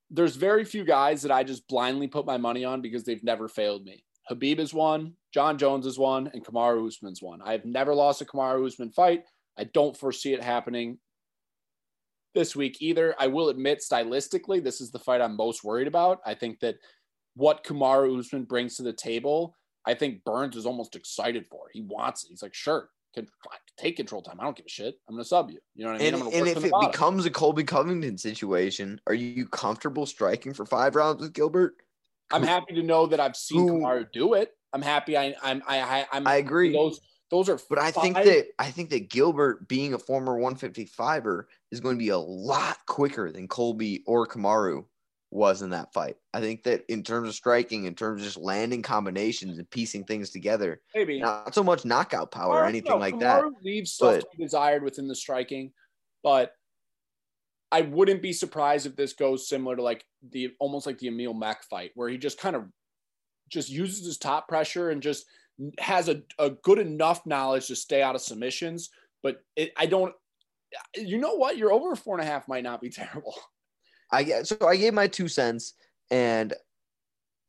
There's 0.10 0.36
very 0.36 0.64
few 0.64 0.84
guys 0.84 1.22
that 1.24 1.32
I 1.32 1.44
just 1.44 1.68
blindly 1.68 2.08
put 2.08 2.26
my 2.26 2.38
money 2.38 2.64
on 2.64 2.82
because 2.82 3.04
they've 3.04 3.24
never 3.24 3.48
failed 3.48 3.84
me. 3.84 4.04
Khabib 4.30 4.60
is 4.60 4.74
one, 4.74 5.14
Jon 5.34 5.58
Jones 5.58 5.86
is 5.86 5.98
one, 5.98 6.30
and 6.34 6.46
Kamaru 6.46 6.88
Usman's 6.88 7.22
one. 7.22 7.42
I've 7.42 7.66
never 7.66 7.94
lost 7.94 8.22
a 8.22 8.26
Kamaru 8.26 8.66
Usman 8.66 8.92
fight. 8.92 9.24
I 9.58 9.66
don't 9.66 9.98
foresee 9.98 10.34
it 10.34 10.44
happening 10.44 10.98
this 12.34 12.56
week 12.56 12.78
either. 12.80 13.16
I 13.20 13.28
will 13.28 13.50
admit, 13.50 13.80
stylistically, 13.80 14.64
this 14.64 14.82
is 14.82 14.92
the 14.92 15.00
fight 15.00 15.22
I'm 15.22 15.36
most 15.36 15.64
worried 15.64 15.88
about. 15.88 16.20
I 16.26 16.36
think 16.36 16.60
that 16.62 16.76
what 17.36 17.64
Kamaru 17.64 18.18
Usman 18.18 18.44
brings 18.44 18.76
to 18.78 18.84
the 18.84 18.94
table, 18.94 19.56
I 19.86 19.94
think 19.94 20.24
Burns 20.24 20.56
is 20.56 20.66
almost 20.66 20.96
excited 20.96 21.46
for. 21.48 21.68
He 21.74 21.82
wants 21.82 22.24
it. 22.24 22.30
He's 22.30 22.42
like, 22.42 22.54
sure, 22.54 22.90
can 23.14 23.28
take 23.78 23.98
control 23.98 24.22
time. 24.22 24.40
I 24.40 24.44
don't 24.44 24.56
give 24.56 24.66
a 24.66 24.70
shit. 24.70 24.96
I'm 25.08 25.16
gonna 25.16 25.26
sub 25.26 25.50
you. 25.50 25.60
You 25.76 25.86
know 25.86 25.92
what 25.92 26.02
I 26.02 26.04
mean? 26.04 26.14
and, 26.16 26.34
and 26.34 26.48
if 26.48 26.64
it 26.64 26.72
bottom. 26.72 26.92
becomes 26.92 27.26
a 27.26 27.30
colby 27.30 27.64
covington 27.64 28.18
situation 28.18 29.00
are 29.08 29.14
you 29.14 29.48
comfortable 29.48 30.06
striking 30.06 30.54
for 30.54 30.66
five 30.66 30.96
rounds 30.96 31.22
with 31.22 31.34
gilbert 31.34 31.76
I'm 32.32 32.44
happy 32.44 32.74
to 32.76 32.84
know 32.84 33.06
that 33.08 33.20
I've 33.20 33.36
seen 33.36 33.68
who- 33.68 33.80
Kamaru 33.80 34.12
do 34.12 34.34
it. 34.34 34.52
I'm 34.74 34.82
happy. 34.82 35.16
I, 35.16 35.36
I'm. 35.44 35.62
I. 35.68 35.82
I 35.82 36.06
I'm. 36.12 36.28
I 36.28 36.36
agree. 36.36 36.74
Those. 36.74 37.00
Those 37.30 37.48
are. 37.50 37.60
But 37.70 37.80
I 37.80 37.92
think 37.92 38.16
that 38.16 38.48
I 38.58 38.72
think 38.72 38.90
that 38.90 39.10
Gilbert, 39.10 39.68
being 39.68 39.94
a 39.94 40.00
former 40.00 40.40
155er, 40.40 41.44
is 41.72 41.80
going 41.80 41.96
to 41.96 42.00
be 42.00 42.10
a 42.10 42.18
lot 42.18 42.78
quicker 42.88 43.32
than 43.32 43.48
Colby 43.48 44.04
or 44.08 44.26
Kamaru 44.26 44.86
was 45.34 45.64
in 45.64 45.72
that 45.72 45.92
fight. 45.94 46.16
I 46.34 46.42
think 46.42 46.64
that 46.64 46.84
in 46.90 47.02
terms 47.02 47.28
of 47.28 47.34
striking, 47.34 47.86
in 47.86 47.96
terms 47.96 48.22
of 48.22 48.26
just 48.26 48.38
landing 48.38 48.84
combinations 48.84 49.58
and 49.58 49.70
piecing 49.70 50.04
things 50.04 50.30
together, 50.30 50.80
maybe 50.94 51.20
not 51.20 51.56
so 51.56 51.64
much 51.64 51.86
knockout 51.86 52.32
power 52.32 52.60
or 52.60 52.66
anything 52.66 53.00
like 53.00 53.20
that. 53.20 53.44
Kamaru 53.44 53.52
leaves 53.64 53.94
stuff 53.94 54.22
but- 54.22 54.38
desired 54.40 54.84
within 54.84 55.08
the 55.08 55.16
striking, 55.16 55.72
but 56.24 56.54
I 57.72 57.82
wouldn't 57.82 58.22
be 58.22 58.34
surprised 58.34 58.86
if 58.86 58.96
this 58.96 59.14
goes 59.14 59.50
similar 59.50 59.76
to 59.76 59.82
like 59.82 60.06
the 60.30 60.52
almost 60.60 60.86
like 60.86 61.00
the 61.00 61.08
Emil 61.08 61.34
Meek 61.34 61.58
fight, 61.68 61.92
where 61.96 62.10
he 62.10 62.20
just 62.20 62.40
kind 62.40 62.56
of 62.56 62.66
just 63.50 63.70
uses 63.70 64.06
his 64.06 64.20
top 64.20 64.48
pressure 64.48 64.92
and 64.92 65.02
just 65.02 65.26
has 65.80 66.10
a, 66.10 66.22
a 66.38 66.52
good 66.52 66.78
enough 66.78 67.26
knowledge 67.26 67.68
to 67.68 67.76
stay 67.76 68.04
out 68.04 68.14
of 68.14 68.22
submissions. 68.22 68.92
But 69.24 69.38
it, 69.56 69.72
I 69.76 69.88
don't, 69.88 70.14
you 70.96 71.18
know 71.18 71.34
what? 71.36 71.58
Your 71.58 71.74
over 71.74 71.96
four 71.96 72.20
and 72.20 72.28
a 72.28 72.32
half 72.32 72.48
might 72.48 72.64
not 72.64 72.82
be 72.82 72.90
terrible. 72.92 73.36
I 74.14 74.44
so 74.44 74.68
I 74.68 74.78
gave 74.78 74.94
my 74.94 75.08
two 75.08 75.28
cents, 75.28 75.74
and 76.12 76.54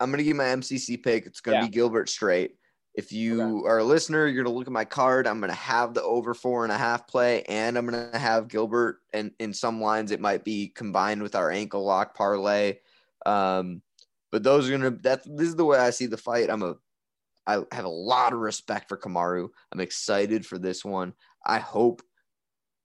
I'm 0.00 0.10
gonna 0.10 0.22
give 0.22 0.36
my 0.36 0.44
MCC 0.44 0.96
pick. 0.96 1.26
It's 1.26 1.40
gonna 1.40 1.58
Yeah. 1.58 1.66
be 1.66 1.68
Gilbert 1.68 2.08
straight. 2.08 2.56
If 2.94 3.12
you 3.12 3.64
are 3.66 3.78
a 3.78 3.84
listener, 3.84 4.26
you're 4.26 4.42
gonna 4.42 4.56
look 4.56 4.66
at 4.66 4.72
my 4.72 4.84
card. 4.84 5.26
I'm 5.26 5.40
gonna 5.40 5.52
have 5.52 5.94
the 5.94 6.02
over 6.02 6.32
four 6.32 6.64
and 6.64 6.72
a 6.72 6.78
half 6.78 7.06
play, 7.06 7.42
and 7.42 7.76
I'm 7.76 7.84
gonna 7.84 8.16
have 8.16 8.48
Gilbert. 8.48 9.00
And 9.12 9.32
in 9.38 9.52
some 9.52 9.80
lines, 9.80 10.10
it 10.10 10.20
might 10.20 10.44
be 10.44 10.68
combined 10.68 11.22
with 11.22 11.34
our 11.34 11.50
ankle 11.50 11.84
lock 11.84 12.16
parlay. 12.16 12.78
Um, 13.26 13.82
but 14.32 14.42
those 14.42 14.68
are 14.68 14.72
gonna. 14.72 14.90
That 14.90 15.22
this 15.24 15.48
is 15.48 15.56
the 15.56 15.64
way 15.64 15.78
I 15.78 15.90
see 15.90 16.06
the 16.06 16.16
fight. 16.16 16.50
I'm 16.50 16.62
a. 16.62 16.76
I 17.46 17.62
have 17.72 17.84
a 17.84 17.88
lot 17.88 18.32
of 18.32 18.38
respect 18.38 18.88
for 18.88 18.96
Kamaru. 18.96 19.50
I'm 19.70 19.80
excited 19.80 20.46
for 20.46 20.58
this 20.58 20.84
one. 20.84 21.12
I 21.44 21.58
hope. 21.58 22.00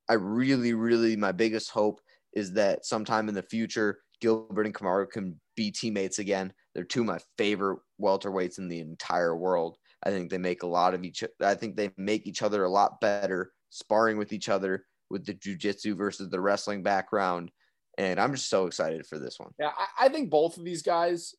I 0.10 0.14
really, 0.14 0.74
really, 0.74 1.16
my 1.16 1.32
biggest 1.32 1.70
hope 1.70 2.02
is 2.34 2.54
that 2.54 2.86
sometime 2.86 3.30
in 3.30 3.36
the 3.36 3.44
future, 3.44 4.00
Gilbert 4.22 4.66
and 4.66 4.76
Kamaru 4.76 5.10
can 5.10 5.40
be 5.56 5.72
teammates 5.72 6.20
again. 6.20 6.54
They're 6.74 6.84
two 6.84 7.02
of 7.02 7.08
my 7.08 7.20
favorite 7.38 7.80
welterweights 8.02 8.58
in 8.58 8.68
the 8.68 8.80
entire 8.80 9.36
world. 9.36 9.78
I 10.04 10.12
think 10.12 10.30
they 10.30 10.38
make 10.38 10.64
a 10.64 10.68
lot 10.68 10.94
of 10.94 11.04
each. 11.04 11.24
I 11.42 11.56
think 11.56 11.76
they 11.76 11.92
make 11.98 12.28
each 12.28 12.42
other 12.42 12.64
a 12.64 12.70
lot 12.70 13.02
better 13.02 13.52
sparring 13.70 14.18
with 14.18 14.34
each 14.34 14.50
other 14.50 14.86
with 15.10 15.26
the 15.26 15.34
jujitsu 15.34 15.98
versus 15.98 16.30
the 16.30 16.40
wrestling 16.40 16.84
background. 16.84 17.52
And 17.98 18.20
I'm 18.20 18.34
just 18.34 18.50
so 18.50 18.66
excited 18.66 19.06
for 19.06 19.20
this 19.20 19.40
one. 19.40 19.52
Yeah, 19.60 19.72
I, 19.78 20.06
I 20.06 20.10
think 20.10 20.30
both 20.30 20.58
of 20.58 20.64
these 20.64 20.82
guys 20.82 21.34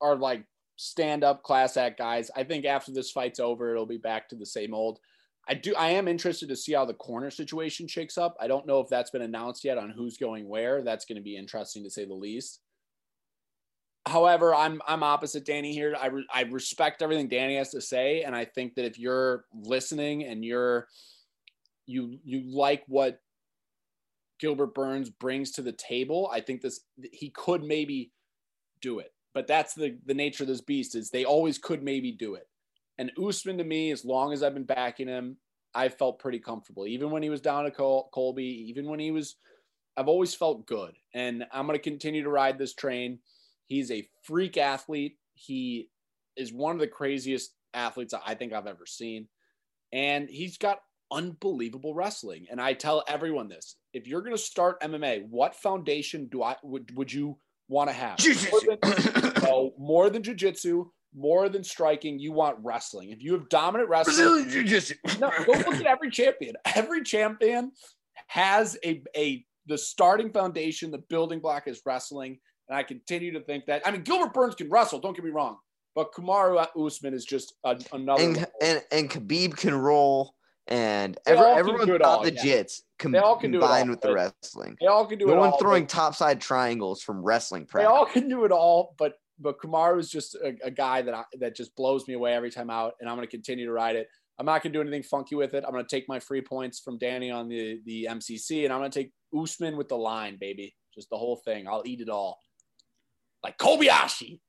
are 0.00 0.16
like 0.16 0.44
stand 0.76 1.22
up 1.22 1.42
class 1.42 1.76
act 1.76 1.98
guys. 1.98 2.30
I 2.34 2.44
think 2.44 2.64
after 2.64 2.92
this 2.92 3.10
fight's 3.10 3.38
over, 3.38 3.70
it'll 3.70 3.86
be 3.86 3.98
back 3.98 4.28
to 4.30 4.36
the 4.36 4.46
same 4.46 4.74
old. 4.74 4.98
I 5.48 5.54
do. 5.54 5.74
I 5.74 5.88
am 5.90 6.06
interested 6.06 6.48
to 6.48 6.56
see 6.56 6.72
how 6.72 6.84
the 6.84 6.94
corner 6.94 7.30
situation 7.30 7.88
shakes 7.88 8.16
up. 8.16 8.36
I 8.40 8.46
don't 8.46 8.66
know 8.66 8.80
if 8.80 8.88
that's 8.88 9.10
been 9.10 9.22
announced 9.22 9.64
yet 9.64 9.76
on 9.76 9.90
who's 9.90 10.16
going 10.16 10.48
where. 10.48 10.82
That's 10.82 11.04
going 11.04 11.16
to 11.16 11.22
be 11.22 11.36
interesting 11.36 11.82
to 11.82 11.90
say 11.90 12.04
the 12.04 12.14
least. 12.14 12.60
However, 14.06 14.54
I'm 14.54 14.80
I'm 14.86 15.02
opposite 15.02 15.44
Danny 15.44 15.72
here. 15.72 15.96
I 16.00 16.06
re- 16.06 16.26
I 16.32 16.42
respect 16.42 17.02
everything 17.02 17.28
Danny 17.28 17.56
has 17.56 17.70
to 17.70 17.80
say, 17.80 18.22
and 18.22 18.34
I 18.34 18.44
think 18.44 18.74
that 18.74 18.84
if 18.84 18.98
you're 18.98 19.44
listening 19.52 20.24
and 20.24 20.44
you're 20.44 20.88
you 21.86 22.18
you 22.24 22.42
like 22.44 22.84
what 22.86 23.20
Gilbert 24.40 24.74
Burns 24.74 25.10
brings 25.10 25.52
to 25.52 25.62
the 25.62 25.72
table, 25.72 26.30
I 26.32 26.40
think 26.40 26.62
this 26.62 26.80
he 27.12 27.30
could 27.30 27.62
maybe 27.62 28.12
do 28.80 28.98
it. 29.00 29.12
But 29.34 29.46
that's 29.46 29.74
the 29.74 29.96
the 30.04 30.14
nature 30.14 30.44
of 30.44 30.48
this 30.48 30.60
beast 30.60 30.94
is 30.94 31.10
they 31.10 31.24
always 31.24 31.58
could 31.58 31.82
maybe 31.82 32.12
do 32.12 32.34
it. 32.34 32.48
And 32.98 33.10
Usman 33.22 33.58
to 33.58 33.64
me, 33.64 33.90
as 33.90 34.04
long 34.04 34.32
as 34.32 34.42
I've 34.42 34.54
been 34.54 34.64
backing 34.64 35.08
him, 35.08 35.36
I 35.74 35.88
felt 35.88 36.18
pretty 36.18 36.38
comfortable. 36.38 36.86
Even 36.86 37.10
when 37.10 37.22
he 37.22 37.30
was 37.30 37.40
down 37.40 37.64
to 37.64 37.70
Col- 37.70 38.10
Colby, 38.12 38.66
even 38.68 38.86
when 38.86 39.00
he 39.00 39.10
was, 39.10 39.36
I've 39.96 40.08
always 40.08 40.34
felt 40.34 40.66
good. 40.66 40.92
And 41.14 41.44
I'm 41.52 41.66
going 41.66 41.78
to 41.78 41.82
continue 41.82 42.22
to 42.22 42.30
ride 42.30 42.58
this 42.58 42.74
train. 42.74 43.20
He's 43.66 43.90
a 43.90 44.06
freak 44.24 44.56
athlete. 44.56 45.16
He 45.34 45.88
is 46.36 46.52
one 46.52 46.74
of 46.74 46.80
the 46.80 46.86
craziest 46.88 47.54
athletes 47.74 48.14
I 48.26 48.34
think 48.34 48.52
I've 48.52 48.66
ever 48.66 48.86
seen. 48.86 49.28
And 49.92 50.28
he's 50.28 50.58
got 50.58 50.80
unbelievable 51.10 51.94
wrestling. 51.94 52.46
And 52.50 52.60
I 52.60 52.74
tell 52.74 53.02
everyone 53.08 53.48
this 53.48 53.76
if 53.92 54.06
you're 54.06 54.22
going 54.22 54.36
to 54.36 54.42
start 54.42 54.80
MMA, 54.82 55.26
what 55.28 55.54
foundation 55.54 56.28
do 56.30 56.42
I 56.42 56.56
would, 56.62 56.94
would 56.96 57.12
you 57.12 57.38
want 57.68 57.88
to 57.88 57.94
have? 57.94 58.18
More 58.50 58.60
than- 58.60 59.32
no, 59.42 59.72
more 59.78 60.10
than 60.10 60.22
jujitsu, 60.22 60.86
more 61.14 61.48
than 61.48 61.62
striking, 61.62 62.18
you 62.18 62.32
want 62.32 62.56
wrestling. 62.62 63.10
If 63.10 63.22
you 63.22 63.32
have 63.34 63.48
dominant 63.48 63.90
wrestling, 63.90 64.16
Brazilian 64.16 64.48
Jiu-Jitsu. 64.50 64.94
no, 65.20 65.30
go 65.44 65.52
look 65.52 65.74
at 65.74 65.86
every 65.86 66.10
champion. 66.10 66.54
Every 66.74 67.02
champion 67.02 67.72
has 68.28 68.76
a 68.84 69.02
a 69.16 69.44
the 69.66 69.78
starting 69.78 70.32
foundation, 70.32 70.90
the 70.90 70.98
building 71.08 71.40
block 71.40 71.68
is 71.68 71.82
wrestling, 71.86 72.38
and 72.68 72.76
I 72.76 72.82
continue 72.82 73.32
to 73.32 73.40
think 73.40 73.66
that. 73.66 73.82
I 73.86 73.90
mean, 73.90 74.02
Gilbert 74.02 74.34
Burns 74.34 74.54
can 74.54 74.70
wrestle. 74.70 74.98
Don't 74.98 75.14
get 75.14 75.24
me 75.24 75.30
wrong, 75.30 75.58
but 75.94 76.12
Kamaru 76.12 76.66
Usman 76.76 77.14
is 77.14 77.24
just 77.24 77.54
a, 77.64 77.78
another. 77.92 78.22
and, 78.22 78.46
and 78.60 78.82
and 78.90 79.10
Khabib 79.10 79.56
can 79.56 79.74
roll, 79.74 80.34
and 80.66 81.18
every, 81.26 81.44
everyone 81.46 81.86
thought 81.86 82.02
all, 82.02 82.22
the 82.22 82.32
yeah. 82.32 82.42
jits 82.42 82.80
com- 82.98 83.12
They 83.12 83.18
all 83.18 83.36
can 83.36 83.52
do 83.52 83.58
it 83.58 83.60
combined 83.60 83.90
all, 83.90 83.94
with 83.94 84.00
the 84.00 84.14
wrestling. 84.14 84.76
they 84.80 84.86
all 84.86 85.06
can 85.06 85.18
do 85.18 85.26
No 85.26 85.34
it 85.34 85.38
one 85.38 85.52
throwing 85.58 85.84
but- 85.84 85.90
topside 85.90 86.40
triangles 86.40 87.02
from 87.02 87.22
wrestling 87.22 87.66
practice. 87.66 87.88
They 87.88 87.94
all 87.94 88.06
can 88.06 88.28
do 88.28 88.44
it 88.44 88.52
all, 88.52 88.94
but 88.98 89.14
but 89.42 89.58
Kamaru 89.58 89.98
is 89.98 90.10
just 90.10 90.34
a, 90.36 90.54
a 90.64 90.70
guy 90.70 91.02
that 91.02 91.14
I, 91.14 91.24
that 91.40 91.56
just 91.56 91.74
blows 91.76 92.06
me 92.06 92.14
away 92.14 92.34
every 92.34 92.50
time 92.50 92.70
out, 92.70 92.94
and 93.00 93.08
I'm 93.08 93.16
going 93.16 93.26
to 93.26 93.30
continue 93.30 93.66
to 93.66 93.72
ride 93.72 93.96
it. 93.96 94.08
I'm 94.38 94.46
not 94.46 94.62
going 94.62 94.72
to 94.72 94.78
do 94.78 94.80
anything 94.80 95.02
funky 95.02 95.34
with 95.34 95.54
it. 95.54 95.64
I'm 95.66 95.72
going 95.72 95.84
to 95.84 95.96
take 95.96 96.08
my 96.08 96.18
free 96.18 96.40
points 96.40 96.80
from 96.80 96.98
Danny 96.98 97.30
on 97.30 97.48
the 97.48 97.80
the 97.84 98.08
MCC, 98.10 98.64
and 98.64 98.72
I'm 98.72 98.80
going 98.80 98.90
to 98.90 98.98
take 98.98 99.12
Usman 99.36 99.76
with 99.76 99.88
the 99.88 99.96
line, 99.96 100.36
baby, 100.40 100.74
just 100.94 101.10
the 101.10 101.18
whole 101.18 101.36
thing. 101.36 101.66
I'll 101.68 101.82
eat 101.84 102.00
it 102.00 102.08
all, 102.08 102.40
like 103.42 103.58
Kobayashi. 103.58 104.40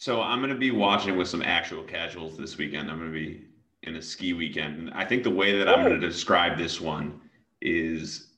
So 0.00 0.22
I'm 0.22 0.38
going 0.38 0.52
to 0.52 0.58
be 0.58 0.70
watching 0.70 1.16
with 1.16 1.26
some 1.26 1.42
actual 1.42 1.82
casuals 1.82 2.36
this 2.36 2.56
weekend. 2.56 2.88
I'm 2.88 2.98
going 2.98 3.12
to 3.12 3.18
be 3.18 3.48
in 3.82 3.96
a 3.96 4.02
ski 4.02 4.32
weekend. 4.32 4.78
And 4.78 4.90
I 4.94 5.04
think 5.04 5.24
the 5.24 5.30
way 5.30 5.58
that 5.58 5.68
I'm 5.68 5.84
going 5.84 6.00
to 6.00 6.06
describe 6.06 6.56
this 6.56 6.80
one 6.80 7.20
is, 7.60 8.28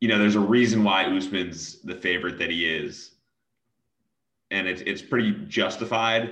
you 0.00 0.08
know, 0.08 0.18
there's 0.18 0.36
a 0.36 0.40
reason 0.40 0.84
why 0.84 1.04
Usman's 1.04 1.80
the 1.82 1.94
favorite 1.94 2.38
that 2.38 2.50
he 2.50 2.66
is. 2.66 3.12
And 4.50 4.66
it's, 4.66 4.82
it's 4.82 5.02
pretty 5.02 5.32
justified. 5.48 6.30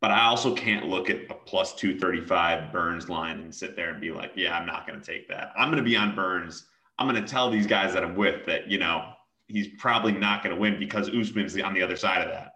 But 0.00 0.10
I 0.10 0.24
also 0.24 0.54
can't 0.54 0.86
look 0.86 1.10
at 1.10 1.30
a 1.30 1.34
plus 1.34 1.74
235 1.74 2.72
Burns 2.72 3.08
line 3.10 3.40
and 3.40 3.54
sit 3.54 3.76
there 3.76 3.90
and 3.90 4.00
be 4.00 4.10
like, 4.10 4.32
yeah, 4.34 4.56
I'm 4.56 4.66
not 4.66 4.86
going 4.86 4.98
to 4.98 5.04
take 5.04 5.28
that. 5.28 5.52
I'm 5.58 5.68
going 5.68 5.82
to 5.82 5.88
be 5.88 5.96
on 5.96 6.14
Burns. 6.14 6.66
I'm 6.98 7.06
going 7.06 7.22
to 7.22 7.28
tell 7.28 7.50
these 7.50 7.66
guys 7.66 7.92
that 7.92 8.02
I'm 8.02 8.16
with 8.16 8.46
that, 8.46 8.70
you 8.70 8.78
know, 8.78 9.12
he's 9.46 9.68
probably 9.78 10.12
not 10.12 10.42
going 10.42 10.54
to 10.54 10.60
win 10.60 10.78
because 10.78 11.10
Usman's 11.10 11.58
on 11.60 11.74
the 11.74 11.82
other 11.82 11.96
side 11.96 12.22
of 12.22 12.28
that. 12.28 12.54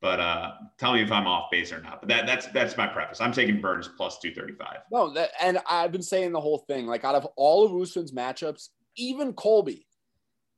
But 0.00 0.20
uh, 0.20 0.52
tell 0.78 0.92
me 0.92 1.02
if 1.02 1.10
I'm 1.10 1.26
off 1.26 1.50
base 1.50 1.72
or 1.72 1.80
not. 1.80 2.00
But 2.00 2.08
that, 2.10 2.26
that's 2.26 2.46
that's 2.48 2.76
my 2.76 2.86
preface. 2.86 3.20
I'm 3.20 3.32
taking 3.32 3.60
Burns 3.60 3.88
plus 3.88 4.18
235. 4.20 4.82
No, 4.92 5.12
that, 5.14 5.30
and 5.42 5.58
I've 5.68 5.90
been 5.90 6.02
saying 6.02 6.30
the 6.32 6.40
whole 6.40 6.58
thing. 6.58 6.86
Like 6.86 7.04
out 7.04 7.16
of 7.16 7.26
all 7.36 7.64
of 7.64 7.82
Usman's 7.82 8.12
matchups, 8.12 8.68
even 8.96 9.32
Colby, 9.32 9.88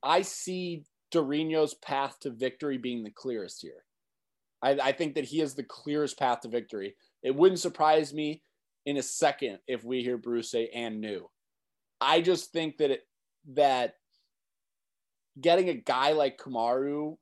I 0.03 0.21
see 0.21 0.83
Durinho's 1.11 1.73
path 1.73 2.19
to 2.21 2.29
victory 2.29 2.77
being 2.77 3.03
the 3.03 3.11
clearest 3.11 3.61
here. 3.61 3.83
I, 4.61 4.71
I 4.71 4.91
think 4.91 5.15
that 5.15 5.25
he 5.25 5.39
has 5.39 5.53
the 5.53 5.63
clearest 5.63 6.17
path 6.17 6.41
to 6.41 6.47
victory. 6.47 6.95
It 7.23 7.35
wouldn't 7.35 7.59
surprise 7.59 8.13
me 8.13 8.43
in 8.85 8.97
a 8.97 9.03
second 9.03 9.59
if 9.67 9.83
we 9.83 10.03
hear 10.03 10.17
Bruce 10.17 10.51
say 10.51 10.69
and 10.73 11.01
new. 11.01 11.29
I 11.99 12.21
just 12.21 12.51
think 12.51 12.77
that 12.77 12.91
it 12.91 13.01
that 13.53 13.95
getting 15.39 15.69
a 15.69 15.73
guy 15.73 16.11
like 16.11 16.37
Kamaru 16.37 17.17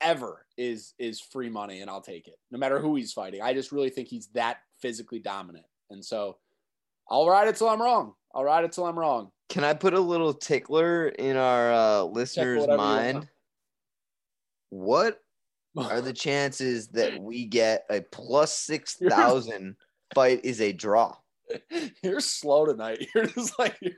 ever 0.00 0.46
is 0.56 0.94
is 0.98 1.20
free 1.20 1.50
money 1.50 1.80
and 1.80 1.90
I'll 1.90 2.00
take 2.00 2.28
it. 2.28 2.38
No 2.50 2.58
matter 2.58 2.78
who 2.78 2.96
he's 2.96 3.12
fighting. 3.12 3.42
I 3.42 3.54
just 3.54 3.72
really 3.72 3.90
think 3.90 4.08
he's 4.08 4.28
that 4.28 4.58
physically 4.80 5.18
dominant. 5.18 5.66
And 5.90 6.04
so 6.04 6.38
I'll 7.10 7.28
ride 7.28 7.48
it 7.48 7.56
till 7.56 7.68
I'm 7.68 7.82
wrong. 7.82 8.14
I'll 8.34 8.44
ride 8.44 8.64
it 8.64 8.72
till 8.72 8.84
I'm 8.86 8.98
wrong. 8.98 9.30
Can 9.48 9.64
I 9.64 9.74
put 9.74 9.94
a 9.94 10.00
little 10.00 10.34
tickler 10.34 11.08
in 11.08 11.36
our 11.36 11.72
uh, 11.72 12.02
listeners' 12.02 12.60
whatever 12.60 12.82
you 12.82 12.88
want. 12.88 13.14
mind? 13.14 13.28
What 14.70 15.22
are 15.76 16.00
the 16.00 16.12
chances 16.12 16.88
that 16.88 17.20
we 17.20 17.46
get 17.46 17.84
a 17.90 18.00
plus 18.00 18.56
six 18.56 18.96
thousand 18.96 19.76
fight 20.14 20.40
is 20.44 20.60
a 20.60 20.72
draw? 20.72 21.16
you're 22.02 22.20
slow 22.20 22.66
tonight. 22.66 23.06
You're 23.14 23.26
just 23.26 23.58
like 23.58 23.76
you're... 23.80 23.94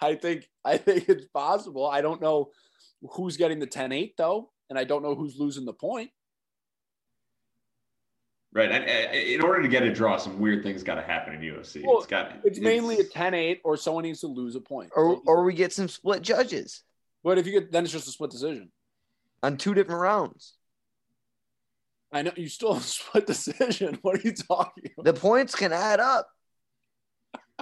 I 0.00 0.16
think 0.16 0.48
I 0.64 0.76
think 0.76 1.08
it's 1.08 1.26
possible. 1.26 1.86
I 1.86 2.00
don't 2.00 2.20
know 2.20 2.50
who's 3.12 3.36
getting 3.36 3.60
the 3.60 3.66
10-8 3.66 4.14
though, 4.16 4.50
and 4.70 4.78
I 4.78 4.84
don't 4.84 5.02
know 5.02 5.14
who's 5.14 5.36
losing 5.38 5.64
the 5.64 5.72
point. 5.72 6.10
Right. 8.52 8.70
And, 8.70 8.84
uh, 8.84 9.12
in 9.14 9.42
order 9.42 9.60
to 9.62 9.68
get 9.68 9.82
a 9.82 9.92
draw, 9.92 10.16
some 10.16 10.38
weird 10.38 10.62
things 10.62 10.82
got 10.82 10.94
to 10.94 11.02
happen 11.02 11.34
in 11.34 11.40
UFC. 11.42 11.84
Well, 11.86 11.98
it's 11.98 12.06
got. 12.06 12.32
It's 12.44 12.58
mainly 12.58 12.98
a 12.98 13.04
10-8 13.04 13.58
or 13.62 13.76
someone 13.76 14.04
needs 14.04 14.20
to 14.20 14.26
lose 14.26 14.56
a 14.56 14.60
point. 14.60 14.90
Or 14.96 15.20
or 15.26 15.44
we 15.44 15.52
get 15.54 15.72
some 15.72 15.88
split 15.88 16.22
judges 16.22 16.82
but 17.24 17.36
if 17.36 17.46
you 17.46 17.52
get 17.52 17.70
then 17.72 17.84
it's 17.84 17.92
just 17.92 18.08
a 18.08 18.10
split 18.10 18.30
decision. 18.30 18.70
on 19.42 19.56
two 19.58 19.74
different 19.74 20.00
rounds. 20.00 20.54
I 22.10 22.22
know 22.22 22.30
you 22.36 22.48
still 22.48 22.72
have 22.72 22.82
a 22.82 22.86
split 22.86 23.26
decision. 23.26 23.98
What 24.02 24.16
are 24.16 24.22
you 24.24 24.32
talking 24.32 24.84
about? 24.96 25.04
The 25.04 25.20
points 25.20 25.54
can 25.54 25.72
add 25.74 26.00
up. 26.00 26.26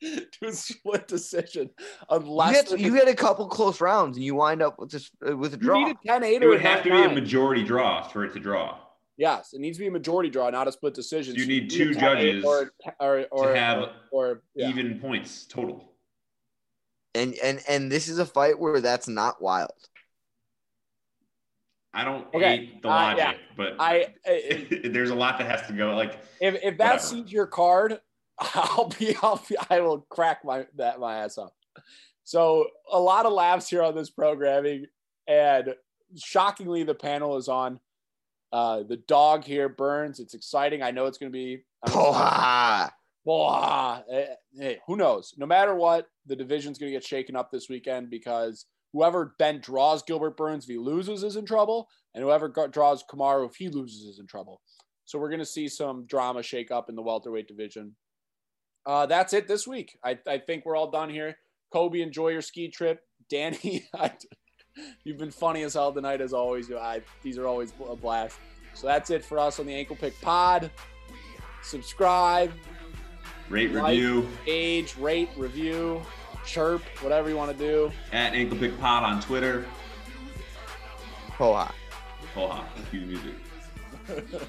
to 0.00 0.46
a 0.46 0.52
split 0.52 1.08
decision 1.08 1.70
You 1.78 1.86
unless 2.10 2.70
get, 2.70 2.80
you 2.80 2.94
a- 2.94 2.98
get 2.98 3.08
a 3.08 3.14
couple 3.14 3.46
close 3.48 3.80
rounds 3.80 4.16
and 4.16 4.24
you 4.24 4.34
wind 4.36 4.62
up 4.62 4.78
with 4.78 4.90
this 4.90 5.10
uh, 5.28 5.36
with 5.36 5.54
a 5.54 5.56
you 5.56 5.62
draw. 5.62 5.84
need 5.86 5.96
a 6.04 6.06
10 6.06 6.24
8 6.24 6.34
It 6.36 6.44
or 6.44 6.48
would 6.50 6.60
a 6.60 6.62
have 6.62 6.82
to 6.84 6.88
9 6.88 7.06
be 7.08 7.12
a 7.12 7.14
majority 7.20 7.64
draw 7.64 8.02
for 8.08 8.24
it 8.24 8.32
to 8.34 8.40
draw. 8.40 8.78
Yes, 9.18 9.52
it 9.52 9.60
needs 9.60 9.76
to 9.78 9.82
be 9.82 9.88
a 9.88 9.90
majority 9.90 10.30
draw, 10.30 10.48
not 10.48 10.68
a 10.68 10.72
split 10.72 10.94
decision. 10.94 11.34
You 11.34 11.42
So 11.42 11.48
need 11.48 11.64
a 11.72 11.76
two 11.76 11.92
judges 11.94 12.44
or 12.44 12.70
or 13.00 13.26
or, 13.32 13.54
have 13.54 13.90
or, 14.12 14.42
yeah. 14.54 14.68
even 14.68 15.00
points 15.00 15.44
total. 15.44 15.92
And 17.16 17.34
and 17.42 17.60
and 17.68 17.90
this 17.90 18.08
is 18.08 18.20
a 18.20 18.26
fight 18.26 18.60
where 18.60 18.80
that's 18.80 19.08
not 19.08 19.42
wild. 19.42 19.72
I 21.92 22.04
don't 22.04 22.32
Okay, 22.32 22.56
hate 22.58 22.82
the 22.82 22.88
uh, 22.88 22.92
logic, 22.92 23.18
yeah. 23.18 23.34
but 23.56 23.74
I 23.80 24.14
if 24.24 24.92
there's 24.92 25.10
a 25.10 25.14
lot 25.16 25.38
that 25.38 25.50
has 25.50 25.66
to 25.66 25.72
go. 25.72 25.96
Like 25.96 26.20
if 26.40 26.54
Whatever. 26.54 26.76
that's 26.76 27.12
your 27.12 27.46
card, 27.48 27.98
I'll 28.38 28.92
be 29.00 29.16
I'll 29.20 29.42
be 29.48 29.56
I 29.68 29.80
will 29.80 30.06
crack 30.10 30.44
my 30.44 30.66
that 30.76 31.00
my 31.00 31.18
ass 31.24 31.38
up. 31.38 31.54
So 32.22 32.68
a 32.92 33.00
lot 33.00 33.26
of 33.26 33.32
laughs 33.32 33.68
here 33.68 33.82
on 33.82 33.96
this 33.96 34.10
programming, 34.10 34.86
and 35.26 35.74
shockingly, 36.16 36.84
the 36.84 36.94
panel 36.94 37.36
is 37.36 37.48
on. 37.48 37.80
Uh, 38.52 38.82
the 38.82 38.96
dog 38.96 39.44
here 39.44 39.68
burns. 39.68 40.20
It's 40.20 40.34
exciting. 40.34 40.82
I 40.82 40.90
know 40.90 41.06
it's 41.06 41.18
going 41.18 41.32
to 41.32 41.36
be. 41.36 41.62
Poha! 43.26 44.02
Eh, 44.10 44.26
Hey, 44.58 44.78
who 44.86 44.96
knows? 44.96 45.34
No 45.36 45.46
matter 45.46 45.74
what, 45.74 46.06
the 46.26 46.36
division's 46.36 46.78
going 46.78 46.90
to 46.90 46.96
get 46.96 47.04
shaken 47.04 47.36
up 47.36 47.50
this 47.50 47.68
weekend 47.68 48.10
because 48.10 48.66
whoever 48.92 49.34
Ben 49.38 49.60
draws 49.60 50.02
Gilbert 50.02 50.36
Burns, 50.36 50.64
if 50.64 50.70
he 50.70 50.78
loses, 50.78 51.22
is 51.22 51.36
in 51.36 51.44
trouble, 51.44 51.88
and 52.14 52.24
whoever 52.24 52.48
draws 52.48 53.04
Kamaru, 53.04 53.48
if 53.48 53.56
he 53.56 53.68
loses, 53.68 54.02
is 54.02 54.18
in 54.18 54.26
trouble. 54.26 54.60
So 55.04 55.18
we're 55.18 55.28
going 55.30 55.38
to 55.40 55.46
see 55.46 55.68
some 55.68 56.06
drama 56.06 56.42
shake 56.42 56.70
up 56.70 56.88
in 56.88 56.96
the 56.96 57.02
welterweight 57.02 57.48
division. 57.48 57.96
Uh, 58.86 59.06
that's 59.06 59.32
it 59.34 59.46
this 59.46 59.66
week. 59.66 59.98
I, 60.02 60.18
I 60.26 60.38
think 60.38 60.64
we're 60.64 60.76
all 60.76 60.90
done 60.90 61.10
here. 61.10 61.36
Kobe, 61.72 62.00
enjoy 62.00 62.28
your 62.28 62.42
ski 62.42 62.68
trip. 62.68 63.00
Danny, 63.28 63.86
I, 63.94 64.12
you've 65.04 65.18
been 65.18 65.30
funny 65.30 65.62
as 65.62 65.74
hell 65.74 65.92
tonight, 65.92 66.20
as 66.20 66.32
always. 66.32 66.70
I, 66.72 67.02
these 67.22 67.38
are 67.38 67.46
always 67.46 67.72
a 67.88 67.96
blast. 67.96 68.38
So 68.74 68.86
that's 68.86 69.10
it 69.10 69.24
for 69.24 69.38
us 69.38 69.58
on 69.58 69.66
the 69.66 69.74
Ankle 69.74 69.96
Pick 69.96 70.20
Pod. 70.20 70.70
Subscribe, 71.62 72.52
rate 73.48 73.72
Like- 73.72 73.90
review 73.90 74.28
age, 74.46 74.96
rate, 74.96 75.28
review, 75.36 76.00
chirp, 76.46 76.82
whatever 77.00 77.28
you 77.28 77.36
want 77.36 77.50
to 77.50 77.58
do. 77.58 77.90
at 78.12 78.34
Ankle 78.34 78.56
Pick 78.58 78.78
Pod 78.80 79.02
on 79.04 79.20
Twitter. 79.20 79.66
Poha! 81.30 81.72
Hold 82.34 82.50
on, 82.52 82.66
cue 82.90 83.00
the 83.00 83.06
music. 83.06 83.34